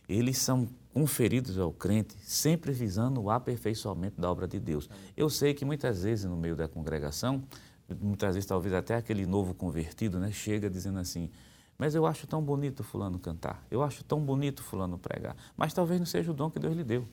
eles 0.09 0.39
são 0.39 0.67
conferidos 0.91 1.59
ao 1.59 1.71
crente, 1.71 2.15
sempre 2.23 2.71
visando 2.71 3.21
o 3.21 3.29
aperfeiçoamento 3.29 4.19
da 4.19 4.29
obra 4.29 4.47
de 4.47 4.59
Deus. 4.59 4.89
Eu 5.15 5.29
sei 5.29 5.53
que 5.53 5.63
muitas 5.63 6.01
vezes 6.01 6.25
no 6.25 6.35
meio 6.35 6.55
da 6.55 6.67
congregação, 6.67 7.43
muitas 8.01 8.33
vezes 8.33 8.47
talvez 8.47 8.73
até 8.73 8.95
aquele 8.95 9.25
novo 9.27 9.53
convertido, 9.53 10.19
né, 10.19 10.31
chega 10.31 10.67
dizendo 10.67 10.97
assim: 10.97 11.29
"Mas 11.77 11.93
eu 11.93 12.07
acho 12.07 12.25
tão 12.25 12.41
bonito 12.41 12.83
fulano 12.83 13.19
cantar. 13.19 13.63
Eu 13.69 13.83
acho 13.83 14.03
tão 14.03 14.19
bonito 14.19 14.63
fulano 14.63 14.97
pregar". 14.97 15.35
Mas 15.55 15.73
talvez 15.73 15.99
não 15.99 16.07
seja 16.07 16.31
o 16.31 16.33
dom 16.33 16.49
que 16.49 16.57
Deus 16.57 16.75
lhe 16.75 16.83
deu. 16.83 17.07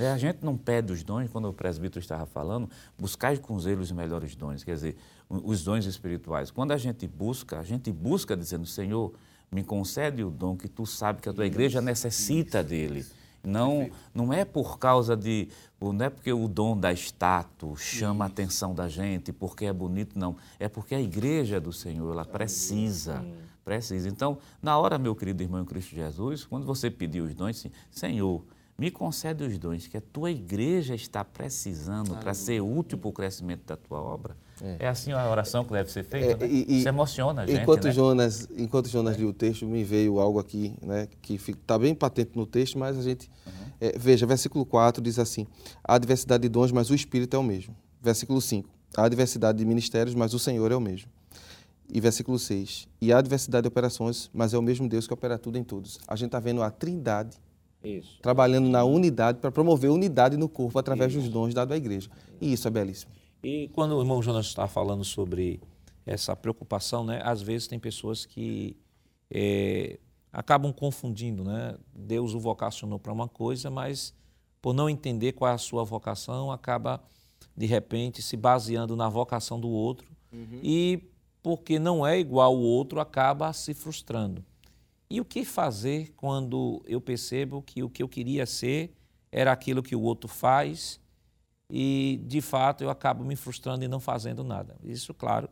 É, 0.00 0.10
a 0.10 0.16
gente 0.16 0.38
não 0.42 0.56
pede 0.56 0.90
os 0.90 1.02
dons, 1.02 1.30
quando 1.30 1.48
o 1.48 1.52
presbítero 1.52 2.00
estava 2.00 2.24
falando, 2.24 2.68
buscar 2.98 3.36
com 3.38 3.60
zelo 3.60 3.82
os 3.82 3.92
melhores 3.92 4.34
dons, 4.34 4.64
quer 4.64 4.74
dizer, 4.74 4.96
os 5.28 5.62
dons 5.62 5.84
espirituais. 5.84 6.50
Quando 6.50 6.72
a 6.72 6.78
gente 6.78 7.06
busca, 7.06 7.60
a 7.60 7.62
gente 7.62 7.92
busca 7.92 8.34
dizendo: 8.34 8.64
"Senhor, 8.66 9.12
me 9.50 9.64
concede 9.64 10.22
o 10.22 10.30
dom 10.30 10.56
que 10.56 10.68
tu 10.68 10.86
sabe 10.86 11.22
que 11.22 11.28
a 11.28 11.32
tua 11.32 11.46
igreja 11.46 11.80
necessita 11.80 12.62
dele. 12.62 13.04
Não, 13.42 13.88
não 14.14 14.32
é 14.32 14.44
por 14.44 14.78
causa 14.78 15.16
de. 15.16 15.48
Não 15.80 16.04
é 16.04 16.10
porque 16.10 16.32
o 16.32 16.48
dom 16.48 16.76
da 16.76 16.92
status 16.92 17.80
chama 17.80 18.24
a 18.24 18.28
atenção 18.28 18.74
da 18.74 18.88
gente, 18.88 19.32
porque 19.32 19.64
é 19.64 19.72
bonito, 19.72 20.18
não. 20.18 20.36
É 20.58 20.68
porque 20.68 20.94
a 20.94 21.00
igreja 21.00 21.60
do 21.60 21.72
Senhor, 21.72 22.12
ela 22.12 22.24
precisa. 22.24 23.24
Precisa. 23.64 24.08
Então, 24.08 24.38
na 24.62 24.76
hora, 24.78 24.98
meu 24.98 25.14
querido 25.14 25.42
irmão 25.42 25.60
em 25.60 25.64
Cristo 25.64 25.94
Jesus, 25.94 26.44
quando 26.44 26.66
você 26.66 26.90
pedir 26.90 27.20
os 27.20 27.34
dons, 27.34 27.58
assim, 27.58 27.70
Senhor, 27.90 28.42
me 28.78 28.90
concede 28.90 29.44
os 29.44 29.58
dons 29.58 29.86
que 29.86 29.96
a 29.96 30.00
tua 30.00 30.30
igreja 30.30 30.94
está 30.94 31.24
precisando 31.24 32.16
para 32.16 32.34
ser 32.34 32.60
útil 32.60 32.98
para 32.98 33.08
o 33.08 33.12
crescimento 33.12 33.64
da 33.66 33.76
tua 33.76 34.00
obra. 34.00 34.36
É. 34.62 34.86
é, 34.86 34.88
assim 34.88 35.12
a 35.12 35.28
oração 35.30 35.64
que 35.64 35.72
deve 35.72 35.90
ser 35.90 36.04
feita, 36.04 36.44
é, 36.44 36.48
né? 36.48 36.52
e, 36.52 36.78
Isso 36.78 36.88
emociona 36.88 37.42
a 37.42 37.46
gente, 37.46 37.62
enquanto 37.62 37.84
né? 37.84 37.92
Jonas, 37.92 38.48
enquanto 38.56 38.88
Jonas 38.88 39.14
é. 39.16 39.18
lia 39.18 39.28
o 39.28 39.32
texto, 39.32 39.66
me 39.66 39.84
veio 39.84 40.18
algo 40.18 40.38
aqui, 40.38 40.74
né, 40.82 41.08
que 41.22 41.34
está 41.34 41.78
bem 41.78 41.94
patente 41.94 42.32
no 42.34 42.46
texto, 42.46 42.78
mas 42.78 42.98
a 42.98 43.02
gente... 43.02 43.30
Uhum. 43.46 43.52
É, 43.80 43.96
veja, 43.96 44.26
versículo 44.26 44.66
4 44.66 45.02
diz 45.02 45.18
assim, 45.18 45.46
há 45.84 45.96
diversidade 45.98 46.42
de 46.42 46.48
dons, 46.48 46.72
mas 46.72 46.90
o 46.90 46.94
Espírito 46.94 47.36
é 47.36 47.38
o 47.38 47.42
mesmo. 47.42 47.76
Versículo 48.02 48.40
5, 48.40 48.68
há 48.96 49.08
diversidade 49.08 49.58
de 49.58 49.64
ministérios, 49.64 50.14
mas 50.14 50.34
o 50.34 50.38
Senhor 50.38 50.70
é 50.72 50.76
o 50.76 50.80
mesmo. 50.80 51.08
E 51.90 52.00
versículo 52.00 52.38
6, 52.38 52.86
e 53.00 53.12
há 53.12 53.20
diversidade 53.20 53.62
de 53.62 53.68
operações, 53.68 54.28
mas 54.32 54.52
é 54.52 54.58
o 54.58 54.62
mesmo 54.62 54.88
Deus 54.88 55.06
que 55.06 55.14
opera 55.14 55.38
tudo 55.38 55.56
em 55.56 55.64
todos. 55.64 55.98
A 56.06 56.16
gente 56.16 56.26
está 56.26 56.38
vendo 56.38 56.62
a 56.62 56.70
trindade 56.70 57.38
isso. 57.82 58.18
trabalhando 58.20 58.68
na 58.68 58.84
unidade 58.84 59.38
para 59.38 59.50
promover 59.50 59.90
unidade 59.90 60.36
no 60.36 60.48
corpo 60.48 60.78
através 60.78 61.12
isso. 61.12 61.22
dos 61.22 61.30
dons 61.30 61.54
dados 61.54 61.72
à 61.72 61.76
igreja. 61.76 62.10
E 62.40 62.52
isso 62.52 62.68
é 62.68 62.70
belíssimo. 62.70 63.10
E 63.42 63.68
quando 63.74 63.96
o 63.96 64.00
irmão 64.00 64.22
Jonas 64.22 64.46
está 64.46 64.66
falando 64.66 65.04
sobre 65.04 65.60
essa 66.04 66.34
preocupação, 66.34 67.04
né, 67.04 67.20
às 67.22 67.42
vezes 67.42 67.68
tem 67.68 67.78
pessoas 67.78 68.24
que 68.24 68.76
é, 69.30 69.98
acabam 70.32 70.72
confundindo. 70.72 71.44
Né? 71.44 71.76
Deus 71.94 72.34
o 72.34 72.40
vocacionou 72.40 72.98
para 72.98 73.12
uma 73.12 73.28
coisa, 73.28 73.70
mas 73.70 74.14
por 74.60 74.74
não 74.74 74.88
entender 74.88 75.32
qual 75.32 75.50
é 75.50 75.54
a 75.54 75.58
sua 75.58 75.84
vocação, 75.84 76.50
acaba 76.50 77.02
de 77.56 77.66
repente 77.66 78.22
se 78.22 78.36
baseando 78.36 78.96
na 78.96 79.08
vocação 79.08 79.58
do 79.58 79.68
outro 79.68 80.06
uhum. 80.32 80.60
e 80.62 81.02
porque 81.42 81.78
não 81.78 82.06
é 82.06 82.18
igual 82.18 82.52
ao 82.52 82.58
outro, 82.58 83.00
acaba 83.00 83.52
se 83.52 83.74
frustrando. 83.74 84.44
E 85.10 85.20
o 85.20 85.24
que 85.24 85.44
fazer 85.44 86.12
quando 86.16 86.82
eu 86.86 87.00
percebo 87.00 87.62
que 87.62 87.82
o 87.82 87.88
que 87.88 88.02
eu 88.02 88.08
queria 88.08 88.44
ser 88.44 88.94
era 89.32 89.52
aquilo 89.52 89.82
que 89.82 89.96
o 89.96 90.02
outro 90.02 90.28
faz 90.28 91.00
e, 91.70 92.20
de 92.26 92.40
fato, 92.40 92.82
eu 92.82 92.90
acabo 92.90 93.24
me 93.24 93.36
frustrando 93.36 93.84
e 93.84 93.88
não 93.88 94.00
fazendo 94.00 94.42
nada? 94.42 94.76
Isso, 94.82 95.12
claro, 95.12 95.48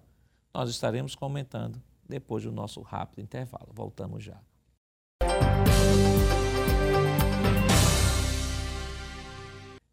nós 0.52 0.70
estaremos 0.70 1.14
comentando 1.14 1.80
depois 2.08 2.44
do 2.44 2.52
nosso 2.52 2.80
rápido 2.80 3.20
intervalo. 3.20 3.68
Voltamos 3.72 4.24
já. 4.24 4.40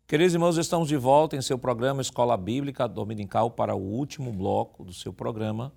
Queridos 0.08 0.34
irmãos, 0.34 0.58
estamos 0.58 0.88
de 0.88 0.98
volta 0.98 1.36
em 1.36 1.42
seu 1.42 1.58
programa 1.58 2.02
Escola 2.02 2.38
Bíblica 2.38 2.88
Dominical 2.88 3.52
para 3.52 3.76
o 3.76 3.82
último 3.82 4.32
bloco 4.32 4.84
do 4.84 4.94
seu 4.94 5.12
programa 5.12 5.74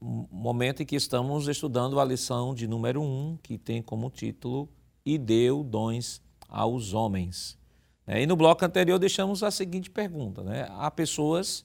momento 0.00 0.82
em 0.82 0.86
que 0.86 0.96
estamos 0.96 1.48
estudando 1.48 1.98
a 1.98 2.04
lição 2.04 2.54
de 2.54 2.66
número 2.66 3.00
1, 3.00 3.04
um, 3.04 3.36
que 3.36 3.58
tem 3.58 3.82
como 3.82 4.10
título 4.10 4.68
E 5.04 5.18
deu 5.18 5.64
dons 5.64 6.22
aos 6.48 6.92
homens. 6.92 7.58
É, 8.06 8.22
e 8.22 8.26
no 8.26 8.36
bloco 8.36 8.64
anterior 8.64 8.98
deixamos 8.98 9.42
a 9.42 9.50
seguinte 9.50 9.90
pergunta: 9.90 10.42
né? 10.42 10.68
há 10.70 10.90
pessoas 10.90 11.64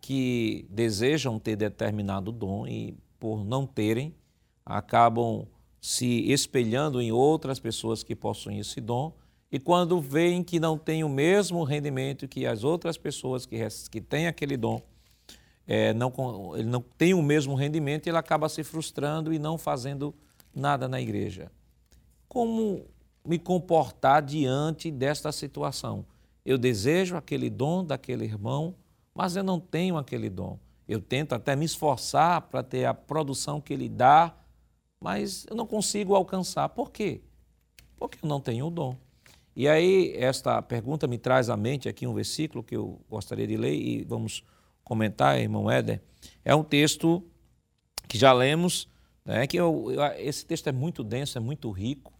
que 0.00 0.66
desejam 0.70 1.38
ter 1.38 1.56
determinado 1.56 2.32
dom 2.32 2.66
e, 2.66 2.96
por 3.18 3.44
não 3.44 3.66
terem, 3.66 4.14
acabam 4.64 5.46
se 5.80 6.30
espelhando 6.30 7.00
em 7.00 7.12
outras 7.12 7.58
pessoas 7.58 8.02
que 8.02 8.14
possuem 8.14 8.58
esse 8.58 8.80
dom, 8.80 9.12
e 9.50 9.58
quando 9.58 10.00
veem 10.00 10.42
que 10.42 10.60
não 10.60 10.76
têm 10.76 11.02
o 11.04 11.08
mesmo 11.08 11.62
rendimento 11.64 12.28
que 12.28 12.46
as 12.46 12.64
outras 12.64 12.98
pessoas 12.98 13.46
que, 13.46 13.56
que 13.90 14.00
têm 14.00 14.26
aquele 14.26 14.56
dom, 14.56 14.82
é, 15.66 15.94
não, 15.94 16.12
ele 16.54 16.68
não 16.68 16.82
tem 16.82 17.14
o 17.14 17.22
mesmo 17.22 17.54
rendimento 17.54 18.06
ele 18.06 18.16
acaba 18.16 18.48
se 18.48 18.64
frustrando 18.64 19.32
e 19.32 19.38
não 19.38 19.56
fazendo 19.56 20.14
nada 20.54 20.88
na 20.88 21.00
igreja. 21.00 21.50
Como 22.28 22.84
me 23.28 23.38
comportar 23.38 24.22
diante 24.22 24.90
desta 24.90 25.30
situação? 25.30 26.06
Eu 26.44 26.56
desejo 26.56 27.14
aquele 27.14 27.50
dom 27.50 27.84
daquele 27.84 28.24
irmão, 28.24 28.74
mas 29.14 29.36
eu 29.36 29.44
não 29.44 29.60
tenho 29.60 29.98
aquele 29.98 30.30
dom. 30.30 30.58
Eu 30.88 30.98
tento 30.98 31.34
até 31.34 31.54
me 31.54 31.66
esforçar 31.66 32.40
para 32.42 32.62
ter 32.62 32.86
a 32.86 32.94
produção 32.94 33.60
que 33.60 33.74
ele 33.74 33.88
dá, 33.88 34.34
mas 34.98 35.44
eu 35.50 35.54
não 35.54 35.66
consigo 35.66 36.14
alcançar. 36.14 36.70
Por 36.70 36.90
quê? 36.90 37.20
Porque 37.98 38.18
eu 38.22 38.28
não 38.28 38.40
tenho 38.40 38.66
o 38.66 38.70
dom. 38.70 38.96
E 39.54 39.68
aí, 39.68 40.14
esta 40.16 40.62
pergunta 40.62 41.06
me 41.06 41.18
traz 41.18 41.50
à 41.50 41.56
mente 41.56 41.88
aqui 41.88 42.06
um 42.06 42.14
versículo 42.14 42.64
que 42.64 42.76
eu 42.76 42.98
gostaria 43.10 43.46
de 43.46 43.56
ler 43.56 43.74
e 43.74 44.04
vamos 44.04 44.42
comentar, 44.82 45.38
irmão 45.38 45.70
Éder. 45.70 46.00
É 46.42 46.54
um 46.54 46.64
texto 46.64 47.22
que 48.08 48.16
já 48.16 48.32
lemos, 48.32 48.88
né, 49.22 49.46
que 49.46 49.58
eu, 49.58 49.90
eu, 49.90 50.02
esse 50.16 50.46
texto 50.46 50.68
é 50.68 50.72
muito 50.72 51.04
denso, 51.04 51.36
é 51.36 51.40
muito 51.40 51.70
rico. 51.70 52.12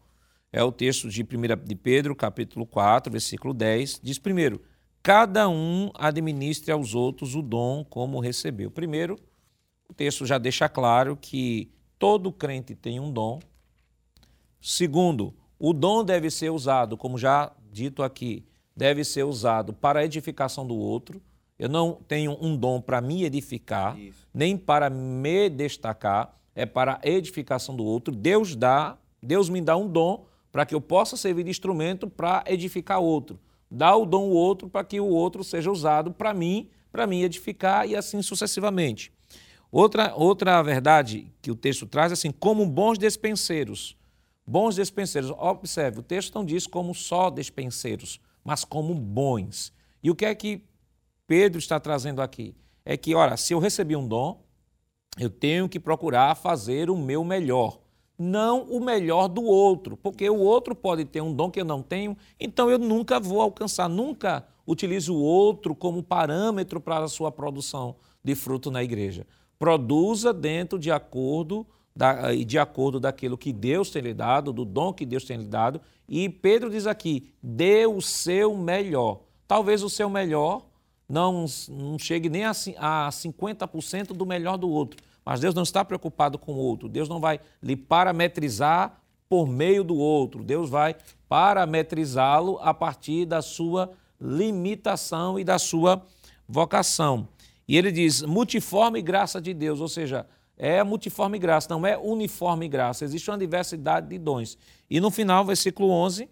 É 0.51 0.63
o 0.63 0.73
texto 0.73 1.11
de 1.11 1.23
1 1.23 1.65
de 1.65 1.75
Pedro, 1.75 2.17
capítulo 2.17 2.65
4, 2.65 3.13
versículo 3.13 3.53
10. 3.53 4.01
Diz 4.03 4.19
primeiro, 4.19 4.63
cada 5.03 5.47
um 5.49 5.91
administre 5.95 6.73
aos 6.73 6.95
outros 6.95 7.35
o 7.35 7.43
dom 7.43 7.85
como 7.85 8.19
recebeu. 8.19 8.71
Primeiro, 8.71 9.19
o 9.89 9.93
texto 9.93 10.25
já 10.25 10.39
deixa 10.39 10.67
claro 10.69 11.19
que 11.21 11.71
todo 11.99 12.33
crente 12.33 12.75
tem 12.75 12.99
um 12.99 13.13
dom. 13.13 13.41
Segundo, 14.61 15.35
o 15.59 15.75
dom 15.75 16.03
deve 16.03 16.31
ser 16.31 16.51
usado, 16.51 16.97
como 16.97 17.19
já 17.19 17.53
dito 17.71 18.03
aqui, 18.03 18.45
deve 18.75 19.05
ser 19.05 19.25
usado 19.25 19.75
para 19.75 20.01
a 20.01 20.05
edificação 20.05 20.67
do 20.67 20.77
outro. 20.77 21.21
Eu 21.59 21.69
não 21.69 21.95
tenho 22.07 22.39
um 22.41 22.57
dom 22.57 22.81
para 22.81 23.01
me 23.03 23.25
edificar, 23.25 23.99
Isso. 23.99 24.27
nem 24.33 24.57
para 24.57 24.89
me 24.89 25.51
destacar, 25.51 26.35
é 26.55 26.65
para 26.65 27.01
a 27.05 27.09
edificação 27.09 27.77
do 27.77 27.85
outro. 27.85 28.15
Deus 28.15 28.57
dá, 28.57 28.97
Deus 29.23 29.51
me 29.51 29.61
dá 29.61 29.77
um 29.77 29.89
dom 29.89 30.25
para 30.59 30.67
que 30.67 30.75
eu 30.75 30.81
possa 30.81 31.17
servir 31.17 31.45
de 31.45 31.51
instrumento 31.51 32.11
para 32.11 32.43
edificar 32.45 32.99
outro. 32.99 33.39
Dá 33.71 33.95
o 33.95 34.05
dom 34.05 34.25
ao 34.25 34.31
outro 34.31 34.69
para 34.69 34.83
que 34.83 34.99
o 34.99 35.07
outro 35.07 35.45
seja 35.45 35.71
usado 35.71 36.11
para 36.11 36.35
mim, 36.35 36.69
para 36.91 37.07
mim 37.07 37.23
edificar 37.23 37.89
e 37.89 37.95
assim 37.95 38.21
sucessivamente. 38.23 39.13
Outra, 39.71 40.13
outra 40.17 40.61
verdade 40.61 41.33
que 41.41 41.53
o 41.53 41.55
texto 41.55 41.87
traz 41.87 42.11
é 42.11 42.15
assim, 42.15 42.33
como 42.33 42.67
bons 42.67 42.99
despenseiros. 42.99 43.97
Bons 44.45 44.75
despenseiros. 44.75 45.31
Observe, 45.39 46.01
o 46.01 46.03
texto 46.03 46.35
não 46.35 46.45
diz 46.45 46.67
como 46.67 46.93
só 46.93 47.31
despenseiros, 47.31 48.21
mas 48.43 48.65
como 48.65 48.93
bons. 48.93 49.73
E 50.03 50.11
o 50.11 50.15
que 50.17 50.25
é 50.25 50.35
que 50.35 50.65
Pedro 51.25 51.61
está 51.61 51.79
trazendo 51.79 52.21
aqui? 52.21 52.53
É 52.85 52.97
que, 52.97 53.15
ora, 53.15 53.37
se 53.37 53.53
eu 53.53 53.61
recebi 53.61 53.95
um 53.95 54.09
dom, 54.09 54.43
eu 55.21 55.31
tenho 55.31 55.69
que 55.69 55.79
procurar 55.79 56.35
fazer 56.35 56.91
o 56.91 56.99
meu 56.99 57.23
melhor, 57.23 57.79
não 58.19 58.63
o 58.63 58.81
melhor 58.81 59.29
do 59.29 59.45
outro, 59.45 59.97
porque 59.97 60.29
o 60.29 60.39
outro 60.39 60.75
pode 60.75 61.05
ter 61.05 61.21
um 61.21 61.33
dom 61.33 61.51
que 61.51 61.61
eu 61.61 61.65
não 61.65 61.83
tenho, 61.83 62.17
então 62.41 62.69
eu 62.69 62.79
nunca 62.79 63.21
vou 63.21 63.41
alcançar, 63.41 63.89
nunca 63.89 64.45
utilizo 64.67 65.15
o 65.15 65.23
outro 65.23 65.75
como 65.75 66.03
parâmetro 66.03 66.81
para 66.81 67.05
a 67.05 67.09
sua 67.09 67.31
produção 67.31 67.95
de 68.23 68.35
fruto 68.35 68.71
na 68.71 68.83
igreja. 68.83 69.27
Produza 69.59 70.33
dentro 70.33 70.79
de 70.79 70.91
acordo 70.91 71.67
da, 71.95 72.33
de 72.33 72.59
acordo 72.59 73.01
daquilo 73.01 73.39
que 73.39 73.53
Deus 73.53 73.91
tem 73.91 74.03
lhe 74.03 74.15
dado, 74.15 74.53
do 74.53 74.65
dom 74.65 74.93
que 74.93 75.07
Deus 75.07 75.25
tem 75.25 75.39
lhe 75.39 75.47
dado. 75.47 75.81
E 76.09 76.29
Pedro 76.29 76.71
diz 76.71 76.87
aqui: 76.87 77.31
dê 77.43 77.87
o 77.87 78.01
seu 78.01 78.57
melhor. 78.57 79.21
Talvez 79.49 79.83
o 79.83 79.91
seu 79.91 80.09
melhor 80.09 80.63
não, 81.09 81.47
não 81.69 81.99
chegue 81.99 82.29
nem 82.29 82.45
a, 82.45 82.51
a 82.51 83.09
50% 83.09 84.09
do 84.09 84.27
melhor 84.27 84.57
do 84.57 84.69
outro. 84.69 85.03
Mas 85.29 85.41
Deus 85.41 85.55
não 85.55 85.63
está 85.63 85.85
preocupado 85.85 86.39
com 86.39 86.55
o 86.55 86.57
outro. 86.57 86.89
Deus 86.89 87.07
não 87.07 87.21
vai 87.21 87.39
lhe 87.63 87.77
parametrizar 87.77 88.99
por 89.29 89.47
meio 89.47 89.85
do 89.85 89.95
outro. 89.95 90.43
Deus 90.43 90.71
vai 90.71 90.97
parametrizá-lo 91.29 92.59
a 92.63 92.73
partir 92.73 93.27
da 93.27 93.43
sua 93.43 93.93
limitação 94.19 95.39
e 95.39 95.45
da 95.45 95.59
sua 95.59 96.03
vocação. 96.49 97.29
E 97.69 97.77
ele 97.77 97.93
diz: 97.93 98.23
multiforme 98.23 99.03
graça 99.03 99.39
de 99.39 99.53
Deus, 99.53 99.83
ou 99.83 99.89
seja, 99.89 100.27
é 100.57 100.83
multiforme 100.83 101.39
graça, 101.39 101.69
não 101.69 101.87
é 101.87 101.99
uniforme 101.99 102.67
graça. 102.67 103.05
Existe 103.05 103.31
uma 103.31 103.37
diversidade 103.37 104.09
de 104.09 104.17
dons. 104.17 104.57
E 104.89 104.99
no 104.99 105.11
final, 105.11 105.45
versículo 105.45 105.91
11, 105.91 106.25
o 106.25 106.29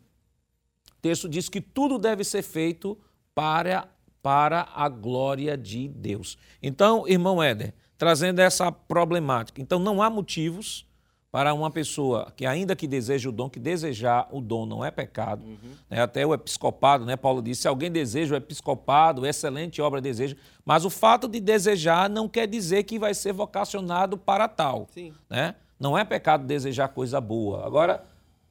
texto 1.03 1.29
diz 1.29 1.51
que 1.51 1.61
tudo 1.61 1.99
deve 1.99 2.25
ser 2.25 2.41
feito 2.41 2.97
para, 3.35 3.91
para 4.23 4.67
a 4.75 4.89
glória 4.89 5.55
de 5.55 5.87
Deus. 5.87 6.39
Então, 6.63 7.07
irmão 7.07 7.43
Éder, 7.43 7.75
trazendo 7.99 8.41
essa 8.41 8.71
problemática. 8.71 9.61
Então, 9.61 9.79
não 9.79 10.03
há 10.03 10.11
motivos 10.11 10.87
para 11.37 11.53
uma 11.53 11.71
pessoa 11.71 12.33
que, 12.35 12.47
ainda 12.47 12.75
que 12.75 12.87
deseje 12.87 13.29
o 13.29 13.33
dom, 13.33 13.51
que 13.51 13.61
desejar 13.61 14.27
o 14.33 14.41
dom 14.41 14.65
não 14.65 14.83
é 14.83 14.91
pecado. 14.91 15.45
Uhum. 15.45 15.73
Né? 15.91 16.01
Até 16.01 16.25
o 16.25 16.33
episcopado, 16.33 17.05
né? 17.05 17.15
Paulo 17.15 17.43
disse: 17.43 17.63
se 17.63 17.69
alguém 17.69 17.91
deseja 17.91 18.35
o 18.35 18.39
episcopado, 18.39 19.27
excelente 19.27 19.83
obra 19.83 20.01
deseja. 20.01 20.35
Mas 20.65 20.85
o 20.87 20.91
fato 20.91 21.29
de 21.29 21.39
desejar 21.39 22.09
não 22.09 22.27
quer 22.27 22.47
dizer 22.47 22.85
que 22.85 22.99
vai 22.99 23.13
ser 23.13 23.35
vocacionado 23.35 24.17
para 24.17 24.49
tal. 24.49 24.89
Sim. 24.95 25.13
Né? 25.29 25.55
Não 25.79 25.99
é 25.99 26.05
pecado 26.05 26.47
desejar 26.47 26.89
coisa 26.89 27.21
boa. 27.21 27.67
Agora, 27.67 28.03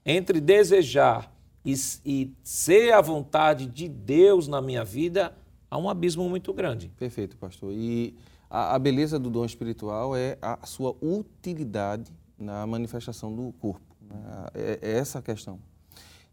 entre 0.06 0.39
desejar 0.39 1.32
e, 1.66 1.74
e 2.06 2.32
ser 2.43 2.93
a 2.93 3.02
vontade 3.02 3.66
de 3.66 3.89
Deus 3.89 4.48
na 4.48 4.62
minha 4.62 4.86
vida, 4.86 5.34
há 5.72 5.78
um 5.78 5.89
abismo 5.89 6.30
muito 6.30 6.54
grande. 6.54 6.89
Perfeito, 7.00 7.36
pastor. 7.36 7.72
E 7.74 8.16
a, 8.56 8.76
a 8.76 8.80
beleza 8.80 9.20
do 9.20 9.30
dom 9.30 9.43
espiritual 9.43 10.16
é 10.16 10.38
a 10.41 10.66
sua 10.66 10.95
utilidade 11.01 12.10
na 12.39 12.66
manifestação 12.66 13.36
do 13.36 13.51
corpo. 13.60 13.82
Né? 14.01 14.16
É, 14.53 14.80
é, 14.82 14.91
essa 14.97 15.20
a 15.20 15.22
questão. 15.22 15.60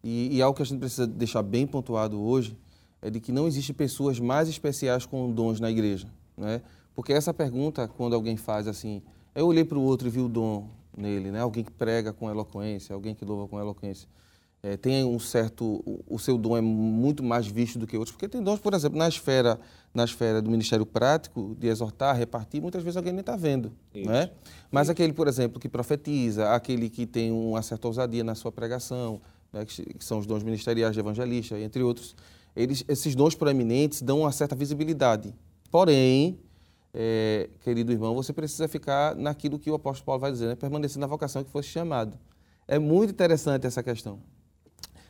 E, 0.04 0.36
e 0.36 0.40
algo 0.40 0.56
que 0.56 0.62
a 0.62 0.64
gente 0.64 0.78
precisa 0.78 1.04
deixar 1.04 1.42
bem 1.42 1.66
pontuado 1.66 2.20
hoje 2.20 2.56
é 3.00 3.10
de 3.10 3.18
que 3.18 3.32
não 3.32 3.48
existe 3.48 3.72
pessoas 3.72 4.20
mais 4.20 4.48
especiais 4.48 5.04
com 5.04 5.32
dons 5.32 5.58
na 5.58 5.68
igreja. 5.68 6.06
Né? 6.36 6.62
Porque 6.94 7.12
essa 7.12 7.34
pergunta, 7.34 7.88
quando 7.88 8.14
alguém 8.14 8.36
faz 8.36 8.68
assim, 8.68 9.02
eu 9.34 9.48
olhei 9.48 9.64
para 9.64 9.76
o 9.78 9.82
outro 9.82 10.06
e 10.06 10.10
vi 10.10 10.20
o 10.20 10.28
dom 10.28 10.68
nele, 10.96 11.32
né? 11.32 11.40
alguém 11.40 11.64
que 11.64 11.72
prega 11.72 12.12
com 12.12 12.30
eloquência, 12.30 12.94
alguém 12.94 13.16
que 13.16 13.24
louva 13.24 13.48
com 13.48 13.58
eloquência 13.58 14.08
é, 14.62 14.76
tem 14.76 15.04
um 15.04 15.18
certo, 15.18 15.82
o, 15.84 16.04
o, 16.08 16.18
seu 16.18 16.38
dom 16.38 16.56
é 16.56 16.60
muito 16.60 17.22
mais 17.22 17.46
visto 17.46 17.78
do 17.78 17.86
que 17.86 17.96
outros, 17.96 18.12
porque 18.12 18.28
tem 18.28 18.40
dons, 18.40 18.60
por 18.60 18.74
exemplo, 18.74 18.96
na 18.96 19.08
esfera, 19.08 19.58
na 19.94 20.04
esfera 20.04 20.40
do 20.40 20.50
ministério 20.50 20.86
prático, 20.86 21.54
de 21.58 21.68
exortar, 21.68 22.16
repartir, 22.16 22.62
muitas 22.62 22.82
vezes 22.82 22.96
alguém 22.96 23.12
nem 23.12 23.20
está 23.20 23.36
vendo, 23.36 23.72
Isso. 23.94 24.08
né? 24.08 24.30
Mas 24.70 24.84
Isso. 24.84 24.92
aquele, 24.92 25.12
por 25.12 25.28
exemplo, 25.28 25.60
que 25.60 25.68
profetiza, 25.68 26.50
aquele 26.50 26.88
que 26.88 27.06
tem 27.06 27.30
uma 27.30 27.62
certa 27.62 27.88
ousadia 27.88 28.24
na 28.24 28.34
sua 28.34 28.50
pregação, 28.50 29.20
né, 29.52 29.64
que, 29.66 29.84
que, 29.84 30.04
são 30.04 30.18
os 30.18 30.26
dons 30.26 30.42
ministeriais 30.42 30.94
de 30.94 31.00
evangelista, 31.00 31.58
entre 31.58 31.82
outros, 31.82 32.16
eles, 32.56 32.84
esses 32.88 33.14
dons 33.14 33.34
proeminentes 33.34 34.00
dão 34.00 34.20
uma 34.20 34.32
certa 34.32 34.56
visibilidade. 34.56 35.34
Porém, 35.70 36.38
é, 36.94 37.48
querido 37.62 37.92
irmão, 37.92 38.14
você 38.14 38.32
precisa 38.32 38.68
ficar 38.68 39.14
naquilo 39.14 39.58
que 39.58 39.70
o 39.70 39.74
apóstolo 39.74 40.06
Paulo 40.06 40.20
vai 40.20 40.32
dizer, 40.32 40.46
né? 40.48 40.54
permanecer 40.54 41.00
na 41.00 41.06
vocação 41.06 41.44
que 41.44 41.50
fosse 41.50 41.68
chamado. 41.68 42.18
É 42.66 42.78
muito 42.78 43.10
interessante 43.10 43.66
essa 43.66 43.82
questão. 43.82 44.20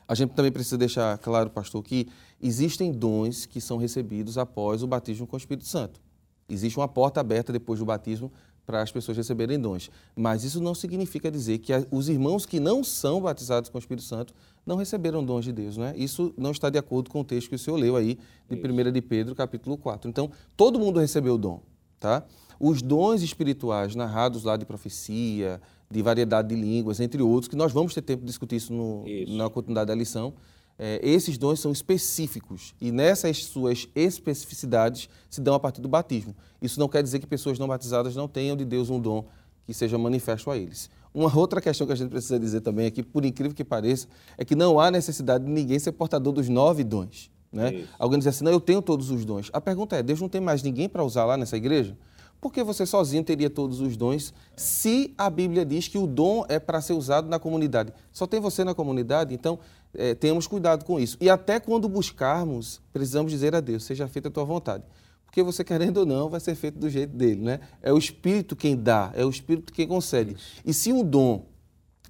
A 0.06 0.14
gente 0.14 0.34
também 0.34 0.52
precisa 0.52 0.76
deixar 0.76 1.16
claro, 1.18 1.50
pastor, 1.50 1.82
que 1.82 2.08
existem 2.42 2.92
dons 2.92 3.46
que 3.46 3.60
são 3.60 3.76
recebidos 3.76 4.36
após 4.36 4.82
o 4.82 4.86
batismo 4.86 5.26
com 5.26 5.36
o 5.36 5.38
Espírito 5.38 5.66
Santo. 5.66 6.00
Existe 6.48 6.78
uma 6.78 6.88
porta 6.88 7.20
aberta 7.20 7.52
depois 7.52 7.78
do 7.78 7.86
batismo 7.86 8.30
para 8.66 8.82
as 8.82 8.92
pessoas 8.92 9.16
receberem 9.16 9.58
dons. 9.58 9.90
Mas 10.14 10.44
isso 10.44 10.60
não 10.60 10.74
significa 10.74 11.30
dizer 11.30 11.58
que 11.58 11.72
os 11.90 12.08
irmãos 12.08 12.46
que 12.46 12.60
não 12.60 12.84
são 12.84 13.20
batizados 13.20 13.68
com 13.70 13.78
o 13.78 13.80
Espírito 13.80 14.04
Santo 14.04 14.34
não 14.64 14.76
receberam 14.76 15.24
dons 15.24 15.44
de 15.44 15.52
Deus, 15.52 15.76
né? 15.76 15.92
Isso 15.96 16.32
não 16.36 16.52
está 16.52 16.70
de 16.70 16.78
acordo 16.78 17.10
com 17.10 17.20
o 17.20 17.24
texto 17.24 17.48
que 17.48 17.56
o 17.56 17.58
senhor 17.58 17.76
leu 17.76 17.96
aí 17.96 18.18
de 18.48 18.56
1 18.56 18.92
de 18.92 19.02
Pedro, 19.02 19.34
capítulo 19.34 19.76
4. 19.76 20.08
Então, 20.08 20.30
todo 20.56 20.78
mundo 20.78 21.00
recebeu 21.00 21.34
o 21.34 21.38
dom, 21.38 21.60
tá? 21.98 22.24
Os 22.60 22.80
dons 22.80 23.22
espirituais 23.22 23.96
narrados 23.96 24.44
lá 24.44 24.56
de 24.56 24.64
profecia, 24.64 25.60
de 25.90 26.00
variedade 26.00 26.48
de 26.48 26.54
línguas, 26.54 27.00
entre 27.00 27.20
outros, 27.20 27.48
que 27.48 27.56
nós 27.56 27.72
vamos 27.72 27.92
ter 27.92 28.02
tempo 28.02 28.20
de 28.20 28.26
discutir 28.26 28.56
isso, 28.56 28.72
no, 28.72 29.04
isso. 29.06 29.32
na 29.32 29.50
continuidade 29.50 29.88
da 29.88 29.94
lição. 29.94 30.32
É, 30.78 31.00
esses 31.02 31.38
dons 31.38 31.60
são 31.60 31.70
específicos 31.70 32.74
e 32.80 32.90
nessas 32.90 33.44
suas 33.44 33.88
especificidades 33.94 35.08
se 35.30 35.40
dão 35.40 35.54
a 35.54 35.60
partir 35.60 35.80
do 35.80 35.88
batismo. 35.88 36.34
Isso 36.60 36.80
não 36.80 36.88
quer 36.88 37.02
dizer 37.02 37.18
que 37.18 37.26
pessoas 37.26 37.58
não 37.58 37.68
batizadas 37.68 38.16
não 38.16 38.26
tenham 38.26 38.56
de 38.56 38.64
Deus 38.64 38.90
um 38.90 38.98
dom 38.98 39.26
que 39.64 39.72
seja 39.72 39.96
manifesto 39.96 40.50
a 40.50 40.56
eles. 40.56 40.90
Uma 41.14 41.34
outra 41.36 41.60
questão 41.60 41.86
que 41.86 41.92
a 41.92 41.96
gente 41.96 42.10
precisa 42.10 42.38
dizer 42.38 42.62
também 42.62 42.86
aqui, 42.86 43.02
por 43.02 43.24
incrível 43.24 43.54
que 43.54 43.64
pareça, 43.64 44.08
é 44.38 44.44
que 44.44 44.54
não 44.54 44.80
há 44.80 44.90
necessidade 44.90 45.44
de 45.44 45.50
ninguém 45.50 45.78
ser 45.78 45.92
portador 45.92 46.32
dos 46.32 46.48
nove 46.48 46.82
dons. 46.82 47.30
Né? 47.52 47.86
Alguém 47.98 48.18
diz 48.18 48.26
assim, 48.26 48.44
não, 48.44 48.50
eu 48.50 48.60
tenho 48.60 48.80
todos 48.80 49.10
os 49.10 49.26
dons. 49.26 49.50
A 49.52 49.60
pergunta 49.60 49.94
é, 49.94 50.02
Deus 50.02 50.20
não 50.20 50.28
tem 50.28 50.40
mais 50.40 50.62
ninguém 50.62 50.88
para 50.88 51.04
usar 51.04 51.26
lá 51.26 51.36
nessa 51.36 51.56
igreja? 51.56 51.96
Porque 52.42 52.64
você 52.64 52.84
sozinho 52.84 53.22
teria 53.22 53.48
todos 53.48 53.80
os 53.80 53.96
dons, 53.96 54.34
se 54.56 55.14
a 55.16 55.30
Bíblia 55.30 55.64
diz 55.64 55.86
que 55.86 55.96
o 55.96 56.08
dom 56.08 56.44
é 56.48 56.58
para 56.58 56.80
ser 56.80 56.92
usado 56.92 57.28
na 57.28 57.38
comunidade. 57.38 57.92
Só 58.12 58.26
tem 58.26 58.40
você 58.40 58.64
na 58.64 58.74
comunidade, 58.74 59.32
então 59.32 59.60
é, 59.94 60.12
temos 60.12 60.48
cuidado 60.48 60.84
com 60.84 60.98
isso. 60.98 61.16
E 61.20 61.30
até 61.30 61.60
quando 61.60 61.88
buscarmos, 61.88 62.82
precisamos 62.92 63.30
dizer 63.30 63.54
a 63.54 63.60
Deus, 63.60 63.84
seja 63.84 64.08
feita 64.08 64.26
a 64.26 64.30
tua 64.32 64.44
vontade. 64.44 64.82
Porque 65.24 65.40
você 65.40 65.62
querendo 65.64 65.98
ou 65.98 66.04
não, 66.04 66.28
vai 66.28 66.40
ser 66.40 66.56
feito 66.56 66.80
do 66.80 66.90
jeito 66.90 67.16
dele, 67.16 67.40
né? 67.40 67.60
É 67.80 67.92
o 67.92 67.96
Espírito 67.96 68.56
quem 68.56 68.74
dá, 68.74 69.12
é 69.14 69.24
o 69.24 69.30
Espírito 69.30 69.72
quem 69.72 69.86
concede. 69.86 70.36
E 70.66 70.74
se 70.74 70.92
um 70.92 71.04
dom, 71.04 71.46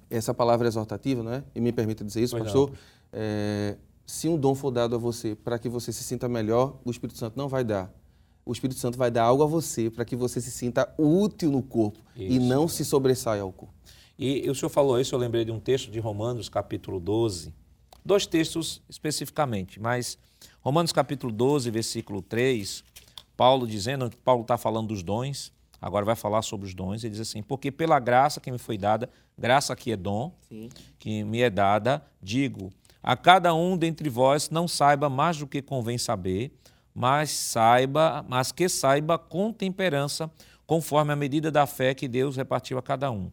essa 0.09 0.33
palavra 0.33 0.65
é 0.65 0.69
exortativa, 0.69 1.21
né? 1.21 1.43
E 1.53 1.61
me 1.61 1.71
permita 1.71 2.03
dizer 2.03 2.23
isso, 2.23 2.35
pois 2.35 2.45
pastor, 2.45 2.71
é, 3.11 3.77
se 4.03 4.27
um 4.27 4.35
dom 4.35 4.55
for 4.55 4.71
dado 4.71 4.95
a 4.95 4.97
você 4.97 5.35
para 5.35 5.59
que 5.59 5.69
você 5.69 5.93
se 5.93 6.03
sinta 6.03 6.27
melhor, 6.27 6.79
o 6.83 6.89
Espírito 6.89 7.19
Santo 7.19 7.37
não 7.37 7.47
vai 7.47 7.63
dar 7.63 7.93
o 8.45 8.51
Espírito 8.51 8.79
Santo 8.79 8.97
vai 8.97 9.09
dar 9.09 9.23
algo 9.23 9.43
a 9.43 9.45
você 9.45 9.89
para 9.89 10.03
que 10.03 10.15
você 10.15 10.41
se 10.41 10.51
sinta 10.51 10.93
útil 10.97 11.51
no 11.51 11.61
corpo 11.61 11.99
isso. 12.15 12.33
e 12.33 12.39
não 12.39 12.67
se 12.67 12.83
sobressaia 12.83 13.41
ao 13.41 13.51
corpo. 13.51 13.73
E 14.17 14.49
o 14.49 14.55
senhor 14.55 14.69
falou 14.69 14.99
isso, 14.99 15.15
eu 15.15 15.19
lembrei 15.19 15.43
de 15.43 15.51
um 15.51 15.59
texto 15.59 15.89
de 15.89 15.99
Romanos, 15.99 16.47
capítulo 16.49 16.99
12, 16.99 17.53
dois 18.05 18.25
textos 18.25 18.81
especificamente, 18.87 19.79
mas 19.79 20.17
Romanos 20.61 20.91
capítulo 20.91 21.31
12, 21.31 21.69
versículo 21.71 22.21
3, 22.21 22.83
Paulo 23.35 23.65
dizendo, 23.65 24.11
Paulo 24.23 24.43
está 24.43 24.57
falando 24.57 24.89
dos 24.89 25.01
dons, 25.01 25.51
agora 25.81 26.05
vai 26.05 26.15
falar 26.15 26.41
sobre 26.41 26.67
os 26.67 26.73
dons, 26.73 27.03
ele 27.03 27.11
diz 27.11 27.21
assim, 27.21 27.41
porque 27.41 27.71
pela 27.71 27.99
graça 27.99 28.39
que 28.39 28.51
me 28.51 28.57
foi 28.57 28.77
dada, 28.77 29.09
graça 29.37 29.75
que 29.75 29.91
é 29.91 29.97
dom, 29.97 30.31
Sim. 30.47 30.69
que 30.99 31.23
me 31.23 31.41
é 31.41 31.49
dada, 31.49 32.05
digo, 32.21 32.71
a 33.01 33.17
cada 33.17 33.53
um 33.53 33.75
dentre 33.75 34.07
vós 34.09 34.49
não 34.49 34.67
saiba 34.67 35.09
mais 35.09 35.37
do 35.37 35.47
que 35.47 35.61
convém 35.61 35.97
saber, 35.97 36.53
mas 36.93 37.31
saiba, 37.31 38.25
mas 38.27 38.51
que 38.51 38.69
saiba 38.69 39.17
com 39.17 39.51
temperança, 39.51 40.29
conforme 40.65 41.11
a 41.11 41.15
medida 41.15 41.51
da 41.51 41.65
fé 41.65 41.93
que 41.93 42.07
Deus 42.07 42.35
repartiu 42.35 42.77
a 42.77 42.81
cada 42.81 43.11
um. 43.11 43.31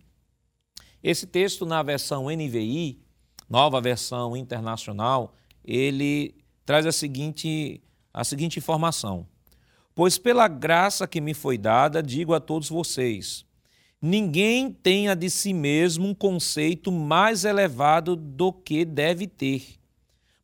Esse 1.02 1.26
texto 1.26 1.64
na 1.64 1.82
versão 1.82 2.26
NVI, 2.26 3.00
nova 3.48 3.80
versão 3.80 4.36
internacional, 4.36 5.34
ele 5.64 6.34
traz 6.64 6.86
a 6.86 6.92
seguinte, 6.92 7.82
a 8.12 8.24
seguinte 8.24 8.58
informação: 8.58 9.26
Pois 9.94 10.18
pela 10.18 10.48
graça 10.48 11.06
que 11.06 11.20
me 11.20 11.34
foi 11.34 11.58
dada, 11.58 12.02
digo 12.02 12.34
a 12.34 12.40
todos 12.40 12.68
vocês: 12.68 13.44
ninguém 14.00 14.72
tenha 14.72 15.14
de 15.14 15.28
si 15.30 15.52
mesmo 15.52 16.08
um 16.08 16.14
conceito 16.14 16.92
mais 16.92 17.44
elevado 17.44 18.14
do 18.16 18.52
que 18.52 18.84
deve 18.84 19.26
ter, 19.26 19.78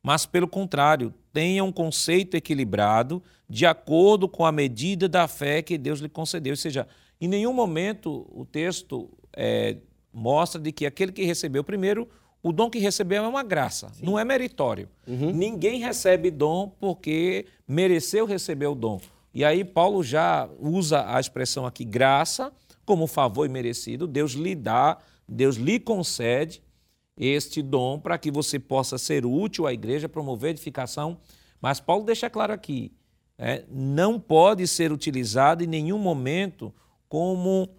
mas 0.01 0.25
pelo 0.25 0.47
contrário, 0.47 1.13
tenha 1.37 1.63
um 1.63 1.71
conceito 1.71 2.35
equilibrado 2.35 3.21
de 3.47 3.67
acordo 3.67 4.27
com 4.27 4.43
a 4.43 4.51
medida 4.51 5.07
da 5.07 5.27
fé 5.27 5.61
que 5.61 5.77
Deus 5.77 5.99
lhe 5.99 6.09
concedeu. 6.09 6.53
Ou 6.53 6.57
seja, 6.57 6.87
em 7.21 7.27
nenhum 7.27 7.53
momento 7.53 8.25
o 8.31 8.43
texto 8.43 9.07
é, 9.35 9.77
mostra 10.11 10.59
de 10.59 10.71
que 10.71 10.83
aquele 10.83 11.11
que 11.11 11.23
recebeu 11.23 11.63
primeiro, 11.63 12.09
o 12.41 12.51
dom 12.51 12.71
que 12.71 12.79
recebeu 12.79 13.23
é 13.23 13.27
uma 13.27 13.43
graça, 13.43 13.91
Sim. 13.93 14.03
não 14.03 14.17
é 14.17 14.25
meritório. 14.25 14.89
Uhum. 15.05 15.31
Ninguém 15.31 15.79
recebe 15.79 16.31
dom 16.31 16.71
porque 16.79 17.45
mereceu 17.67 18.25
receber 18.25 18.65
o 18.65 18.73
dom. 18.73 18.99
E 19.31 19.45
aí 19.45 19.63
Paulo 19.63 20.01
já 20.01 20.49
usa 20.59 21.05
a 21.07 21.19
expressão 21.19 21.67
aqui 21.67 21.85
graça 21.85 22.51
como 22.83 23.05
favor 23.05 23.45
imerecido. 23.45 24.07
Deus 24.07 24.31
lhe 24.31 24.55
dá, 24.55 24.97
Deus 25.29 25.55
lhe 25.55 25.79
concede 25.79 26.63
este 27.17 27.61
dom 27.61 27.99
para 27.99 28.17
que 28.17 28.29
você 28.29 28.59
possa 28.59 28.97
ser 28.97 29.25
útil 29.25 29.65
à 29.65 29.73
igreja, 29.73 30.07
promover 30.07 30.51
edificação. 30.51 31.17
Mas 31.59 31.79
Paulo 31.79 32.05
deixa 32.05 32.29
claro 32.29 32.53
aqui, 32.53 32.91
é, 33.37 33.63
não 33.69 34.19
pode 34.19 34.67
ser 34.67 34.91
utilizado 34.91 35.63
em 35.63 35.67
nenhum 35.67 35.97
momento 35.97 36.73
como 37.09 37.69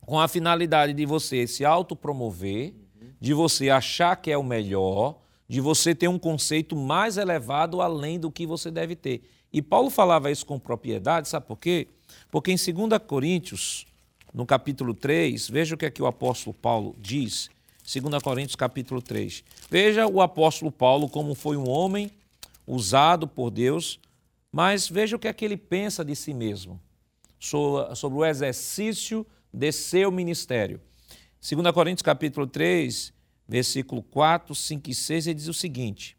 com 0.00 0.20
a 0.20 0.28
finalidade 0.28 0.92
de 0.92 1.04
você 1.04 1.46
se 1.46 1.64
autopromover, 1.64 2.74
de 3.20 3.34
você 3.34 3.70
achar 3.70 4.16
que 4.16 4.30
é 4.30 4.38
o 4.38 4.42
melhor, 4.42 5.18
de 5.48 5.60
você 5.60 5.94
ter 5.94 6.08
um 6.08 6.18
conceito 6.18 6.76
mais 6.76 7.16
elevado 7.16 7.80
além 7.80 8.18
do 8.18 8.30
que 8.30 8.46
você 8.46 8.70
deve 8.70 8.94
ter. 8.94 9.22
E 9.52 9.62
Paulo 9.62 9.90
falava 9.90 10.30
isso 10.30 10.44
com 10.44 10.58
propriedade, 10.58 11.28
sabe 11.28 11.46
por 11.46 11.56
quê? 11.56 11.88
Porque 12.30 12.52
em 12.52 12.56
2 12.56 13.02
Coríntios, 13.06 13.86
no 14.32 14.44
capítulo 14.44 14.92
3, 14.92 15.48
veja 15.48 15.74
o 15.74 15.78
que 15.78 15.86
é 15.86 15.90
que 15.90 16.02
o 16.02 16.06
apóstolo 16.06 16.54
Paulo 16.54 16.94
diz, 16.98 17.48
2 17.86 18.20
Coríntios 18.20 18.56
capítulo 18.56 19.00
3. 19.00 19.44
Veja 19.70 20.08
o 20.08 20.20
apóstolo 20.20 20.72
Paulo 20.72 21.08
como 21.08 21.36
foi 21.36 21.56
um 21.56 21.68
homem 21.68 22.10
usado 22.66 23.28
por 23.28 23.48
Deus, 23.48 24.00
mas 24.50 24.88
veja 24.88 25.14
o 25.14 25.18
que 25.20 25.28
é 25.28 25.32
que 25.32 25.44
ele 25.44 25.56
pensa 25.56 26.04
de 26.04 26.16
si 26.16 26.34
mesmo, 26.34 26.80
sobre 27.38 28.18
o 28.18 28.24
exercício 28.24 29.24
de 29.52 29.70
seu 29.70 30.10
ministério. 30.10 30.80
2 31.40 31.70
Coríntios 31.72 32.02
capítulo 32.02 32.44
3, 32.48 33.12
versículo 33.46 34.02
4, 34.02 34.52
5 34.52 34.90
e 34.90 34.94
6, 34.94 35.26
ele 35.28 35.34
diz 35.34 35.46
o 35.46 35.54
seguinte: 35.54 36.16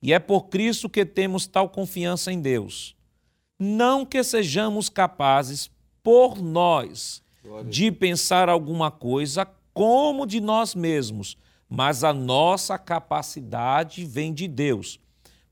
E 0.00 0.14
é 0.14 0.18
por 0.18 0.48
Cristo 0.48 0.88
que 0.88 1.04
temos 1.04 1.46
tal 1.46 1.68
confiança 1.68 2.32
em 2.32 2.40
Deus, 2.40 2.96
não 3.58 4.06
que 4.06 4.24
sejamos 4.24 4.88
capazes 4.88 5.70
por 6.02 6.40
nós 6.40 7.22
de 7.68 7.92
pensar 7.92 8.48
alguma 8.48 8.90
coisa 8.90 9.46
como 9.76 10.26
de 10.26 10.40
nós 10.40 10.74
mesmos, 10.74 11.36
mas 11.68 12.02
a 12.02 12.10
nossa 12.10 12.78
capacidade 12.78 14.06
vem 14.06 14.32
de 14.32 14.48
Deus. 14.48 14.98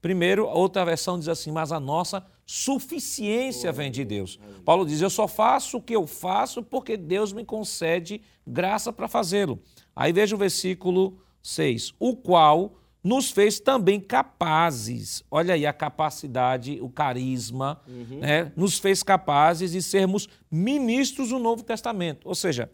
Primeiro, 0.01 0.47
outra 0.47 0.83
versão 0.83 1.19
diz 1.19 1.29
assim, 1.29 1.53
mas 1.53 1.71
a 1.71 1.79
nossa 1.79 2.25
suficiência 2.47 3.71
vem 3.71 3.91
de 3.91 4.03
Deus. 4.03 4.41
Paulo 4.65 4.87
diz: 4.87 5.03
Eu 5.03 5.11
só 5.11 5.29
faço 5.29 5.77
o 5.77 5.83
que 5.83 5.95
eu 5.95 6.07
faço 6.07 6.63
porque 6.63 6.97
Deus 6.97 7.35
me 7.35 7.45
concede 7.45 8.23
graça 8.47 8.91
para 8.91 9.09
fazê-lo. 9.09 9.61
Aí 9.95 10.11
veja 10.11 10.35
o 10.35 10.39
versículo 10.39 11.19
6: 11.43 11.93
O 11.99 12.17
qual 12.17 12.77
nos 13.03 13.31
fez 13.31 13.61
também 13.61 14.01
capazes, 14.01 15.23
olha 15.31 15.53
aí 15.53 15.67
a 15.67 15.73
capacidade, 15.75 16.79
o 16.81 16.89
carisma, 16.89 17.79
uhum. 17.87 18.21
né? 18.21 18.51
nos 18.57 18.79
fez 18.79 19.03
capazes 19.03 19.73
de 19.73 19.83
sermos 19.83 20.27
ministros 20.51 21.29
do 21.29 21.39
Novo 21.39 21.63
Testamento. 21.63 22.27
Ou 22.27 22.35
seja, 22.35 22.71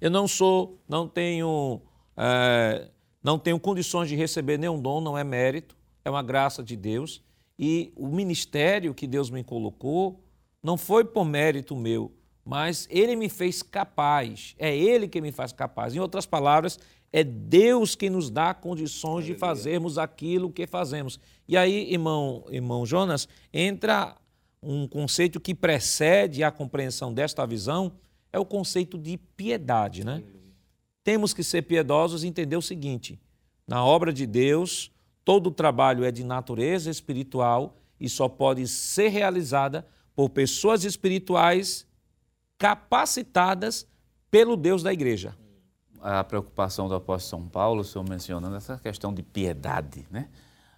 eu 0.00 0.10
não 0.10 0.28
sou, 0.28 0.80
não 0.88 1.08
tenho, 1.08 1.80
é, 2.16 2.90
não 3.22 3.38
tenho 3.38 3.58
condições 3.58 4.08
de 4.08 4.16
receber 4.16 4.58
nenhum 4.58 4.80
dom, 4.80 5.00
não 5.00 5.16
é 5.16 5.24
mérito, 5.24 5.76
é 6.04 6.10
uma 6.10 6.22
graça 6.22 6.62
de 6.62 6.76
Deus. 6.76 7.22
E 7.58 7.92
o 7.96 8.08
ministério 8.08 8.94
que 8.94 9.06
Deus 9.06 9.30
me 9.30 9.42
colocou 9.42 10.22
não 10.62 10.76
foi 10.76 11.04
por 11.04 11.24
mérito 11.24 11.74
meu, 11.74 12.12
mas 12.44 12.86
Ele 12.90 13.16
me 13.16 13.28
fez 13.28 13.62
capaz. 13.62 14.54
É 14.58 14.76
Ele 14.76 15.08
que 15.08 15.20
me 15.20 15.32
faz 15.32 15.52
capaz. 15.52 15.94
Em 15.94 16.00
outras 16.00 16.26
palavras, 16.26 16.78
é 17.12 17.24
Deus 17.24 17.94
que 17.94 18.10
nos 18.10 18.28
dá 18.28 18.52
condições 18.52 19.24
de 19.24 19.34
fazermos 19.34 19.96
aquilo 19.96 20.52
que 20.52 20.66
fazemos. 20.66 21.18
E 21.48 21.56
aí, 21.56 21.90
irmão, 21.92 22.44
irmão 22.50 22.84
Jonas, 22.84 23.26
entra 23.52 24.16
um 24.62 24.86
conceito 24.86 25.40
que 25.40 25.54
precede 25.54 26.42
a 26.42 26.50
compreensão 26.50 27.14
desta 27.14 27.46
visão, 27.46 27.92
é 28.36 28.40
o 28.40 28.44
conceito 28.44 28.98
de 28.98 29.16
piedade, 29.16 30.04
né? 30.04 30.22
Temos 31.02 31.32
que 31.32 31.42
ser 31.42 31.62
piedosos 31.62 32.24
e 32.24 32.26
entender 32.26 32.56
o 32.56 32.62
seguinte: 32.62 33.20
na 33.66 33.84
obra 33.84 34.12
de 34.12 34.26
Deus, 34.26 34.90
Todo 35.26 35.48
o 35.48 35.50
trabalho 35.50 36.04
é 36.04 36.12
de 36.12 36.22
natureza 36.22 36.88
espiritual 36.88 37.76
e 37.98 38.08
só 38.08 38.28
pode 38.28 38.68
ser 38.68 39.08
realizada 39.08 39.84
por 40.14 40.30
pessoas 40.30 40.84
espirituais 40.84 41.84
capacitadas 42.56 43.88
pelo 44.30 44.56
Deus 44.56 44.84
da 44.84 44.92
igreja. 44.92 45.36
A 46.00 46.22
preocupação 46.22 46.86
do 46.86 46.94
apóstolo 46.94 47.42
São 47.42 47.48
Paulo, 47.48 47.80
o 47.80 47.84
senhor 47.84 48.08
mencionando 48.08 48.54
essa 48.54 48.78
questão 48.78 49.12
de 49.12 49.20
piedade, 49.20 50.06
né? 50.12 50.28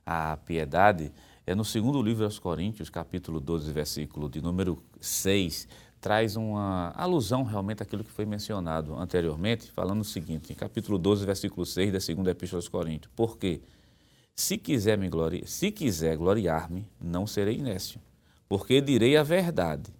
A 0.06 0.38
piedade 0.38 1.12
é 1.46 1.54
no 1.54 1.62
segundo 1.62 2.00
livro 2.00 2.24
aos 2.24 2.38
Coríntios, 2.38 2.88
capítulo 2.88 3.40
12, 3.40 3.70
versículo 3.70 4.30
de 4.30 4.40
número 4.40 4.82
6, 4.98 5.68
traz 6.00 6.36
uma 6.36 6.92
alusão 6.96 7.42
realmente 7.42 7.82
àquilo 7.82 8.04
que 8.04 8.10
foi 8.10 8.24
mencionado 8.24 8.94
anteriormente, 8.94 9.70
falando 9.70 10.00
o 10.00 10.04
seguinte, 10.04 10.52
em 10.52 10.56
capítulo 10.56 10.98
12, 10.98 11.26
versículo 11.26 11.66
6 11.66 11.92
da 11.92 12.00
segunda 12.00 12.30
epístola 12.30 12.58
aos 12.58 12.68
Coríntios. 12.68 13.12
Por 13.14 13.36
quê? 13.36 13.60
Se 14.34 14.56
quiser 14.56 14.96
me 14.96 15.08
gloriar, 15.08 15.48
se 15.48 15.72
quiser 15.72 16.16
gloriar-me, 16.16 16.86
não 17.00 17.26
serei 17.26 17.58
nécio, 17.58 18.00
porque 18.48 18.80
direi 18.80 19.16
a 19.16 19.22
verdade. 19.22 19.92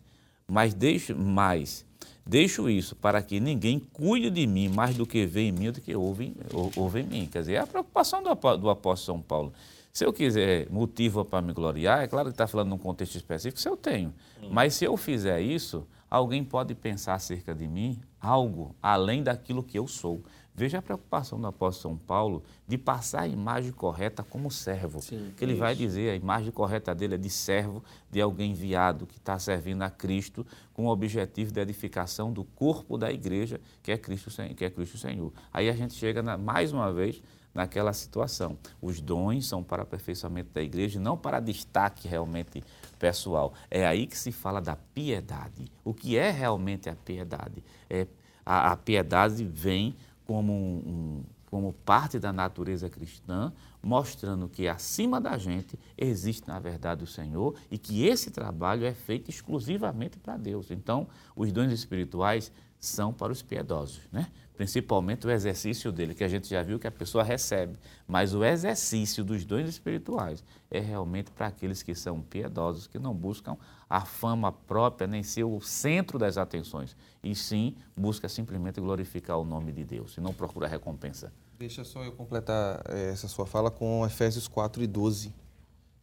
Mas 0.46 0.72
deixo 0.72 1.14
mais, 1.16 1.84
deixo 2.24 2.70
isso 2.70 2.94
para 2.96 3.20
que 3.20 3.40
ninguém 3.40 3.78
cuide 3.78 4.30
de 4.30 4.46
mim 4.46 4.68
mais 4.68 4.96
do 4.96 5.04
que 5.04 5.26
vê 5.26 5.48
em 5.48 5.52
mim 5.52 5.72
do 5.72 5.80
que 5.80 5.94
ouve, 5.94 6.34
ouve 6.76 7.00
em 7.00 7.04
mim. 7.04 7.28
Quer 7.30 7.40
dizer, 7.40 7.54
é 7.54 7.58
a 7.58 7.66
preocupação 7.66 8.22
do, 8.22 8.34
do 8.56 8.70
apóstolo 8.70 9.18
São 9.18 9.20
Paulo. 9.20 9.52
Se 9.98 10.04
eu 10.04 10.12
quiser 10.12 10.70
motivo 10.70 11.24
para 11.24 11.42
me 11.42 11.52
gloriar, 11.52 12.04
é 12.04 12.06
claro 12.06 12.28
que 12.28 12.34
está 12.34 12.46
falando 12.46 12.68
num 12.68 12.78
contexto 12.78 13.16
específico, 13.16 13.60
se 13.60 13.68
eu 13.68 13.76
tenho. 13.76 14.14
Hum. 14.40 14.48
Mas 14.52 14.74
se 14.74 14.84
eu 14.84 14.96
fizer 14.96 15.40
isso, 15.40 15.84
alguém 16.08 16.44
pode 16.44 16.72
pensar 16.72 17.14
acerca 17.14 17.52
de 17.52 17.66
mim 17.66 17.98
algo 18.20 18.76
além 18.80 19.24
daquilo 19.24 19.60
que 19.60 19.76
eu 19.76 19.88
sou. 19.88 20.22
Veja 20.54 20.78
a 20.78 20.82
preocupação 20.82 21.40
do 21.40 21.48
apóstolo 21.48 21.96
São 21.96 22.06
Paulo 22.06 22.44
de 22.64 22.78
passar 22.78 23.22
a 23.22 23.26
imagem 23.26 23.72
correta 23.72 24.22
como 24.22 24.52
servo. 24.52 25.02
Sim, 25.02 25.32
que 25.36 25.44
ele 25.44 25.54
isso. 25.54 25.60
vai 25.60 25.74
dizer, 25.74 26.10
a 26.10 26.14
imagem 26.14 26.52
correta 26.52 26.94
dele 26.94 27.16
é 27.16 27.18
de 27.18 27.30
servo, 27.30 27.82
de 28.08 28.20
alguém 28.20 28.52
enviado 28.52 29.04
que 29.04 29.18
está 29.18 29.36
servindo 29.36 29.82
a 29.82 29.90
Cristo 29.90 30.46
com 30.72 30.86
o 30.86 30.90
objetivo 30.90 31.50
de 31.50 31.58
edificação 31.58 32.32
do 32.32 32.44
corpo 32.44 32.96
da 32.96 33.10
igreja, 33.10 33.60
que 33.82 33.90
é 33.90 33.98
Cristo, 33.98 34.30
que 34.54 34.64
é 34.64 34.70
Cristo 34.70 34.96
Senhor. 34.96 35.32
Aí 35.52 35.68
a 35.68 35.72
gente 35.72 35.94
chega, 35.94 36.22
na, 36.22 36.38
mais 36.38 36.72
uma 36.72 36.92
vez, 36.92 37.20
naquela 37.58 37.92
situação. 37.92 38.56
Os 38.80 39.00
dons 39.00 39.48
são 39.48 39.64
para 39.64 39.82
aperfeiçoamento 39.82 40.50
da 40.54 40.62
igreja, 40.62 41.00
não 41.00 41.16
para 41.16 41.40
destaque 41.40 42.06
realmente 42.06 42.62
pessoal. 43.00 43.52
É 43.68 43.84
aí 43.84 44.06
que 44.06 44.16
se 44.16 44.30
fala 44.30 44.60
da 44.60 44.76
piedade. 44.76 45.66
O 45.84 45.92
que 45.92 46.16
é 46.16 46.30
realmente 46.30 46.88
a 46.88 46.94
piedade? 46.94 47.64
É, 47.90 48.06
a, 48.46 48.70
a 48.70 48.76
piedade 48.76 49.44
vem 49.44 49.96
como, 50.24 50.52
um, 50.52 51.24
como 51.46 51.72
parte 51.72 52.20
da 52.20 52.32
natureza 52.32 52.88
cristã, 52.88 53.52
mostrando 53.82 54.48
que 54.48 54.68
acima 54.68 55.20
da 55.20 55.36
gente 55.36 55.76
existe, 55.96 56.46
na 56.46 56.60
verdade, 56.60 57.02
o 57.02 57.08
Senhor 57.08 57.56
e 57.72 57.76
que 57.76 58.06
esse 58.06 58.30
trabalho 58.30 58.86
é 58.86 58.94
feito 58.94 59.30
exclusivamente 59.30 60.16
para 60.16 60.36
Deus. 60.36 60.70
Então, 60.70 61.08
os 61.34 61.50
dons 61.50 61.72
espirituais 61.72 62.52
são 62.80 63.12
para 63.12 63.32
os 63.32 63.42
piedosos, 63.42 64.00
né? 64.12 64.28
principalmente 64.58 65.24
o 65.24 65.30
exercício 65.30 65.92
dele, 65.92 66.14
que 66.14 66.24
a 66.24 66.28
gente 66.28 66.48
já 66.48 66.64
viu 66.64 66.80
que 66.80 66.86
a 66.88 66.90
pessoa 66.90 67.22
recebe, 67.22 67.78
mas 68.08 68.34
o 68.34 68.44
exercício 68.44 69.22
dos 69.22 69.44
dons 69.44 69.68
espirituais 69.68 70.42
é 70.68 70.80
realmente 70.80 71.30
para 71.30 71.46
aqueles 71.46 71.80
que 71.80 71.94
são 71.94 72.20
piedosos, 72.20 72.88
que 72.88 72.98
não 72.98 73.14
buscam 73.14 73.56
a 73.88 74.04
fama 74.04 74.50
própria, 74.50 75.06
nem 75.06 75.22
ser 75.22 75.44
o 75.44 75.60
centro 75.60 76.18
das 76.18 76.36
atenções, 76.36 76.96
e 77.22 77.36
sim 77.36 77.76
busca 77.96 78.28
simplesmente 78.28 78.80
glorificar 78.80 79.38
o 79.38 79.44
nome 79.44 79.70
de 79.70 79.84
Deus, 79.84 80.16
e 80.16 80.20
não 80.20 80.34
procura 80.34 80.66
recompensa. 80.66 81.32
Deixa 81.56 81.84
só 81.84 82.02
eu 82.02 82.10
completar 82.10 82.82
eh, 82.88 83.10
essa 83.12 83.28
sua 83.28 83.46
fala 83.46 83.70
com 83.70 84.04
Efésios 84.04 84.48
4 84.48 84.82
e 84.82 84.88
12. 84.88 85.32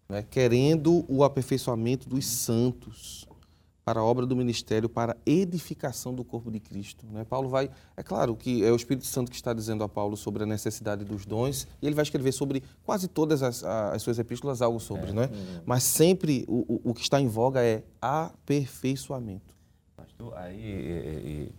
Né? 0.08 0.24
Querendo 0.24 1.06
o 1.10 1.26
aperfeiçoamento 1.26 2.08
dos 2.08 2.26
santos 2.26 3.28
para 3.86 4.00
a 4.00 4.04
obra 4.04 4.26
do 4.26 4.36
ministério, 4.36 4.90
para 4.90 5.14
a 5.14 5.18
edificação 5.30 6.12
do 6.12 6.24
corpo 6.24 6.50
de 6.50 6.60
Cristo. 6.60 7.06
Né? 7.12 7.24
Paulo 7.24 7.48
vai, 7.48 7.70
é 7.96 8.02
claro 8.02 8.36
que 8.36 8.66
é 8.66 8.72
o 8.72 8.76
Espírito 8.76 9.06
Santo 9.06 9.30
que 9.30 9.38
está 9.38 9.54
dizendo 9.54 9.84
a 9.84 9.88
Paulo 9.88 10.18
sobre 10.18 10.42
a 10.42 10.46
necessidade 10.48 11.06
dos 11.06 11.24
dons, 11.24 11.68
e 11.80 11.86
ele 11.86 11.94
vai 11.94 12.02
escrever 12.02 12.32
sobre 12.32 12.64
quase 12.84 13.08
todas 13.08 13.44
as, 13.44 13.64
as 13.64 14.02
suas 14.02 14.18
epístolas 14.18 14.64
algo 14.64 14.80
sobre, 14.80 15.12
é, 15.12 15.14
não 15.14 15.22
é? 15.22 15.30
Mas 15.68 15.84
sempre 15.84 16.44
o, 16.48 16.82
o, 16.84 16.94
que 16.96 17.02
está 17.02 17.22
em 17.22 17.28
voga 17.28 17.64
é 17.64 17.84
aperfeiçoamento. 18.02 19.54
Pastor, 19.96 20.36
aí, 20.36 21.52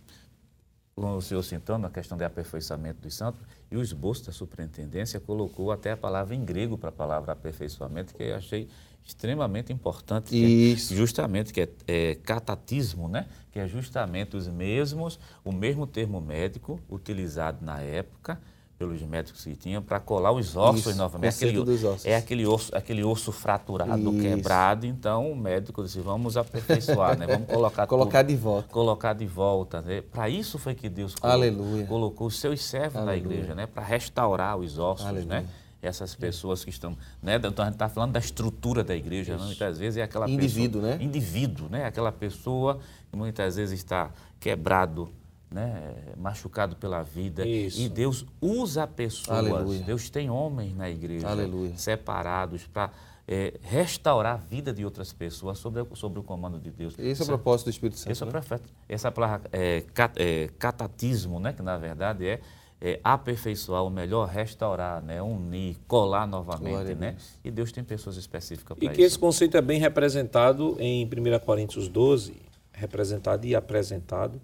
o 0.97 1.21
senhor 1.21 1.43
citando 1.43 1.87
a 1.87 1.89
questão 1.89 2.17
de 2.17 2.25
aperfeiçoamento 2.25 2.99
dos 3.01 3.15
santos, 3.15 3.41
e 3.71 3.77
o 3.77 3.81
esboço 3.81 4.25
da 4.25 4.33
superintendência 4.33 5.17
colocou 5.21 5.71
até 5.71 5.93
a 5.93 5.97
palavra 5.97 6.35
em 6.35 6.43
grego 6.43 6.77
para 6.77 6.89
a 6.89 6.91
palavra 6.91 7.31
aperfeiçoamento, 7.31 8.13
que 8.13 8.23
eu 8.23 8.35
achei 8.35 8.67
extremamente 9.07 9.71
importante, 9.71 10.29
que 10.29 10.73
é 10.73 10.95
justamente 10.95 11.53
que 11.53 11.61
é, 11.61 11.69
é, 11.87 12.15
catatismo, 12.15 13.07
né? 13.07 13.25
que 13.51 13.59
é 13.59 13.65
justamente 13.65 14.35
os 14.35 14.47
mesmos, 14.47 15.17
o 15.43 15.51
mesmo 15.51 15.87
termo 15.87 16.19
médico 16.19 16.79
utilizado 16.89 17.63
na 17.65 17.79
época 17.79 18.39
pelos 18.77 19.01
médicos 19.01 19.43
que 19.43 19.55
tinham 19.55 19.81
para 19.81 19.99
colar 19.99 20.31
os 20.31 20.55
ossos 20.55 20.85
Isso, 20.85 20.95
novamente. 20.95 21.33
Aquele, 21.33 21.59
ossos. 21.59 22.05
É 22.05 22.15
aquele 22.15 22.45
osso, 22.45 22.75
aquele 22.75 23.03
osso 23.03 23.31
fraturado, 23.31 24.11
Isso. 24.11 24.21
quebrado. 24.21 24.85
Então 24.85 25.31
o 25.31 25.35
médico 25.35 25.83
disse: 25.83 25.99
vamos 25.99 26.37
aperfeiçoar, 26.37 27.17
né? 27.17 27.25
vamos 27.25 27.47
colocar 27.47 27.87
colocar 27.87 28.19
tudo, 28.19 28.27
de 28.27 28.35
volta, 28.35 28.67
colocar 28.69 29.13
de 29.13 29.25
volta. 29.25 29.81
Né? 29.81 30.01
Para 30.01 30.29
isso 30.29 30.59
foi 30.59 30.75
que 30.75 30.89
Deus 30.89 31.15
colocou, 31.15 31.87
colocou 31.87 32.27
os 32.27 32.37
seus 32.37 32.63
servos 32.63 32.97
Aleluia. 32.97 33.21
na 33.21 33.33
igreja, 33.33 33.55
né? 33.55 33.65
Para 33.65 33.83
restaurar 33.83 34.57
os 34.57 34.77
ossos, 34.77 35.05
né? 35.05 35.09
Aleluia. 35.09 35.41
né? 35.41 35.47
Essas 35.87 36.15
pessoas 36.15 36.63
que 36.63 36.69
estão, 36.69 36.97
né? 37.21 37.35
Então 37.35 37.63
a 37.63 37.65
gente 37.65 37.75
está 37.75 37.89
falando 37.89 38.11
da 38.11 38.19
estrutura 38.19 38.83
da 38.83 38.95
igreja, 38.95 39.37
não? 39.37 39.45
muitas 39.45 39.77
vezes 39.77 39.97
é 39.97 40.03
aquela 40.03 40.29
indivíduo, 40.29 40.81
pessoa, 40.81 40.97
né? 40.97 41.03
Indivíduo, 41.03 41.69
né? 41.69 41.85
Aquela 41.85 42.11
pessoa 42.11 42.79
que 43.09 43.17
muitas 43.17 43.55
vezes 43.55 43.79
está 43.79 44.11
quebrado, 44.39 45.09
né? 45.49 45.95
Machucado 46.17 46.75
pela 46.75 47.01
vida. 47.03 47.47
Isso. 47.47 47.79
E 47.79 47.89
Deus 47.89 48.25
usa 48.41 48.85
pessoas. 48.85 49.37
Aleluia. 49.37 49.79
Deus 49.81 50.09
tem 50.09 50.29
homens 50.29 50.75
na 50.75 50.89
igreja 50.89 51.29
Aleluia. 51.29 51.77
separados 51.77 52.67
para 52.67 52.91
é, 53.27 53.53
restaurar 53.61 54.35
a 54.35 54.37
vida 54.37 54.71
de 54.71 54.85
outras 54.85 55.11
pessoas 55.11 55.59
sobre, 55.59 55.85
sobre 55.95 56.19
o 56.19 56.23
comando 56.23 56.59
de 56.59 56.71
Deus. 56.71 56.95
Esse 56.97 57.21
é 57.21 57.23
o 57.23 57.27
propósito 57.27 57.67
do 57.67 57.71
Espírito 57.71 57.99
Santo. 57.99 58.11
Esse 58.11 58.23
né? 58.23 58.31
é 58.33 58.37
o 58.37 58.49
né? 58.49 58.59
Essa 58.87 59.11
palavra 59.11 59.49
é, 59.51 59.81
cat, 59.93 60.13
é, 60.17 60.49
catatismo, 60.57 61.39
né? 61.39 61.51
que 61.51 61.61
na 61.61 61.77
verdade 61.77 62.25
é 62.25 62.39
é, 62.79 62.99
aperfeiçoar, 63.03 63.83
ou 63.83 63.89
melhor, 63.89 64.27
restaurar, 64.27 65.01
né, 65.01 65.21
unir, 65.21 65.77
colar 65.87 66.27
novamente, 66.27 66.93
né? 66.93 67.15
E 67.43 67.49
Deus 67.49 67.71
tem 67.71 67.83
pessoas 67.83 68.17
específicas 68.17 68.77
para 68.77 68.85
isso. 68.85 68.93
E 68.93 68.95
que 68.95 69.01
esse 69.01 69.17
conceito 69.17 69.57
é 69.57 69.61
bem 69.61 69.79
representado 69.79 70.77
em 70.79 71.05
1 71.05 71.39
Coríntios 71.43 71.87
12, 71.87 72.35
representado 72.71 73.45
e 73.47 73.55
apresentado, 73.55 74.39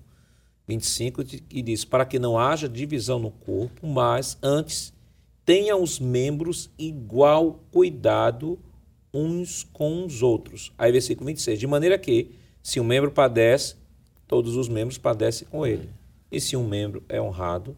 25, 0.67 1.23
e 1.49 1.61
diz: 1.61 1.85
Para 1.85 2.05
que 2.05 2.17
não 2.17 2.37
haja 2.37 2.67
divisão 2.67 3.19
no 3.19 3.29
corpo, 3.29 3.85
mas 3.85 4.37
antes 4.41 4.93
tenha 5.45 5.75
os 5.75 5.99
membros 5.99 6.69
igual 6.77 7.59
cuidado 7.71 8.57
uns 9.13 9.63
com 9.71 10.05
os 10.05 10.23
outros. 10.23 10.71
Aí, 10.77 10.91
versículo 10.91 11.27
26, 11.27 11.59
de 11.59 11.67
maneira 11.67 11.97
que, 11.99 12.31
se 12.63 12.79
um 12.79 12.83
membro 12.83 13.11
padece, 13.11 13.75
todos 14.27 14.55
os 14.55 14.67
membros 14.67 14.97
padecem 14.97 15.47
com 15.51 15.67
ele. 15.67 15.89
E 16.31 16.41
se 16.41 16.57
um 16.57 16.67
membro 16.67 17.03
é 17.07 17.21
honrado, 17.21 17.77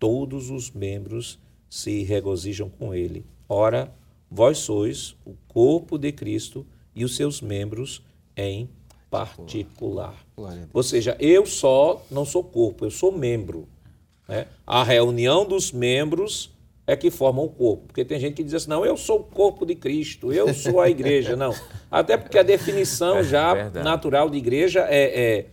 todos 0.00 0.50
os 0.50 0.72
membros 0.72 1.38
se 1.68 2.02
regozijam 2.02 2.68
com 2.68 2.92
ele. 2.92 3.24
Ora, 3.48 3.92
vós 4.28 4.58
sois 4.58 5.14
o 5.24 5.34
corpo 5.46 5.96
de 5.96 6.10
Cristo 6.10 6.66
e 6.94 7.04
os 7.04 7.14
seus 7.14 7.40
membros 7.40 8.02
em 8.36 8.68
particular. 9.08 10.14
Ou 10.72 10.82
seja, 10.82 11.16
eu 11.20 11.44
só 11.46 12.04
não 12.10 12.24
sou 12.24 12.42
corpo, 12.42 12.84
eu 12.84 12.90
sou 12.90 13.12
membro. 13.12 13.68
Né? 14.26 14.46
A 14.66 14.82
reunião 14.82 15.44
dos 15.44 15.70
membros 15.70 16.50
é 16.86 16.96
que 16.96 17.10
formam 17.10 17.44
o 17.44 17.50
corpo. 17.50 17.88
Porque 17.88 18.04
tem 18.04 18.18
gente 18.18 18.34
que 18.34 18.44
diz 18.44 18.54
assim, 18.54 18.70
não, 18.70 18.84
eu 18.84 18.96
sou 18.96 19.20
o 19.20 19.24
corpo 19.24 19.66
de 19.66 19.74
Cristo, 19.74 20.32
eu 20.32 20.52
sou 20.54 20.80
a 20.80 20.88
igreja. 20.88 21.36
Não. 21.36 21.54
Até 21.90 22.16
porque 22.16 22.38
a 22.38 22.42
definição 22.42 23.18
é 23.18 23.24
já 23.24 23.54
verdade. 23.54 23.84
natural 23.84 24.30
de 24.30 24.38
igreja 24.38 24.86
é, 24.88 25.38
é 25.38 25.46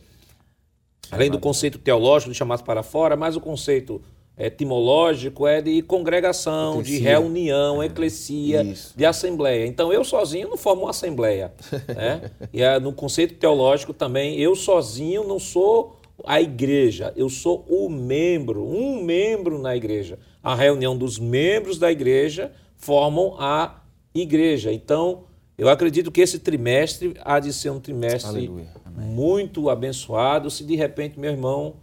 além 1.12 1.30
do 1.30 1.40
conceito 1.40 1.78
teológico 1.78 2.32
de 2.32 2.38
chamado 2.38 2.64
para 2.64 2.82
fora, 2.82 3.16
mas 3.16 3.36
o 3.36 3.42
conceito 3.42 4.02
etimológico 4.38 5.48
é 5.48 5.62
de 5.62 5.82
congregação, 5.82 6.74
eclesia. 6.80 6.98
de 7.00 7.04
reunião, 7.04 7.82
é. 7.82 7.88
eclesia, 7.88 8.62
Isso. 8.62 8.94
de 8.96 9.06
assembleia. 9.06 9.66
Então, 9.66 9.92
eu 9.92 10.04
sozinho 10.04 10.50
não 10.50 10.58
formo 10.58 10.84
uma 10.84 10.92
assembleia. 10.92 11.52
né? 11.96 12.30
E 12.54 12.62
é, 12.62 12.80
no 12.80 12.94
conceito 12.94 13.36
teológico 13.36 13.94
também, 13.94 14.40
eu 14.40 14.56
sozinho 14.56 15.24
não 15.24 15.40
sou 15.40 15.98
a 16.24 16.42
igreja, 16.42 17.14
eu 17.16 17.30
sou 17.30 17.66
o 17.68 17.90
membro, 17.90 18.64
um 18.64 19.04
membro 19.04 19.60
na 19.60 19.76
igreja. 19.76 20.20
A 20.44 20.56
reunião 20.56 20.96
dos 20.96 21.18
membros 21.18 21.78
da 21.78 21.92
igreja 21.92 22.52
formam 22.76 23.36
a 23.40 23.82
igreja. 24.14 24.72
Então, 24.72 25.26
eu 25.58 25.70
acredito 25.70 26.12
que 26.12 26.22
esse 26.22 26.40
trimestre 26.40 27.16
há 27.24 27.40
de 27.40 27.52
ser 27.52 27.72
um 27.72 27.80
trimestre 27.80 28.52
muito 28.96 29.70
abençoado. 29.70 30.52
Se 30.52 30.64
de 30.64 30.76
repente, 30.76 31.20
meu 31.20 31.32
irmão 31.32 31.76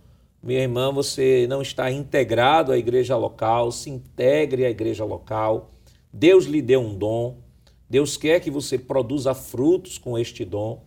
minha 0.44 0.60
irmã, 0.60 0.92
você 0.92 1.46
não 1.48 1.62
está 1.62 1.90
integrado 1.90 2.70
à 2.70 2.76
igreja 2.76 3.16
local, 3.16 3.72
se 3.72 3.88
integre 3.88 4.66
à 4.66 4.70
igreja 4.70 5.02
local. 5.02 5.70
Deus 6.12 6.44
lhe 6.44 6.60
deu 6.60 6.80
um 6.82 6.94
dom. 6.94 7.38
Deus 7.88 8.18
quer 8.18 8.40
que 8.40 8.50
você 8.50 8.78
produza 8.78 9.32
frutos 9.32 9.96
com 9.96 10.18
este 10.18 10.44
dom. 10.44 10.82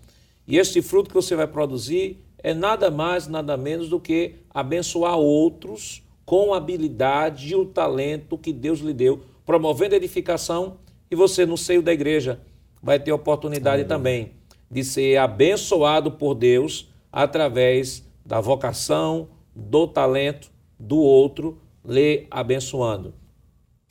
E 0.48 0.58
este 0.58 0.80
fruto 0.82 1.10
que 1.10 1.16
você 1.16 1.36
vai 1.36 1.48
produzir 1.48 2.24
é 2.38 2.54
nada 2.54 2.92
mais, 2.92 3.28
nada 3.28 3.58
menos 3.58 3.90
do 3.90 4.00
que 4.00 4.36
abençoar 4.54 5.18
outros 5.18 6.04
com 6.24 6.54
a 6.54 6.58
habilidade 6.58 7.54
e 7.54 7.56
o 7.56 7.66
talento 7.66 8.38
que 8.38 8.54
Deus 8.54 8.80
lhe 8.80 8.94
deu, 8.94 9.22
promovendo 9.44 9.96
edificação. 9.96 10.78
E 11.10 11.16
você, 11.16 11.48
no 11.48 11.58
seio 11.58 11.82
da 11.82 11.92
igreja, 11.92 12.40
vai 12.82 13.00
ter 13.00 13.12
oportunidade 13.12 13.82
Amém. 13.82 13.88
também 13.88 14.32
de 14.70 14.84
ser 14.84 15.18
abençoado 15.18 16.12
por 16.12 16.36
Deus 16.36 16.92
através 17.12 18.06
da 18.26 18.40
vocação, 18.40 19.30
do 19.58 19.88
talento 19.88 20.52
do 20.80 20.98
outro, 20.98 21.60
lhe 21.84 22.28
abençoando. 22.30 23.14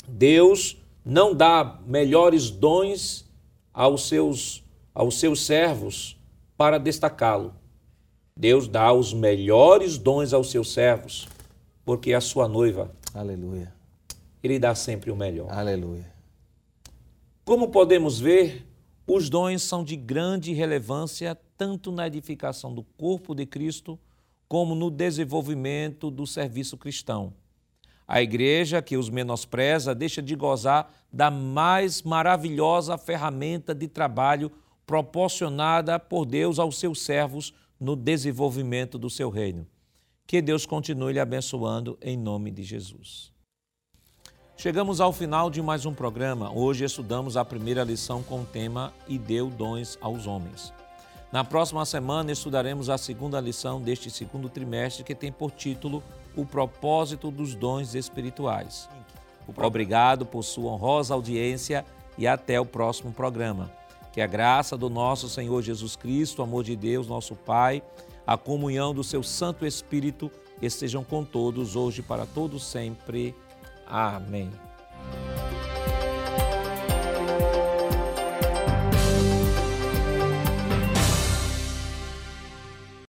Deus 0.06 0.76
não 1.04 1.34
dá 1.34 1.80
melhores 1.84 2.50
dons 2.50 3.28
aos 3.74 4.08
seus, 4.08 4.62
aos 4.94 5.18
seus 5.18 5.44
servos 5.44 6.16
para 6.56 6.78
destacá-lo. 6.78 7.54
Deus 8.38 8.68
dá 8.68 8.92
os 8.92 9.12
melhores 9.12 9.98
dons 9.98 10.32
aos 10.32 10.50
seus 10.50 10.72
servos, 10.72 11.26
porque 11.84 12.12
a 12.12 12.20
sua 12.20 12.46
noiva. 12.46 12.94
Aleluia. 13.12 13.74
Ele 14.42 14.58
dá 14.58 14.74
sempre 14.74 15.10
o 15.10 15.16
melhor. 15.16 15.50
Aleluia. 15.50 16.12
Como 17.44 17.68
podemos 17.68 18.20
ver, 18.20 18.66
os 19.06 19.28
dons 19.28 19.62
são 19.62 19.82
de 19.82 19.96
grande 19.96 20.52
relevância 20.52 21.36
tanto 21.56 21.90
na 21.90 22.06
edificação 22.06 22.74
do 22.74 22.82
corpo 22.82 23.34
de 23.34 23.46
Cristo 23.46 23.98
como 24.48 24.74
no 24.74 24.90
desenvolvimento 24.90 26.10
do 26.10 26.26
serviço 26.26 26.76
cristão. 26.76 27.32
A 28.06 28.22
igreja 28.22 28.80
que 28.80 28.96
os 28.96 29.10
menospreza 29.10 29.94
deixa 29.94 30.22
de 30.22 30.36
gozar 30.36 30.92
da 31.12 31.30
mais 31.30 32.02
maravilhosa 32.02 32.96
ferramenta 32.96 33.74
de 33.74 33.88
trabalho 33.88 34.52
proporcionada 34.86 35.98
por 35.98 36.24
Deus 36.24 36.58
aos 36.58 36.78
seus 36.78 37.00
servos 37.00 37.52
no 37.80 37.96
desenvolvimento 37.96 38.96
do 38.96 39.10
seu 39.10 39.28
reino. 39.28 39.66
Que 40.26 40.40
Deus 40.40 40.64
continue 40.64 41.12
lhe 41.12 41.20
abençoando 41.20 41.98
em 42.00 42.16
nome 42.16 42.50
de 42.50 42.62
Jesus. 42.62 43.32
Chegamos 44.56 45.00
ao 45.00 45.12
final 45.12 45.50
de 45.50 45.60
mais 45.60 45.84
um 45.84 45.92
programa. 45.92 46.50
Hoje 46.50 46.84
estudamos 46.84 47.36
a 47.36 47.44
primeira 47.44 47.84
lição 47.84 48.22
com 48.22 48.40
o 48.40 48.46
tema 48.46 48.92
E 49.06 49.18
deu 49.18 49.50
dons 49.50 49.98
aos 50.00 50.26
homens. 50.26 50.72
Na 51.32 51.44
próxima 51.44 51.84
semana 51.84 52.32
estudaremos 52.32 52.88
a 52.88 52.96
segunda 52.96 53.40
lição 53.40 53.80
deste 53.80 54.10
segundo 54.10 54.48
trimestre, 54.48 55.04
que 55.04 55.14
tem 55.14 55.32
por 55.32 55.50
título 55.50 56.02
O 56.36 56.46
propósito 56.46 57.30
dos 57.30 57.54
dons 57.54 57.94
espirituais. 57.94 58.88
Obrigado 59.56 60.24
por 60.24 60.42
sua 60.42 60.72
honrosa 60.72 61.14
audiência 61.14 61.84
e 62.16 62.26
até 62.26 62.60
o 62.60 62.64
próximo 62.66 63.12
programa. 63.12 63.70
Que 64.12 64.20
a 64.20 64.26
graça 64.26 64.76
do 64.76 64.88
nosso 64.88 65.28
Senhor 65.28 65.60
Jesus 65.62 65.94
Cristo, 65.94 66.38
o 66.38 66.42
amor 66.42 66.64
de 66.64 66.74
Deus, 66.74 67.06
nosso 67.06 67.34
Pai, 67.34 67.82
a 68.26 68.36
comunhão 68.36 68.94
do 68.94 69.04
seu 69.04 69.22
Santo 69.22 69.66
Espírito 69.66 70.30
estejam 70.60 71.04
com 71.04 71.24
todos 71.24 71.76
hoje 71.76 72.02
para 72.02 72.24
todos 72.24 72.64
sempre. 72.64 73.34
Amém. 73.86 74.50